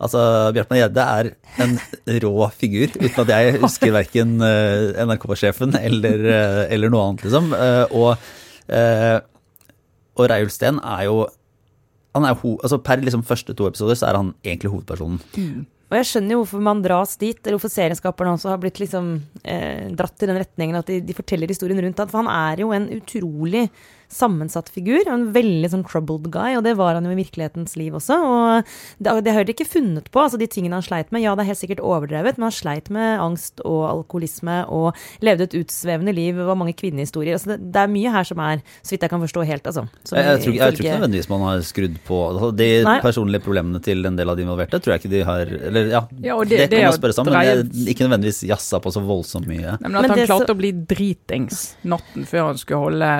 altså, 0.00 0.20
Bjartmar 0.56 0.80
Gjedde 0.80 1.06
er 1.20 1.30
en 1.64 1.76
rå 2.24 2.48
figur, 2.56 2.92
uten 2.96 3.22
at 3.24 3.32
jeg 3.34 3.60
husker 3.60 3.94
verken 3.94 4.36
eh, 4.44 5.04
NRK-sjefen 5.04 5.76
eller, 5.80 6.28
eh, 6.32 6.62
eller 6.76 6.92
noe 6.92 7.10
annet, 7.10 7.26
liksom. 7.26 7.52
Og, 7.96 8.28
og 10.16 10.30
Reiulf 10.32 10.56
er 10.64 11.02
jo 11.06 11.26
han 12.16 12.24
er 12.24 12.36
ho, 12.40 12.56
altså 12.64 12.78
Per 12.80 13.02
liksom 13.04 13.24
første 13.28 13.52
to 13.56 13.66
episoder 13.68 13.98
så 13.98 14.08
er 14.08 14.16
han 14.16 14.34
egentlig 14.44 14.72
hovedpersonen. 14.72 15.20
Og 15.86 15.94
jeg 16.00 16.06
skjønner 16.08 16.34
jo 16.34 16.40
hvorfor 16.40 16.62
man 16.66 16.80
dras 16.82 17.14
dit, 17.20 17.38
eller 17.38 17.60
hvorfor 17.60 17.70
serieskaperne 17.70 18.32
også 18.34 18.50
har 18.50 18.62
blitt 18.62 18.80
liksom 18.82 19.12
eh, 19.46 19.86
dratt 19.94 20.24
i 20.24 20.28
den 20.30 20.40
retningen 20.40 20.80
at 20.80 20.88
de, 20.90 20.98
de 21.06 21.14
forteller 21.14 21.52
historien 21.52 21.78
rundt 21.84 22.02
han. 22.02 22.10
For 22.10 22.24
han 22.24 22.30
er 22.32 22.64
jo 22.64 22.72
en 22.74 22.88
utrolig 22.96 23.68
sammensatt 24.12 24.68
figur. 24.72 25.02
En 25.10 25.32
veldig 25.34 25.70
sånn 25.72 25.84
troubled 25.86 26.30
guy, 26.34 26.54
og 26.58 26.64
det 26.66 26.76
var 26.78 26.94
han 26.98 27.04
jo 27.04 27.10
i 27.14 27.18
virkelighetens 27.18 27.76
liv 27.76 27.94
også. 27.98 28.16
Og 28.22 28.64
det, 29.02 29.14
det 29.26 29.34
har 29.34 29.44
de 29.48 29.54
ikke 29.54 29.66
funnet 29.68 30.10
på, 30.14 30.22
altså 30.22 30.38
de 30.40 30.46
tingene 30.50 30.78
han 30.78 30.86
sleit 30.86 31.10
med. 31.14 31.22
Ja, 31.24 31.34
det 31.36 31.44
er 31.46 31.50
helt 31.52 31.62
sikkert 31.62 31.82
overdrevet, 31.84 32.38
men 32.38 32.48
han 32.48 32.54
sleit 32.54 32.90
med 32.94 33.18
angst 33.20 33.60
og 33.64 33.84
alkoholisme 33.90 34.62
og 34.72 34.94
levde 35.24 35.48
et 35.48 35.56
utsvevende 35.62 36.14
liv. 36.16 36.36
Det 36.36 36.46
var 36.48 36.58
mange 36.58 36.74
kvinnehistorier. 36.78 37.36
Altså 37.38 37.54
det, 37.54 37.72
det 37.74 37.82
er 37.82 37.92
mye 37.92 38.12
her 38.14 38.24
som 38.28 38.40
er, 38.44 38.62
så 38.82 38.94
vidt 38.94 39.02
jeg 39.06 39.12
kan 39.14 39.22
forstå, 39.24 39.44
helt, 39.46 39.66
altså. 39.66 39.86
Som 40.06 40.18
Jeg, 40.18 40.26
jeg, 40.26 40.42
tror, 40.44 40.54
jeg 40.56 40.76
tror 40.76 40.84
ikke 40.86 40.96
nødvendigvis 41.00 41.28
man 41.32 41.44
har 41.46 41.60
skrudd 41.66 41.96
på 42.06 42.16
altså, 42.30 42.50
De 42.56 42.68
Nei. 42.86 42.96
personlige 43.02 43.42
problemene 43.44 43.80
til 43.84 44.06
en 44.08 44.16
del 44.18 44.30
av 44.32 44.36
de 44.38 44.44
involverte 44.46 44.78
tror 44.82 44.94
jeg 44.94 45.02
ikke 45.02 45.10
de 45.12 45.20
har 45.26 45.50
Eller 45.68 45.90
ja, 45.92 46.00
Ja, 46.22 46.36
og 46.36 46.46
det, 46.48 46.58
det- 46.62 46.70
det 46.70 46.80
kan 46.80 46.90
man 46.90 46.98
spørre 46.98 47.14
seg 47.16 47.22
om, 47.26 47.32
men 47.32 47.40
det 47.40 47.52
er 47.86 47.90
ikke 47.92 48.06
nødvendigvis 48.06 48.40
jazza 48.48 48.80
på 48.82 48.92
så 48.94 49.02
voldsomt 49.04 49.46
mye. 49.50 49.76
Nei, 49.80 49.88
men 49.90 49.96
at 49.98 50.02
Men 50.06 50.10
han 50.14 50.22
klarte 50.26 50.46
så- 50.48 50.54
å 50.54 50.58
bli 50.58 50.70
dritings 50.72 51.60
natten 51.84 52.26
før 52.28 52.46
han 52.50 52.58
skulle 52.60 52.80
holde 52.86 53.10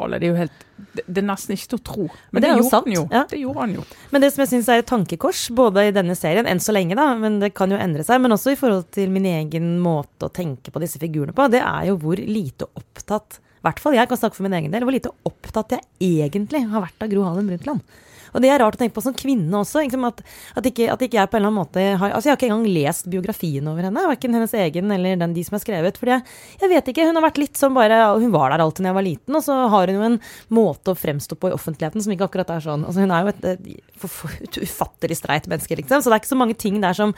landsmøtetale, 0.00 0.20
det 0.20 0.26
er 0.26 0.32
jo 0.32 0.38
helt 0.38 0.66
det, 0.80 1.04
det 1.06 1.20
er 1.20 1.26
nesten 1.28 1.54
ikke 1.54 1.68
til 1.70 1.78
å 1.78 1.84
tro. 1.84 2.06
Men, 2.32 2.42
det 2.42 2.48
det, 2.48 2.62
gjorde 2.62 2.94
jo. 2.94 3.02
ja. 3.12 3.24
Det 3.28 3.38
gjorde 3.40 3.60
han 3.60 3.74
jo. 3.76 3.84
Men 4.10 4.22
det 4.24 4.30
som 4.32 4.42
jeg 4.42 4.50
syns 4.54 4.70
er 4.72 4.80
et 4.80 4.88
tankekors, 4.88 5.42
både 5.54 5.86
i 5.88 5.92
denne 5.94 6.16
serien, 6.18 6.48
enn 6.48 6.62
så 6.62 6.74
lenge, 6.74 6.96
da, 6.98 7.10
men 7.20 7.38
det 7.42 7.52
kan 7.56 7.70
jo 7.70 7.78
endre 7.80 8.04
seg, 8.06 8.22
men 8.22 8.34
også 8.34 8.54
i 8.54 8.58
forhold 8.58 8.88
til 8.96 9.12
min 9.12 9.28
egen 9.28 9.74
måte 9.82 10.26
å 10.26 10.32
tenke 10.32 10.72
på 10.72 10.82
disse 10.82 11.00
figurene 11.02 11.36
på, 11.36 11.50
det 11.52 11.62
er 11.62 11.90
jo 11.90 11.98
hvor 12.00 12.20
lite 12.20 12.68
opptatt 12.72 13.40
i 13.60 13.66
hvert 13.66 13.80
fall 13.82 13.92
jeg 13.92 14.08
kan 14.08 14.16
snakke 14.16 14.38
for 14.38 14.46
min 14.46 14.56
egen 14.56 14.72
del, 14.72 14.86
hvor 14.88 14.94
lite 14.94 15.12
opptatt 15.28 15.74
jeg 15.76 15.84
egentlig 16.00 16.62
har 16.70 16.80
vært 16.80 17.04
av 17.04 17.10
Gro 17.12 17.26
Harlem 17.26 17.50
Brundtland. 17.50 17.98
Og 18.34 18.44
det 18.44 18.50
er 18.52 18.60
rart 18.62 18.76
å 18.76 18.80
tenke 18.80 18.96
på 18.96 19.04
som 19.04 19.16
kvinne 19.16 19.60
også. 19.60 19.82
Liksom 19.84 20.06
at, 20.08 20.22
at, 20.56 20.68
ikke, 20.70 20.88
at 20.92 21.04
ikke 21.04 21.18
jeg 21.18 21.30
på 21.30 21.38
en 21.38 21.42
eller 21.42 21.52
annen 21.52 21.60
måte 21.60 21.84
har 22.00 22.10
Altså, 22.10 22.28
jeg 22.28 22.34
har 22.34 22.40
ikke 22.40 22.48
engang 22.50 22.74
lest 22.74 23.06
biografien 23.10 23.68
over 23.70 23.86
henne, 23.86 24.02
verken 24.10 24.34
hennes 24.36 24.54
egen 24.58 24.90
eller 24.94 25.20
den 25.20 25.34
de 25.36 25.44
som 25.46 25.56
er 25.56 25.62
skrevet. 25.62 25.98
Fordi 26.00 26.14
jeg, 26.16 26.24
jeg 26.62 26.72
vet 26.72 26.90
ikke, 26.92 27.06
hun 27.08 27.18
har 27.18 27.26
vært 27.26 27.40
litt 27.40 27.60
sånn 27.60 27.76
bare 27.76 28.00
Hun 28.20 28.32
var 28.34 28.52
der 28.52 28.64
alltid 28.64 28.84
da 28.84 28.90
jeg 28.90 28.98
var 28.98 29.06
liten, 29.06 29.38
og 29.38 29.44
så 29.46 29.56
har 29.72 29.90
hun 29.90 29.98
jo 30.00 30.06
en 30.08 30.18
måte 30.52 30.92
å 30.92 30.98
fremstå 30.98 31.38
på 31.40 31.50
i 31.50 31.54
offentligheten 31.56 32.04
som 32.04 32.14
ikke 32.14 32.28
akkurat 32.28 32.52
er 32.56 32.64
sånn 32.64 32.86
Altså, 32.86 33.04
hun 33.04 33.14
er 33.14 33.24
jo 33.24 33.32
et, 33.32 33.46
et, 33.52 33.92
for, 34.00 34.12
for, 34.12 34.36
et 34.42 34.60
ufattelig 34.60 35.20
streit 35.20 35.48
menneske, 35.50 35.78
liksom. 35.78 36.02
Så 36.02 36.10
det 36.10 36.16
er 36.16 36.24
ikke 36.24 36.32
så 36.32 36.40
mange 36.40 36.58
ting 36.58 36.80
der 36.82 36.96
som 36.96 37.14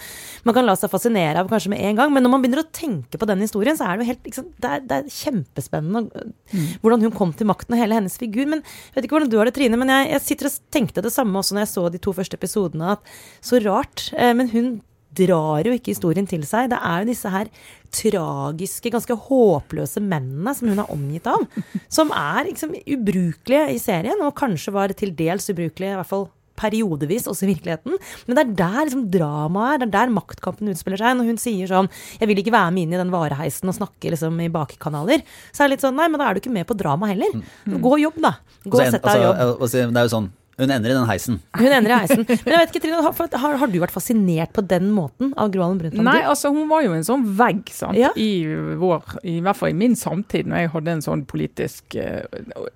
man 0.46 0.56
kan 0.56 0.66
la 0.68 0.76
seg 0.78 0.92
fascinere 0.92 1.42
av 1.42 1.50
kanskje 1.50 1.72
med 1.72 1.82
en 1.88 1.98
gang. 1.98 2.12
Men 2.14 2.26
når 2.26 2.34
man 2.34 2.44
begynner 2.44 2.62
å 2.64 2.72
tenke 2.74 3.20
på 3.20 3.28
den 3.28 3.44
historien, 3.44 3.78
så 3.78 3.88
er 3.88 3.98
det 3.98 4.06
jo 4.06 4.12
helt 4.12 4.28
liksom, 4.28 4.50
det, 4.56 4.70
er, 4.70 4.84
det 4.88 4.98
er 4.98 5.12
kjempespennende 5.16 6.04
øh, 6.22 6.66
hvordan 6.82 7.06
hun 7.06 7.14
kom 7.16 7.34
til 7.36 7.48
makten 7.48 7.76
og 7.76 7.82
hele 7.82 7.98
hennes 7.98 8.18
figur. 8.20 8.48
Men 8.50 8.62
jeg 8.62 8.96
vet 8.96 9.08
ikke 9.08 9.18
hvordan 9.18 9.32
du 9.32 9.38
har 9.40 9.48
det, 9.48 9.56
Trine, 9.56 9.80
men 9.80 9.92
jeg, 9.92 10.10
jeg 10.14 10.26
sitter 10.26 10.50
og 10.50 10.58
tenkte 10.74 11.01
det 11.02 11.12
samme 11.14 11.38
også 11.42 11.56
når 11.56 11.66
jeg 11.66 11.72
så 11.74 11.84
de 11.92 12.00
to 12.02 12.14
første 12.16 12.38
episodene, 12.38 12.94
at 12.96 13.12
så 13.44 13.60
rart. 13.64 14.08
Eh, 14.16 14.32
men 14.38 14.48
hun 14.54 14.72
drar 15.12 15.66
jo 15.68 15.74
ikke 15.76 15.92
historien 15.92 16.24
til 16.26 16.44
seg. 16.48 16.70
Det 16.72 16.78
er 16.80 17.02
jo 17.02 17.10
disse 17.10 17.28
her 17.28 17.50
tragiske, 17.92 18.90
ganske 18.94 19.16
håpløse 19.28 20.00
mennene 20.00 20.54
som 20.56 20.70
hun 20.72 20.80
er 20.80 20.92
omgitt 20.92 21.26
av, 21.28 21.44
som 21.92 22.12
er 22.16 22.46
liksom 22.48 22.72
ubrukelige 22.80 23.74
i 23.74 23.80
serien, 23.82 24.22
og 24.24 24.32
kanskje 24.38 24.72
var 24.74 24.94
til 24.96 25.12
dels 25.18 25.50
ubrukelige, 25.52 25.92
i 25.92 25.98
hvert 26.00 26.08
fall 26.08 26.30
periodevis, 26.62 27.24
også 27.26 27.46
i 27.46 27.50
virkeligheten. 27.54 27.96
Men 28.28 28.36
det 28.36 28.42
er 28.42 28.50
der 28.60 28.84
liksom 28.86 29.06
dramaet 29.10 29.72
er, 29.74 29.78
det 29.82 29.86
er 29.88 29.94
der 29.96 30.12
maktkampen 30.14 30.68
utspiller 30.70 31.00
seg. 31.00 31.16
Når 31.18 31.30
hun 31.32 31.40
sier 31.40 31.66
sånn 31.66 31.88
'Jeg 32.20 32.28
vil 32.28 32.38
ikke 32.42 32.52
være 32.54 32.72
med 32.76 32.82
inn 32.84 32.92
i 32.94 33.00
den 33.00 33.10
vareheisen 33.10 33.68
og 33.72 33.74
snakke 33.74 34.12
liksom 34.12 34.38
i 34.44 34.50
bakkanaler', 34.52 35.24
så 35.50 35.64
er 35.64 35.68
det 35.68 35.74
litt 35.76 35.84
sånn 35.84 35.96
Nei, 35.96 36.08
men 36.08 36.20
da 36.20 36.28
er 36.28 36.34
du 36.34 36.40
ikke 36.40 36.52
med 36.52 36.66
på 36.68 36.76
drama 36.76 37.08
heller. 37.08 37.32
Gå 37.66 37.92
og 37.96 38.00
jobb, 38.04 38.20
da. 38.20 38.36
Gå 38.64 38.78
og 38.78 38.80
Altså, 38.80 38.92
sett 38.92 39.02
deg 39.02 39.16
og 39.16 39.26
jobb. 39.26 39.60
altså, 39.60 39.92
det 39.92 39.96
er 39.96 40.06
jo 40.06 40.14
sånn 40.16 40.30
Hun 40.60 40.70
ender 40.70 40.92
i 40.92 40.94
den 40.94 41.08
heisen. 41.08 41.38
Hun 41.56 41.72
ender 41.72 41.94
i 41.94 41.98
heisen. 42.02 42.24
Men 42.28 42.52
jeg 42.52 42.60
vet 42.60 42.72
ikke, 42.72 42.82
Trine, 42.84 43.00
har, 43.04 43.38
har, 43.40 43.54
har 43.62 43.70
du 43.72 43.78
vært 43.80 43.94
fascinert 43.94 44.52
på 44.52 44.64
den 44.68 44.90
måten 44.92 45.32
av 45.40 45.48
Gro 45.52 45.64
Harlem 45.64 45.80
Brundtland? 45.80 46.06
Nei, 46.06 46.20
altså 46.28 46.52
hun 46.52 46.68
var 46.70 46.84
jo 46.84 46.92
en 46.96 47.06
sånn 47.06 47.24
vegg, 47.38 47.64
sant. 47.72 47.96
Ja. 47.98 48.12
I 48.20 48.44
vår, 48.78 49.16
i 49.32 49.38
hvert 49.44 49.58
fall 49.58 49.72
i 49.72 49.78
min 49.80 49.96
samtid, 49.98 50.50
når 50.50 50.64
jeg 50.64 50.72
hadde 50.76 50.96
en 50.96 51.04
sånn 51.04 51.24
politisk 51.28 51.96
eh, 51.98 52.20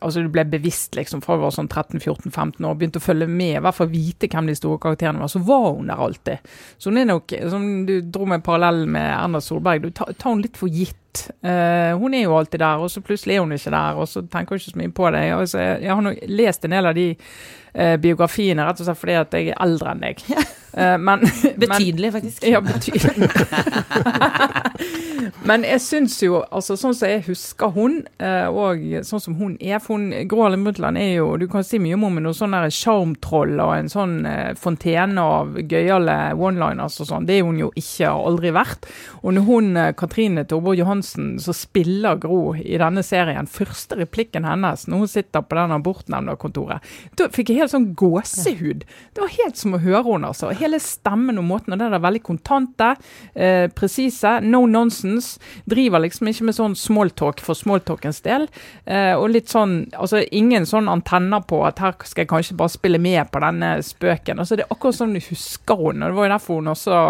Altså 0.01 0.25
du 0.25 0.31
ble 0.33 0.47
bevisst 0.49 0.97
liksom 0.97 1.21
fra 1.25 1.37
jeg 1.37 1.45
var 1.45 1.55
sånn 1.55 1.69
13-14-15 1.69 2.65
år, 2.65 2.77
begynte 2.81 3.03
å 3.03 3.05
følge 3.05 3.29
med, 3.29 3.59
i 3.59 3.65
hvert 3.65 3.77
fall 3.77 3.91
vite 3.93 4.31
hvem 4.33 4.49
de 4.49 4.57
store 4.57 4.81
karakterene 4.83 5.21
var, 5.21 5.33
så 5.33 5.43
var 5.45 5.67
hun 5.77 5.91
der 5.91 6.05
alltid. 6.07 6.55
Så 6.79 6.91
hun 6.91 7.03
er 7.03 7.11
nok, 7.11 7.35
som 7.53 7.67
du 7.89 7.99
dro 8.01 8.29
med 8.31 8.45
parallell 8.47 8.87
med 8.89 9.11
Erna 9.13 9.43
Solberg, 9.45 9.85
du 9.85 9.93
tar, 9.97 10.15
tar 10.17 10.33
hun 10.33 10.45
litt 10.45 10.57
for 10.57 10.73
gitt. 10.73 10.97
Uh, 11.41 11.97
hun 11.97 12.15
er 12.15 12.27
jo 12.27 12.37
alltid 12.37 12.61
der, 12.61 12.83
og 12.83 12.91
så 12.93 13.01
plutselig 13.05 13.37
er 13.37 13.45
hun 13.45 13.55
ikke 13.57 13.73
der, 13.73 14.01
og 14.01 14.09
så 14.11 14.25
tenker 14.25 14.57
hun 14.57 14.63
ikke 14.63 14.73
så 14.73 14.81
mye 14.83 14.97
på 14.97 15.13
det. 15.15 15.23
Altså, 15.37 15.63
jeg, 15.63 15.79
jeg 15.87 15.95
har 15.95 16.05
nok 16.05 16.27
lest 16.41 16.67
en 16.67 16.77
del 16.77 16.91
av 16.91 16.99
de 16.99 17.07
eh, 17.77 17.97
biografiene 18.01 18.67
rett 18.67 18.81
og 18.81 18.89
slett 18.89 19.01
fordi 19.01 19.19
at 19.21 19.37
jeg 19.37 19.53
er 19.53 19.61
eldre 19.67 19.95
enn 19.95 20.07
deg. 20.09 20.25
Eh, 20.77 20.99
men, 20.99 21.21
Betydelig, 21.57 22.13
faktisk. 22.13 22.45
ja, 22.45 22.61
betydelig. 22.61 23.31
Men 25.49 25.63
jeg 25.65 25.81
syns 25.81 26.19
jo, 26.21 26.43
altså 26.53 26.75
sånn 26.77 26.93
som 26.95 27.09
jeg 27.09 27.23
husker 27.31 27.71
hun, 27.73 27.95
eh, 28.23 28.45
og 28.45 28.83
sånn 29.07 29.23
som 29.23 29.39
hun 29.39 29.55
er 29.57 29.81
For 29.81 29.97
hun, 29.97 30.11
Gro 30.29 30.43
Harlem 30.45 30.67
Brundtland 30.67 31.01
er 31.01 31.15
jo 31.17 31.31
Du 31.41 31.47
kan 31.51 31.65
si 31.67 31.81
mye 31.83 31.97
om 31.97 32.05
henne, 32.05 32.23
noe 32.27 32.37
sånn 32.37 32.55
sjarmtroll 32.75 33.55
og 33.63 33.73
en 33.77 33.89
sånn 33.89 34.19
fontene 34.61 35.23
av 35.23 35.57
gøyale 35.57 36.17
one-liners 36.37 36.99
og 37.01 37.09
sånn, 37.09 37.29
det 37.29 37.39
er 37.39 37.47
hun 37.47 37.63
jo 37.63 37.71
ikke, 37.73 38.11
har 38.11 38.27
aldri 38.29 38.53
vært. 38.55 38.89
Og 39.23 39.37
når 39.37 39.47
hun, 39.49 39.81
Katrine 39.97 40.45
Torborg 40.49 40.83
Johansen, 40.83 41.37
så 41.43 41.55
spiller 41.57 42.21
Gro 42.21 42.53
i 42.59 42.77
denne 42.81 43.05
serien, 43.07 43.49
første 43.49 43.97
replikken 44.03 44.45
hennes 44.45 44.85
når 44.91 45.05
hun 45.05 45.13
sitter 45.15 45.47
på 45.47 45.59
den 45.59 45.75
abortnemndakontoret, 45.79 46.85
da 47.17 47.31
fikk 47.33 47.55
jeg 47.55 47.65
helt 47.65 47.66
sånn 47.73 47.89
gåsehud. 47.99 48.85
Det 49.15 49.23
var 49.23 49.33
helt 49.35 49.61
som 49.61 49.77
å 49.77 49.81
høre 49.83 50.05
henne, 50.09 50.31
altså. 50.33 50.51
Hele 50.57 50.81
stemmen 50.83 51.41
og 51.41 51.47
måten, 51.49 51.75
og 51.75 51.81
det 51.81 51.89
er 51.89 52.05
veldig 52.05 52.23
kontante, 52.27 52.93
eh, 53.35 53.67
presise, 53.77 54.37
no 54.43 54.65
nonsense. 54.67 55.41
Driver 55.69 56.05
liksom 56.05 56.31
ikke 56.31 56.49
med 56.49 56.59
sånn 56.59 56.77
smalltalk 56.79 57.43
for 57.45 57.59
smalltalkens 57.59 58.23
del. 58.27 58.49
Eh, 58.87 59.15
og 59.15 59.31
litt 59.31 59.49
sånn, 59.53 59.91
altså 59.95 60.23
ingen 60.31 60.67
sånn 60.69 60.89
antenner 60.89 61.45
på 61.47 61.65
at 61.67 61.83
her 61.83 61.97
skal 62.05 62.25
jeg 62.25 62.33
kanskje 62.33 62.57
bare 62.57 62.75
spille 62.75 63.01
med 63.03 63.31
på 63.31 63.43
denne 63.45 63.77
spøken. 63.83 64.39
Altså 64.39 64.57
Det 64.57 64.67
er 64.67 64.75
akkurat 64.75 65.01
sånn 65.01 65.15
du 65.17 65.21
husker 65.21 65.77
henne, 65.77 66.07
og 66.07 66.13
det 66.13 66.19
var 66.21 66.27
jo 66.27 66.35
derfor 66.37 66.61
hun 66.61 66.73
også 66.75 67.03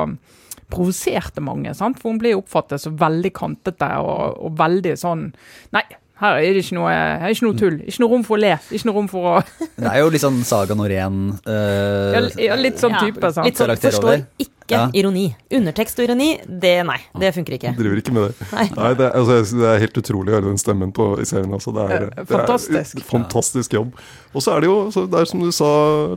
provoserte 0.72 1.42
mange. 1.44 1.74
sant? 1.74 2.00
For 2.00 2.10
hun 2.10 2.18
ble 2.22 2.34
oppfattet 2.36 2.82
som 2.82 2.96
veldig 2.98 3.32
kantete 3.36 3.90
og, 4.02 4.40
og 4.42 4.58
veldig 4.58 4.96
sånn 4.98 5.28
Nei, 5.74 5.84
her 6.22 6.38
er 6.40 6.54
det 6.56 6.62
ikke 6.64 6.76
noe, 6.78 6.92
er 6.96 7.28
ikke 7.34 7.44
noe 7.44 7.58
tull. 7.60 7.74
Ikke 7.84 8.00
noe 8.02 8.12
rom 8.14 8.22
for 8.24 8.38
å 8.38 8.40
le. 8.40 8.54
Ikke 8.72 8.88
noe 8.88 8.96
rom 8.96 9.08
for 9.12 9.30
å 9.34 9.34
Det 9.76 9.90
er 9.90 9.98
jo 10.00 10.10
litt 10.14 10.24
sånn 10.24 10.38
Saga 10.48 10.76
Norén 10.78 11.18
uh, 11.44 12.14
ja, 12.16 12.22
ja, 12.40 12.56
Litt 12.56 12.80
sånn 12.80 12.96
Ja, 12.96 13.02
type. 13.04 13.32
sant? 13.36 13.50
Litt 13.50 13.60
sånn 13.60 13.74
forstår 13.76 14.12
over. 14.14 14.52
Ikke 14.66 14.76
Ja. 14.76 14.90
ironi. 14.92 15.24
Undertekst 15.54 15.98
og 16.02 16.04
ironi, 16.08 16.28
det 16.46 16.74
nei. 16.86 16.98
Det 17.18 17.32
funker 17.34 17.54
ikke. 17.56 17.72
Driver 17.78 18.02
ikke 18.02 18.12
med 18.12 18.28
det. 18.28 18.48
Nei. 18.56 18.66
Nei, 18.76 18.92
det, 18.98 19.06
er- 19.06 19.16
altså, 19.22 19.56
det 19.62 19.68
er 19.70 19.78
helt 19.86 19.98
utrolig 20.02 20.32
å 20.34 20.36
høre 20.40 20.48
den 20.50 20.58
stemmen 20.60 20.92
på, 20.92 21.06
i 21.22 21.24
serien. 21.24 21.52
Altså. 21.54 21.72
Det, 21.72 21.86
er, 21.90 22.06
Eh, 22.16 22.24
fantastisk. 22.28 22.96
Det 22.98 23.02
er 23.04 23.10
fantastisk 23.10 23.72
jobb. 23.78 23.94
Og 24.36 24.42
så 24.44 24.52
er 24.56 24.60
det 24.60 24.68
jo, 24.68 24.76
så 24.92 25.06
det 25.08 25.16
er 25.22 25.24
som 25.30 25.40
du 25.40 25.48
sa, 25.54 25.68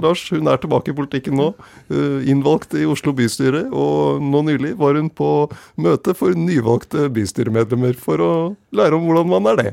Lars, 0.04 0.26
hun 0.34 0.48
er 0.52 0.58
tilbake 0.60 0.92
i 0.92 0.96
politikken 0.98 1.38
nå. 1.40 1.54
eh, 1.94 2.28
innvalgt 2.30 2.74
i 2.76 2.84
Oslo 2.90 3.14
bystyre, 3.16 3.68
og 3.72 4.20
nå 4.22 4.42
nylig 4.50 4.74
var 4.78 4.98
hun 5.00 5.08
på 5.10 5.30
møte 5.80 6.14
for 6.18 6.34
nyvalgte 6.36 7.08
bystyremedlemmer 7.16 7.96
for 8.00 8.18
å 8.24 8.32
lære 8.76 8.98
om 8.98 9.06
hvordan 9.08 9.30
man 9.32 9.48
er 9.54 9.56
det. 9.62 9.72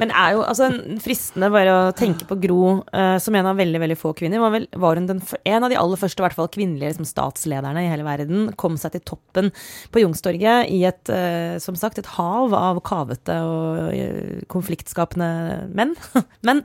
Men 0.00 0.10
er 0.14 0.36
jo 0.38 0.42
altså, 0.46 0.70
fristende 1.04 1.50
bare 1.52 1.74
å 1.74 1.92
tenke 1.96 2.24
på 2.28 2.38
Gro 2.40 2.62
eh, 2.92 3.18
som 3.22 3.34
en 3.38 3.46
av 3.50 3.56
veldig 3.60 3.80
veldig 3.82 3.98
få 3.98 4.14
kvinner. 4.18 4.40
Var, 4.42 4.50
vel, 4.56 4.66
var 4.80 4.96
hun 5.00 5.06
den, 5.10 5.20
en 5.44 5.64
av 5.64 5.70
de 5.70 5.76
aller 5.80 6.00
første 6.00 6.22
i 6.22 6.26
hvert 6.26 6.36
fall, 6.38 6.48
kvinnelige 6.52 6.94
liksom, 6.94 7.08
statslederne 7.08 7.84
i 7.84 7.90
hele 7.90 8.02
verden. 8.04 8.11
Kom 8.60 8.78
seg 8.80 8.96
til 8.96 9.04
toppen 9.12 9.50
på 9.92 10.02
Youngstorget 10.02 10.70
i 10.72 10.82
et, 10.88 11.12
eh, 11.12 11.58
som 11.62 11.78
sagt, 11.78 11.98
et 11.98 12.12
hav 12.16 12.54
av 12.56 12.80
kavete 12.86 13.38
og 13.46 13.92
eh, 13.94 14.42
konfliktskapende 14.52 15.70
menn. 15.72 15.96
Men 16.46 16.64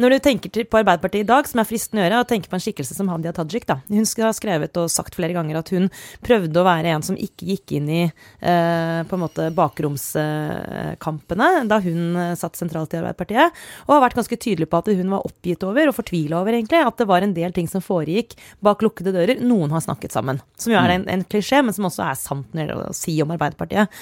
når 0.00 0.14
du 0.14 0.18
tenker 0.24 0.64
på 0.64 0.78
Arbeiderpartiet 0.80 1.24
i 1.24 1.28
dag, 1.28 1.48
som 1.48 1.60
er 1.60 1.68
fristende 1.68 2.02
å 2.02 2.04
gjøre, 2.06 2.20
og 2.22 2.28
tenker 2.30 2.50
på 2.50 2.56
en 2.56 2.64
skikkelse 2.64 2.96
som 2.96 3.10
Hadia 3.12 3.32
Tajik, 3.36 3.66
da. 3.68 3.76
Hun 3.90 4.06
skal 4.08 4.28
ha 4.28 4.32
skrevet 4.36 4.78
og 4.80 4.90
sagt 4.92 5.16
flere 5.18 5.36
ganger 5.36 5.60
at 5.60 5.72
hun 5.74 5.90
prøvde 6.24 6.60
å 6.60 6.66
være 6.66 6.94
en 6.94 7.04
som 7.04 7.18
ikke 7.20 7.48
gikk 7.52 7.74
inn 7.78 7.88
i 7.92 8.02
eh, 8.06 9.00
på 9.06 9.16
en 9.16 9.22
måte 9.22 9.50
bakromskampene 9.56 11.50
da 11.70 11.80
hun 11.84 12.16
eh, 12.16 12.34
satt 12.40 12.58
sentralt 12.58 12.94
i 12.96 13.00
Arbeiderpartiet, 13.02 13.60
og 13.86 13.94
har 13.96 14.04
vært 14.06 14.18
ganske 14.22 14.40
tydelig 14.40 14.70
på 14.70 14.80
at 14.80 14.90
hun 14.94 15.12
var 15.12 15.26
oppgitt 15.28 15.64
over, 15.68 15.90
og 15.90 15.98
fortvila 15.98 16.40
over 16.40 16.56
egentlig, 16.56 16.80
at 16.80 17.00
det 17.00 17.10
var 17.10 17.26
en 17.26 17.36
del 17.36 17.54
ting 17.56 17.68
som 17.70 17.84
foregikk 17.84 18.36
bak 18.64 18.84
lukkede 18.86 19.14
dører. 19.16 19.44
Noen 19.44 19.72
har 19.74 19.84
snakket 19.84 20.16
sammen. 20.16 20.40
Som 20.60 20.74
jo 20.74 20.80
er 20.80 20.96
en, 20.96 21.08
en 21.12 21.24
klisjé, 21.28 21.60
men 21.64 21.76
som 21.76 21.88
også 21.90 22.06
er 22.08 22.20
sant 22.20 22.48
når 22.54 22.60
det 22.60 22.68
gjelder 22.68 22.90
å 22.90 23.00
si 23.00 23.20
om 23.24 23.34
Arbeiderpartiet. 23.36 24.00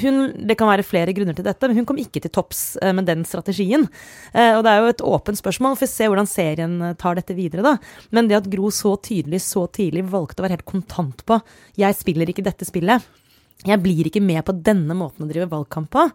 Hun, 0.00 0.32
Det 0.46 0.56
kan 0.58 0.68
være 0.68 0.86
flere 0.86 1.14
grunner 1.14 1.36
til 1.36 1.46
dette, 1.46 1.68
men 1.68 1.78
hun 1.78 1.86
kom 1.88 1.98
ikke 2.00 2.22
til 2.22 2.32
topps 2.32 2.76
eh, 2.82 2.92
med 2.96 3.06
den 3.06 3.24
strategien. 3.28 3.86
Eh, 4.32 4.56
og 4.56 4.64
det 4.66 4.72
er 4.72 4.80
jo 4.82 4.94
et 4.94 5.04
åpent 5.06 5.38
spørsmål, 5.38 5.76
for 5.76 5.86
vi 5.86 5.92
se 5.92 6.08
hvordan 6.10 6.30
serien 6.30 6.74
eh, 6.82 6.96
tar 6.98 7.18
dette 7.18 7.36
videre, 7.36 7.62
da. 7.62 7.76
Men 8.10 8.30
det 8.30 8.40
at 8.40 8.50
Gro 8.50 8.72
så 8.74 8.96
tydelig, 8.98 9.44
så 9.46 9.66
tidlig 9.70 10.06
valgte 10.10 10.42
å 10.42 10.46
være 10.46 10.58
helt 10.58 10.68
kontant 10.68 11.22
på 11.26 11.40
'jeg 11.76 11.94
spiller 11.94 12.26
ikke 12.26 12.44
dette 12.44 12.66
spillet', 12.66 13.02
jeg 13.64 13.82
blir 13.82 14.06
ikke 14.06 14.20
med 14.20 14.44
på 14.44 14.52
denne 14.52 14.94
måten 14.94 15.24
å 15.24 15.30
drive 15.30 15.48
valgkamp 15.48 15.90
på. 15.90 16.10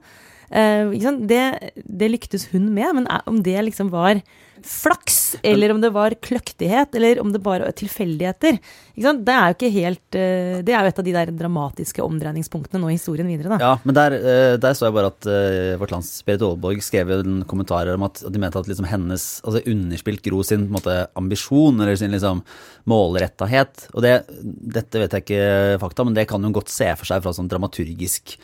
Det, 0.52 1.44
det 1.74 2.12
lyktes 2.12 2.52
hun 2.52 2.74
med, 2.76 2.94
men 2.94 3.08
om 3.26 3.42
det 3.42 3.56
liksom 3.66 3.90
var 3.90 4.22
flaks, 4.67 5.36
eller 5.43 5.74
om 5.74 5.82
det 5.82 5.91
var 5.93 6.15
kløktighet, 6.24 6.95
eller 6.97 7.21
om 7.21 7.32
det 7.34 7.41
bare 7.43 7.67
var 7.67 7.76
tilfeldigheter, 7.78 8.60
det 9.02 9.34
er 9.34 9.50
jo 9.50 9.56
ikke 9.56 9.69
helt 9.74 10.17
eh, 10.19 10.60
Det 10.65 10.74
er 10.76 10.84
jo 10.84 10.91
et 10.91 11.00
av 11.00 11.06
de 11.06 11.13
der 11.15 11.32
dramatiske 11.34 12.04
omdreiningspunktene 12.04 12.82
nå 12.82 12.91
i 12.91 12.97
historien 12.97 13.30
videre, 13.30 13.56
da. 13.56 13.60
Ja, 13.63 13.71
men 13.88 13.97
der, 13.97 14.15
eh, 14.19 14.56
der 14.62 14.76
så 14.78 14.88
jeg 14.88 14.95
bare 14.97 15.12
at 15.13 15.28
eh, 15.32 15.78
vårt 15.82 15.93
lands 15.95 16.10
Berit 16.28 16.43
Aalborg 16.45 16.84
skrev 16.86 17.13
en 17.15 17.41
kommentar 17.50 17.89
om 17.93 18.06
at 18.08 18.21
de 18.28 18.41
mente 18.41 18.60
at 18.60 18.69
liksom 18.69 18.89
hennes 18.89 19.28
Altså 19.47 19.63
underspilt 19.71 20.24
Gro 20.26 20.43
sin 20.45 20.67
måte, 20.71 20.93
ambisjon, 21.17 21.80
eller 21.82 21.97
sin 21.97 22.13
liksom 22.13 22.43
målrettahet. 22.89 23.88
Og 23.95 24.04
det, 24.06 24.13
dette 24.76 25.02
vet 25.02 25.15
jeg 25.15 25.26
ikke 25.26 25.80
fakta, 25.82 26.06
men 26.06 26.17
det 26.17 26.28
kan 26.30 26.43
hun 26.43 26.56
godt 26.56 26.71
se 26.74 26.91
for 27.00 27.10
seg 27.10 27.24
fra 27.24 27.34
sånn 27.36 27.50
dramaturgisk 27.52 28.36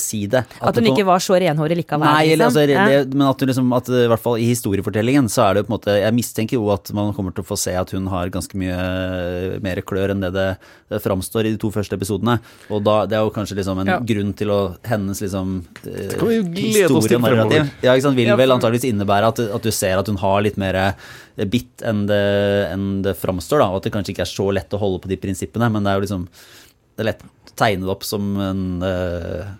side. 0.00 0.40
At 0.64 0.78
hun 0.78 0.86
ikke 0.88 1.04
var 1.04 1.20
så 1.20 1.36
renhårig 1.36 1.76
likevel. 1.82 2.06
Nei, 2.08 2.32
eller, 2.32 2.48
altså, 2.48 2.62
liksom. 2.64 2.88
det, 2.88 3.16
men 3.18 3.26
at, 3.28 3.42
hun 3.42 3.50
liksom, 3.50 3.74
at 3.76 3.90
i 3.92 4.06
hvert 4.08 4.22
fall 4.22 4.38
i 4.40 4.46
historiefortellingen 4.48 5.28
så 5.32 5.44
er 5.44 5.54
det 5.54 5.62
jo 5.62 5.66
på 5.66 5.70
en 5.70 5.76
måte 5.76 5.96
Jeg 6.00 6.16
mistenker 6.16 6.56
jo 6.56 6.70
at 6.72 6.90
man 6.96 7.12
kommer 7.16 7.34
til 7.36 7.44
å 7.44 7.48
få 7.50 7.58
se 7.60 7.74
at 7.76 7.92
hun 7.92 8.08
har 8.08 8.32
ganske 8.32 8.56
mye 8.56 8.72
eh, 8.76 9.58
mer 9.64 9.82
klør 9.86 10.14
enn 10.14 10.24
det 10.24 10.32
det, 10.36 10.48
framstår 11.04 11.50
i 11.50 11.52
de 11.54 11.60
to 11.60 11.68
første 11.74 11.98
episodene. 11.98 12.38
Og 12.72 12.80
da, 12.86 12.96
det 13.10 13.18
er 13.18 13.26
jo 13.26 13.34
kanskje 13.34 13.58
liksom 13.60 13.82
en 13.82 13.92
Ja. 13.92 13.98
grunn 14.00 14.32
til 14.38 14.54
å 14.54 14.60
hennes 14.86 15.20
liksom 15.22 15.52
eh, 15.84 16.16
historienarrativ. 16.56 17.68
Ja, 17.84 17.92
ikke 17.92 18.08
sant, 18.08 18.16
vil 18.18 18.32
vel 18.40 18.56
antageligvis 18.56 18.88
innebære 18.88 19.30
at, 19.34 19.44
at 19.60 19.68
du 19.68 19.72
ser 19.74 20.00
at 20.00 20.08
hun 20.08 20.20
har 20.24 20.40
litt 20.46 20.56
mer 20.60 20.80
bitt 21.44 21.84
enn 21.84 22.06
det, 22.08 22.22
enn 22.72 22.88
det 23.04 23.16
framstår, 23.20 23.60
da. 23.60 23.68
Og 23.70 23.82
at 23.82 23.88
det 23.90 23.92
kanskje 23.92 24.14
ikke 24.14 24.24
er 24.24 24.32
så 24.32 24.48
lett 24.56 24.72
å 24.72 24.80
holde 24.80 25.02
på 25.04 25.12
de 25.12 25.20
prinsippene, 25.20 25.68
men 25.68 25.84
det 25.84 25.92
er 25.92 26.00
jo 26.00 26.06
liksom 26.08 26.28
Det 26.96 27.04
er 27.04 27.10
lett 27.10 27.24
å 27.28 27.56
tegne 27.60 27.84
det 27.84 27.92
opp 27.92 28.04
som 28.08 28.28
en 28.40 28.62
eh, 28.82 29.50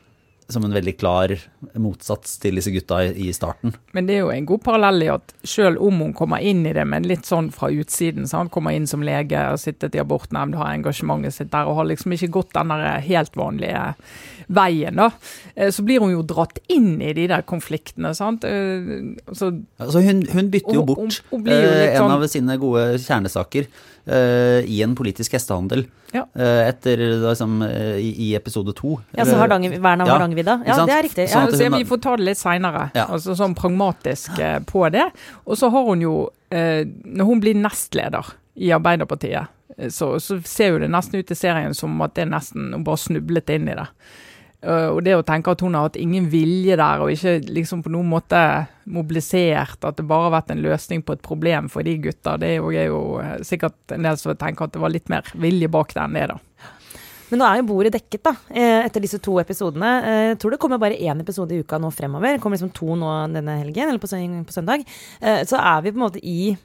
som 0.49 0.63
en 0.65 0.71
veldig 0.73 0.93
klar 1.01 1.33
motsats 1.75 2.37
til 2.39 2.55
disse 2.55 2.71
gutta 2.71 3.01
i, 3.11 3.33
starten. 3.35 3.73
Men 3.97 4.07
det 4.07 4.15
er 4.15 4.21
jo 4.21 4.31
en 4.31 4.47
god 4.47 4.63
parallell 4.63 5.03
i 5.03 5.09
at 5.11 5.33
selv 5.43 5.81
om 5.83 5.99
hun 6.05 6.13
kommer 6.15 6.39
inn 6.39 6.61
i 6.67 6.73
det, 6.77 6.85
men 6.87 7.03
litt 7.03 7.27
sånn 7.27 7.49
fra 7.55 7.67
utsiden, 7.75 8.29
sant? 8.31 8.53
kommer 8.55 8.71
inn 8.77 8.87
som 8.87 9.03
lege, 9.03 9.35
har 9.37 9.59
sittet 9.59 9.97
i 9.99 10.03
abortnemnd, 10.03 10.55
har 10.55 10.71
engasjementet 10.77 11.35
sitt 11.35 11.51
der 11.51 11.67
og 11.67 11.81
har 11.81 11.89
liksom 11.91 12.15
ikke 12.15 12.31
gått 12.39 12.53
den 12.55 12.69
der 12.71 13.01
helt 13.09 13.35
vanlige 13.35 13.83
veien, 14.47 14.95
da, 15.03 15.11
eh, 15.57 15.73
så 15.75 15.83
blir 15.83 15.99
hun 16.05 16.13
jo 16.15 16.23
dratt 16.23 16.61
inn 16.71 17.01
i 17.03 17.13
de 17.13 17.27
der 17.27 17.43
konfliktene. 17.43 18.15
sant? 18.15 18.45
Eh, 18.45 19.17
Så 19.35 19.51
Altså 19.81 20.01
hun, 20.05 20.23
hun 20.31 20.51
bytter 20.51 20.75
jo 20.75 20.85
bort 20.87 20.99
hun- 21.33 21.41
hun 21.43 21.49
eh, 21.49 21.97
en 21.97 22.03
sånn- 22.03 22.11
av 22.23 22.29
sine 22.29 22.57
gode 22.57 22.99
kjernesaker 23.03 23.67
i 24.09 24.83
en 24.83 24.95
politisk 24.97 25.33
hestehandel. 25.35 25.87
Ja. 26.13 26.27
Eh, 26.35 26.69
etter 26.69 26.97
da 27.21 27.33
liksom, 27.33 27.63
eh, 27.63 27.97
i, 27.99 28.11
i 28.29 28.35
episode 28.37 28.73
to. 28.77 28.97
Ja, 29.17 29.25
så 29.25 29.37
Hardanger, 29.37 29.79
Vern 29.81 30.01
av 30.01 30.09
Ja, 30.09 30.15
Hardangervidda. 30.15 30.63
Ja, 30.67 30.79
det 30.87 30.95
er 30.95 31.03
riktig. 31.09 31.29
Sånn 31.33 31.49
Ja. 31.51 31.57
Så 31.57 31.65
hun 31.71 31.79
vi 31.79 31.85
får 31.85 32.01
ta 32.03 32.17
det 32.17 32.25
litt 32.29 32.39
seinere, 32.39 32.91
Ja. 32.95 33.07
altså 33.07 33.35
sånn 33.37 33.55
pragmatisk 33.59 34.39
eh, 34.39 34.59
på 34.61 34.87
det. 34.93 35.11
Og 35.47 35.57
så 35.59 35.71
har 35.71 35.85
hun 35.91 36.01
jo, 36.01 36.31
eh, 36.51 36.85
når 37.05 37.25
hun 37.33 37.41
blir 37.41 37.55
nestleder 37.59 38.33
i 38.57 38.71
Arbeiderpartiet, 38.73 39.49
eh, 39.79 39.89
så, 39.89 40.15
så 40.21 40.39
ser 40.47 40.73
jo 40.73 40.79
det 40.79 40.91
nesten 40.91 41.19
ut 41.19 41.31
i 41.31 41.35
serien 41.35 41.75
som 41.75 42.01
at 42.03 42.15
det 42.15 42.27
er 42.27 42.31
nesten 42.31 42.73
hun 42.73 42.85
bare 42.85 42.97
snublet 43.03 43.51
inn 43.51 43.69
i 43.69 43.75
det. 43.75 43.89
Eh, 44.65 44.89
og 44.89 45.03
det 45.05 45.17
å 45.19 45.25
tenke 45.27 45.53
at 45.53 45.63
hun 45.65 45.77
har 45.77 45.89
hatt 45.89 45.99
ingen 46.01 46.29
vilje 46.33 46.79
der, 46.79 47.03
og 47.03 47.13
ikke 47.13 47.39
liksom 47.53 47.83
på 47.85 47.93
noen 47.93 48.09
måte 48.11 48.41
mobilisert, 48.89 49.79
at 49.85 49.99
det 49.99 50.07
bare 50.09 50.29
har 50.29 50.37
vært 50.39 50.55
en 50.55 50.65
løsning 50.65 51.05
på 51.07 51.17
et 51.17 51.25
problem 51.25 51.69
for 51.73 51.87
de 51.87 51.97
gutta, 52.07 52.37
det 52.41 52.57
er 52.57 52.89
jo, 52.89 53.19
eh, 53.21 53.39
sikkert 53.47 53.77
en 53.95 54.07
del 54.09 54.17
som 54.21 54.37
tenker 54.37 54.67
at 54.67 54.73
det 54.73 54.83
var 54.83 54.95
litt 54.95 55.13
mer 55.13 55.29
vilje 55.35 55.69
bak 55.69 55.95
det 55.95 56.03
enn 56.03 56.19
det, 56.19 56.29
da. 56.33 56.39
Men 57.27 57.41
nå 57.43 57.47
er 57.47 57.57
jo 57.59 57.69
bordet 57.73 57.93
dekket, 57.97 58.23
da, 58.23 58.37
eh, 58.55 58.85
etter 58.87 59.03
disse 59.03 59.19
to 59.19 59.35
episodene. 59.43 59.91
Jeg 60.31 60.39
tror 60.39 60.53
det 60.55 60.61
kommer 60.63 60.79
bare 60.79 60.95
én 60.95 61.21
episode 61.21 61.51
i 61.51 61.59
uka 61.59 61.77
nå 61.83 61.91
fremover. 61.91 62.37
Det 62.37 62.41
kommer 62.41 62.57
liksom 62.57 62.73
to 62.73 62.95
nå 62.95 63.11
denne 63.35 63.59
helgen, 63.65 63.89
eller 63.89 63.99
på 63.99 64.07
søndag. 64.55 64.87
Så 65.19 65.59
er 65.59 65.83
vi 65.83 65.91
på 65.91 65.99
en 65.99 66.07
måte 66.07 66.23
i 66.23 66.57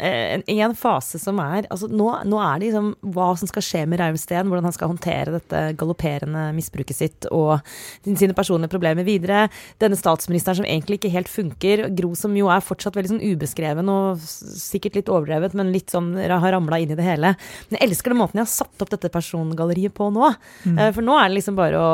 en- 0.00 0.44
en 0.48 0.74
fase 0.74 1.18
som 1.20 1.38
er 1.40 1.66
altså 1.70 1.88
nå, 1.90 2.08
nå 2.24 2.38
er 2.40 2.58
det 2.58 2.68
liksom 2.72 2.94
hva 3.12 3.36
som 3.38 3.48
skal 3.50 3.62
skje 3.62 3.82
med 3.88 4.00
Rausten, 4.00 4.48
hvordan 4.48 4.64
han 4.68 4.72
skal 4.76 4.88
håndtere 4.92 5.32
dette 5.38 5.62
galopperende 5.76 6.48
misbruket 6.56 6.96
sitt 6.96 7.26
og 7.30 7.60
sine 8.04 8.34
personlige 8.36 8.70
problemer 8.72 9.04
videre. 9.06 9.48
Denne 9.80 9.96
statsministeren 9.98 10.56
som 10.60 10.64
egentlig 10.68 10.98
ikke 11.00 11.12
helt 11.12 11.28
funker. 11.28 11.84
Gro 11.96 12.14
som 12.18 12.34
jo 12.36 12.48
er 12.52 12.60
fortsatt 12.64 12.94
veldig 12.96 13.12
sånn 13.14 13.24
ubeskreven 13.36 13.88
og 13.92 14.18
sikkert 14.20 14.96
litt 15.00 15.10
overdrevet, 15.12 15.54
men 15.54 15.72
litt 15.72 15.90
sånn 15.92 16.14
har 16.16 16.52
ramla 16.52 16.80
inn 16.80 16.90
i 16.92 16.98
det 16.98 17.04
hele. 17.06 17.34
Men 17.70 17.78
jeg 17.78 17.88
elsker 17.90 18.10
den 18.14 18.20
måten 18.22 18.40
jeg 18.40 18.46
har 18.48 18.54
satt 18.66 18.82
opp 18.84 18.90
dette 18.90 19.10
persongalleriet 19.12 19.94
på 19.96 20.10
nå. 20.12 20.32
Mm. 20.66 20.80
For 20.94 21.02
nå 21.06 21.16
er 21.18 21.28
det 21.28 21.36
liksom 21.40 21.56
bare 21.58 21.78
å 21.80 21.90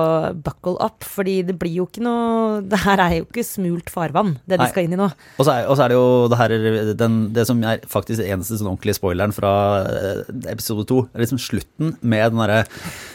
buckle 0.47 0.77
up, 0.81 1.05
fordi 1.05 1.41
det 1.47 1.59
blir 1.59 1.75
jo 1.81 1.87
ikke 1.87 2.03
noe 2.05 2.63
Det 2.67 2.79
her 2.85 2.99
er 3.03 3.13
jo 3.19 3.25
ikke 3.27 3.45
smult 3.45 3.91
farvann, 3.93 4.37
det 4.47 4.57
de 4.59 4.65
Nei. 4.65 4.69
skal 4.71 4.85
inn 4.87 4.95
i 4.95 5.01
nå. 5.01 5.07
Og 5.39 5.45
så 5.47 5.53
er, 5.53 5.67
og 5.69 5.77
så 5.77 5.85
er 5.85 5.89
det 5.93 5.97
jo 5.97 6.29
det 6.29 6.39
her 6.39 6.95
den, 6.95 7.17
Det 7.33 7.47
som 7.47 7.63
er 7.65 7.79
faktisk 7.97 8.23
eneste 8.25 8.59
sånn 8.61 8.69
ordentlige 8.71 8.99
spoileren 9.01 9.33
fra 9.37 9.53
eh, 9.89 10.21
episode 10.53 10.85
to, 10.89 11.03
er 11.15 11.25
liksom 11.25 11.41
slutten 11.43 11.97
med 12.01 12.31
den 12.37 12.43
derre 12.45 12.63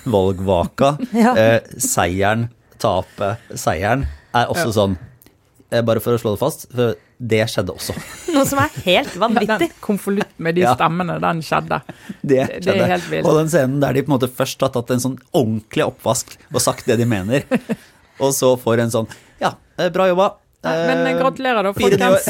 valgvaka. 0.09 0.95
Ja. 1.21 1.35
eh, 1.37 1.61
seieren, 1.81 2.49
tapet, 2.81 3.39
seieren, 3.59 4.07
er 4.33 4.49
også 4.51 4.71
sånn 4.75 4.93
eh, 5.71 5.81
Bare 5.85 6.01
for 6.03 6.15
å 6.17 6.19
slå 6.21 6.33
det 6.35 6.41
fast, 6.41 6.67
for 6.73 6.95
det 7.21 7.43
skjedde 7.51 7.73
også. 7.75 7.93
Noe 8.33 8.45
som 8.49 8.57
er 8.63 8.71
helt 8.87 9.13
vanvittig. 9.21 9.57
Den 9.67 9.75
konvolutt 9.83 10.31
med 10.41 10.55
de 10.57 10.63
Ja. 10.65 10.71
stemmene, 10.73 11.19
den 11.21 11.41
skjedde. 11.45 11.77
Det 12.25 12.39
skjedde. 12.47 12.77
er 12.81 12.93
helt 12.95 13.09
vildt. 13.11 13.27
Og 13.29 13.37
den 13.37 13.51
scenen 13.53 13.79
der 13.83 13.93
de 13.93 14.01
på 14.07 14.09
en 14.09 14.15
måte 14.17 14.31
først 14.41 14.63
har 14.65 14.71
tatt 14.73 14.89
en 14.95 15.03
sånn 15.03 15.17
ordentlig 15.37 15.85
oppvask 15.85 16.33
og 16.49 16.61
sagt 16.65 16.87
det 16.89 16.97
de 17.03 17.05
mener, 17.11 17.45
og 18.23 18.33
så 18.33 18.55
får 18.59 18.81
en 18.87 18.95
sånn 18.97 19.11
Ja, 19.43 19.53
eh, 19.77 19.89
bra 19.93 20.09
jobba. 20.09 20.31
Men 20.65 21.05
Eh, 21.09 21.15
gratulerer, 21.17 21.65
da, 21.65 21.71
folkens. 21.73 22.25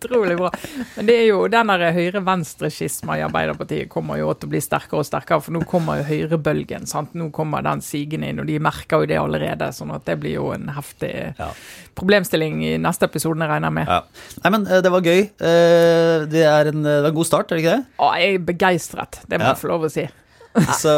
Utrolig 0.00 0.36
bra. 0.38 0.48
Men 0.96 1.06
det 1.06 1.14
er 1.20 1.26
jo 1.28 1.42
den 1.52 1.66
der 1.68 1.82
høyre-venstre-skisma 1.92 3.18
i 3.18 3.24
Arbeiderpartiet 3.26 3.88
kommer 3.92 4.16
jo 4.20 4.30
til 4.32 4.48
å 4.48 4.52
bli 4.54 4.60
sterkere 4.64 5.02
og 5.02 5.06
sterkere, 5.08 5.42
for 5.44 5.52
nå 5.52 5.60
kommer 5.68 6.00
jo 6.00 6.06
høyrebølgen. 6.08 6.86
sant? 6.88 7.12
Nå 7.14 7.30
kommer 7.36 7.62
den 7.66 7.82
sigende 7.84 8.30
inn, 8.32 8.40
og 8.40 8.46
de 8.48 8.58
merker 8.58 9.02
jo 9.04 9.10
det 9.10 9.18
allerede. 9.20 9.68
sånn 9.76 9.92
at 9.94 10.04
det 10.08 10.18
blir 10.22 10.34
jo 10.38 10.52
en 10.52 10.68
heftig 10.72 11.34
Ja. 11.38 11.50
problemstilling 11.94 12.62
i 12.64 12.76
neste 12.78 13.04
episode, 13.10 13.38
regner 13.44 13.68
jeg 13.68 13.72
med. 13.72 13.88
Ja. 13.88 14.00
Nei, 14.44 14.50
men 14.50 14.66
eh, 14.66 14.80
det 14.80 14.90
var 14.90 15.00
gøy. 15.04 15.20
Eh, 15.40 16.26
Det 16.30 16.44
er 16.44 16.68
en, 16.72 16.82
det 16.82 17.02
var 17.02 17.08
en 17.10 17.14
god 17.14 17.26
start, 17.26 17.52
er 17.52 17.56
det 17.56 17.64
ikke 17.64 17.76
det? 17.76 17.86
Å, 17.98 18.10
jeg 18.18 18.34
er 18.34 18.38
begeistret, 18.54 19.20
det 19.28 19.38
må 19.38 19.44
Ja. 19.44 19.52
jeg 19.54 19.62
få 19.62 19.68
lov 19.68 19.84
å 19.84 19.90
si. 19.90 20.08
Så 20.82 20.90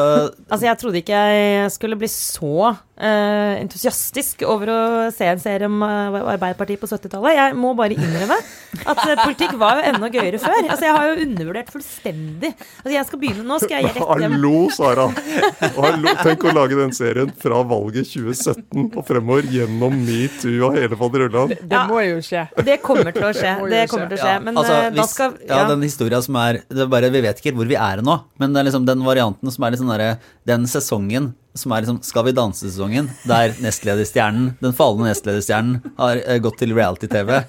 Altså, 0.48 0.64
jeg 0.66 0.78
trodde 0.80 1.00
ikke 1.02 1.18
jeg 1.32 1.70
skulle 1.74 1.96
bli 2.00 2.08
så 2.08 2.70
eh, 2.96 3.58
entusiastisk 3.60 4.42
over 4.48 4.70
å 4.72 4.78
se 5.12 5.26
en 5.28 5.40
serie 5.42 5.68
om 5.68 5.82
eh, 5.84 6.16
Arbeiderpartiet 6.34 6.80
på 6.80 6.88
70-tallet. 6.88 7.34
Jeg 7.36 7.56
må 7.60 7.72
bare 7.76 7.96
innrømme 7.96 8.38
at 8.38 9.02
eh, 9.04 9.20
politikk 9.22 9.54
var 9.60 9.80
jo 9.80 9.90
enda 9.92 10.08
gøyere 10.12 10.40
før. 10.42 10.56
Altså, 10.62 10.86
jeg 10.88 10.96
har 10.96 11.08
jo 11.10 11.26
undervurdert 11.26 11.72
fullstendig. 11.74 12.52
Altså, 12.80 12.94
jeg 12.96 13.08
skal 13.10 13.22
begynne 13.22 13.44
Nå 13.48 13.58
skal 13.62 13.76
jeg 13.76 13.90
rett 13.90 14.22
hjem. 14.22 14.36
Hallo, 14.38 14.54
Sara! 14.72 15.06
Hallo, 15.76 16.14
tenk 16.22 16.46
å 16.48 16.54
lage 16.56 16.78
den 16.78 16.94
serien 16.96 17.32
fra 17.42 17.60
valget 17.72 18.08
2017 18.12 18.88
og 18.88 19.02
fremover 19.08 19.48
gjennom 19.52 19.96
metoo 20.06 20.68
og 20.70 20.78
hele 20.80 20.98
faderullan. 21.00 21.52
Det 21.60 21.68
Ja. 21.76 21.84
må 21.90 22.00
jo 22.06 22.20
skje. 22.24 22.46
Det 22.64 22.78
kommer 22.84 23.12
til 23.14 23.28
å 23.28 23.34
skje. 23.36 23.52
Det 23.52 23.60
må 23.60 23.68
jo 23.68 23.74
Det 23.76 23.84
kommer 23.92 24.08
til 24.12 24.18
å 24.18 24.24
skje. 24.24 24.34
Men 24.48 24.60
altså, 24.62 24.78
eh, 24.78 24.90
da 24.90 25.02
hvis, 25.02 25.14
skal 25.16 25.36
ja, 25.44 25.60
ja. 25.62 25.68
den 25.74 25.82
historia 25.86 26.22
som 26.24 26.36
er 26.40 26.62
det 26.68 26.86
er 26.86 26.90
bare, 26.92 27.10
Vi 27.12 27.20
vet 27.24 27.40
ikke 27.42 27.54
hvor 27.56 27.68
vi 27.68 27.76
er 27.76 28.00
nå, 28.04 28.18
men 28.40 28.52
det 28.54 28.62
er 28.62 28.70
liksom 28.70 28.86
den 28.88 29.02
varianten 29.04 29.41
som 29.50 29.64
er 29.64 29.74
liksom 29.74 29.90
der, 29.90 30.20
Den 30.46 30.68
sesongen 30.70 31.32
som 31.58 31.72
er 31.72 31.82
liksom 31.82 31.98
Skal 32.06 32.24
vi 32.28 32.36
danse-sesongen, 32.36 33.10
der 33.28 33.56
nestlederstjernen, 33.60 34.52
den 34.62 34.76
falne 34.76 35.08
nestlederstjernen, 35.10 35.82
har 35.98 36.22
eh, 36.22 36.38
gått 36.40 36.60
til 36.62 36.72
reality-TV. 36.76 37.42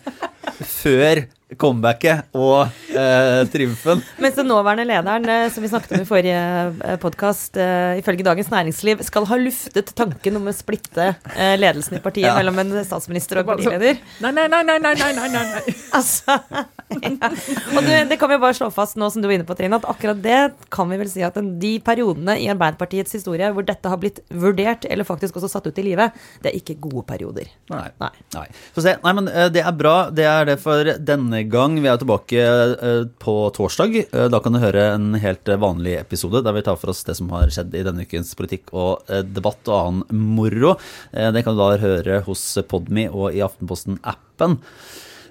Før 0.60 1.24
comebacket 1.60 2.34
og 2.38 2.68
eh, 2.94 3.44
triumfen. 3.54 4.04
Mens 4.22 4.38
den 4.38 4.50
nåværende 4.50 4.86
lederen, 4.88 5.28
eh, 5.30 5.48
som 5.54 5.64
vi 5.64 5.72
snakket 5.72 5.96
om 5.98 6.04
i 6.04 6.08
forrige 6.08 6.40
eh, 6.40 6.98
podkast, 7.02 7.58
eh, 7.58 8.00
ifølge 8.02 8.26
Dagens 8.28 8.52
Næringsliv 8.54 9.04
skal 9.08 9.28
ha 9.30 9.40
luftet 9.40 9.94
tanken 9.98 10.40
om 10.40 10.50
å 10.50 10.56
splitte 10.56 11.12
eh, 11.36 11.56
ledelsen 11.60 12.00
i 12.00 12.04
partiet 12.04 12.30
ja. 12.30 12.36
mellom 12.40 12.62
en 12.64 12.76
statsminister 12.86 13.42
og 13.42 13.46
en 13.46 13.52
partileder. 13.54 14.02
Nei, 14.24 14.34
nei, 14.36 14.48
nei, 14.52 14.64
nei, 14.70 14.80
nei, 14.84 14.96
nei, 15.02 15.14
nei, 15.20 15.30
nei. 15.34 15.76
altså, 15.98 16.38
ja. 16.94 17.32
Og 17.74 17.80
du, 17.82 17.92
det 18.10 18.20
kan 18.22 18.32
vi 18.32 18.40
bare 18.42 18.58
slå 18.58 18.70
fast 18.74 18.98
nå 19.00 19.10
som 19.14 19.24
du 19.24 19.30
var 19.30 19.38
inne 19.38 19.48
på, 19.48 19.58
Trine, 19.58 19.80
at 19.80 19.88
akkurat 19.90 20.20
det 20.24 20.42
kan 20.74 20.90
vi 20.92 21.00
vel 21.02 21.12
si 21.12 21.24
at 21.26 21.38
de 21.38 21.74
periodene 21.86 22.38
i 22.42 22.50
Arbeiderpartiets 22.54 23.16
historie 23.18 23.50
hvor 23.54 23.66
dette 23.68 23.90
har 23.90 24.00
blitt 24.02 24.22
vurdert, 24.30 24.88
eller 24.90 25.08
faktisk 25.08 25.40
også 25.40 25.52
satt 25.52 25.70
ut 25.70 25.80
i 25.82 25.88
livet, 25.92 26.16
det 26.44 26.52
er 26.52 26.60
ikke 26.60 26.78
gode 26.84 27.06
perioder. 27.10 27.50
Nei. 27.74 27.88
nei. 28.02 28.12
nei. 28.36 28.48
nei 28.78 29.14
men 29.20 29.30
eh, 29.32 29.50
det 29.54 29.64
er 29.64 29.76
bra. 29.78 29.96
Det 30.14 30.28
er 30.28 30.50
det 30.52 30.58
for 30.64 30.94
denne 31.00 31.43
gang. 31.52 31.76
Vi 31.82 31.90
er 31.92 32.00
tilbake 32.02 32.40
eh, 32.44 33.04
på 33.22 33.34
torsdag. 33.56 33.96
Eh, 34.04 34.28
Da 34.32 34.40
kan 34.44 34.56
du 34.56 34.60
høre 34.62 34.86
en 34.96 35.14
helt 35.22 35.48
vanlig 35.62 35.96
episode 36.00 36.42
der 36.46 36.56
vi 36.56 36.64
tar 36.66 36.78
for 36.82 36.94
oss 36.94 37.04
det 37.08 37.16
som 37.20 37.30
har 37.36 37.52
skjedd 37.54 37.74
i 37.76 37.84
denne 37.86 38.06
ukens 38.08 38.34
politikk 38.40 38.72
og 38.74 39.04
eh, 39.12 39.22
debatt 39.26 39.68
og 39.72 39.78
annen 39.78 40.26
moro. 40.34 40.76
Det 41.14 41.44
kan 41.46 41.56
du 41.56 41.62
da 41.62 41.78
høre 41.82 42.22
hos 42.28 42.42
Podme 42.70 43.08
og 43.12 43.36
i 43.36 43.42
Aftenposten-appen. 43.46 44.58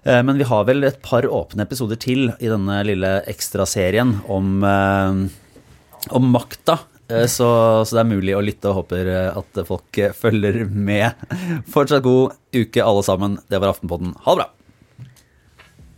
Men 0.02 0.34
vi 0.40 0.46
har 0.48 0.64
vel 0.66 0.82
et 0.88 0.96
par 1.04 1.22
åpne 1.22 1.62
episoder 1.62 1.98
til 2.02 2.32
i 2.42 2.48
denne 2.50 2.80
lille 2.88 3.10
ekstraserien 3.30 4.16
om, 4.26 4.64
om 4.66 6.26
makta. 6.34 6.80
Så, 7.30 7.46
så 7.86 7.94
det 7.94 8.00
er 8.02 8.08
mulig 8.10 8.34
å 8.34 8.42
lytte, 8.42 8.72
og 8.72 8.80
håper 8.80 9.12
at 9.30 9.62
folk 9.68 10.00
følger 10.18 10.64
med. 10.66 11.22
Fortsatt 11.70 12.02
god 12.06 12.34
uke, 12.56 12.82
alle 12.82 13.06
sammen. 13.06 13.38
Det 13.46 13.62
var 13.62 13.76
Aftenpodden. 13.76 14.16
Ha 14.26 14.34
det 14.34 14.42
bra! 14.42 14.50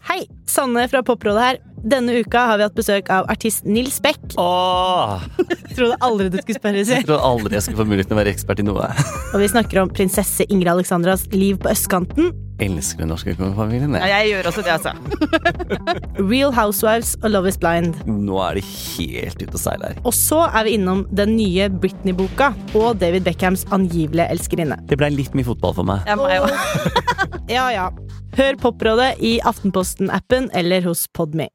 Hei, 0.05 0.27
Sanne 0.45 0.83
fra 0.93 1.01
Poprådet 1.07 1.41
her. 1.41 1.59
Denne 1.85 2.13
uka 2.21 2.43
har 2.51 2.59
vi 2.61 2.65
hatt 2.67 2.77
besøk 2.77 3.09
av 3.13 3.25
artist 3.33 3.65
Nils 3.65 3.97
Beck. 4.05 4.21
Åh, 4.41 5.23
trodde 5.77 5.97
aldri 6.05 6.27
du 6.33 6.37
skulle 6.43 6.59
spørre, 6.61 6.83
Seg. 6.85 7.01
jeg 7.01 7.09
trodde 7.09 7.25
aldri 7.25 7.57
jeg 7.57 7.65
skulle 7.67 7.81
få 7.81 7.87
muligheten 7.89 8.13
til 8.13 8.19
å 8.19 8.21
være 8.21 8.35
ekspert 8.35 8.61
i 8.61 8.67
noe. 8.69 8.89
Og 9.33 9.41
vi 9.41 9.49
snakker 9.53 9.81
om 9.81 9.93
prinsesse 9.93 10.45
Ingrid 10.49 10.75
Alexandras 10.75 11.25
liv 11.33 11.57
på 11.61 11.73
østkanten, 11.73 12.33
Elsker 12.63 13.03
den 13.03 13.11
norske 13.11 13.33
kongefamilien. 13.35 13.97
Ja, 13.99 14.21
jeg 14.21 14.31
gjør 14.31 14.49
også 14.51 14.63
det, 14.63 14.75
altså. 14.77 14.93
Real 16.31 16.53
Housewives 16.55 17.17
og 17.23 17.33
Love 17.35 17.51
is 17.51 17.59
Blind. 17.59 17.97
Nå 18.07 18.39
er 18.45 18.61
det 18.61 18.65
helt 18.69 19.43
ute 19.43 19.59
å 19.59 19.63
seile 19.63 19.91
her. 19.91 19.99
Og 20.07 20.15
så 20.15 20.45
er 20.47 20.69
vi 20.69 20.77
innom 20.79 21.03
den 21.11 21.35
nye 21.35 21.67
Britney-boka 21.73 22.53
og 22.79 23.01
David 23.03 23.27
Beckhams 23.27 23.67
angivelige 23.75 24.29
elskerinne. 24.37 24.79
Det 24.87 25.01
ble 25.01 25.11
litt 25.17 25.35
mye 25.35 25.49
fotball 25.51 25.75
for 25.81 25.91
meg. 25.91 26.07
Ja, 26.07 26.15
meg 26.21 26.39
jo 26.39 26.47
Ja 27.57 27.67
ja. 27.75 27.89
Hør 28.39 28.57
Poprådet 28.63 29.13
i 29.23 29.37
Aftenposten-appen 29.47 30.49
eller 30.55 30.87
hos 30.87 31.09
Podme. 31.15 31.51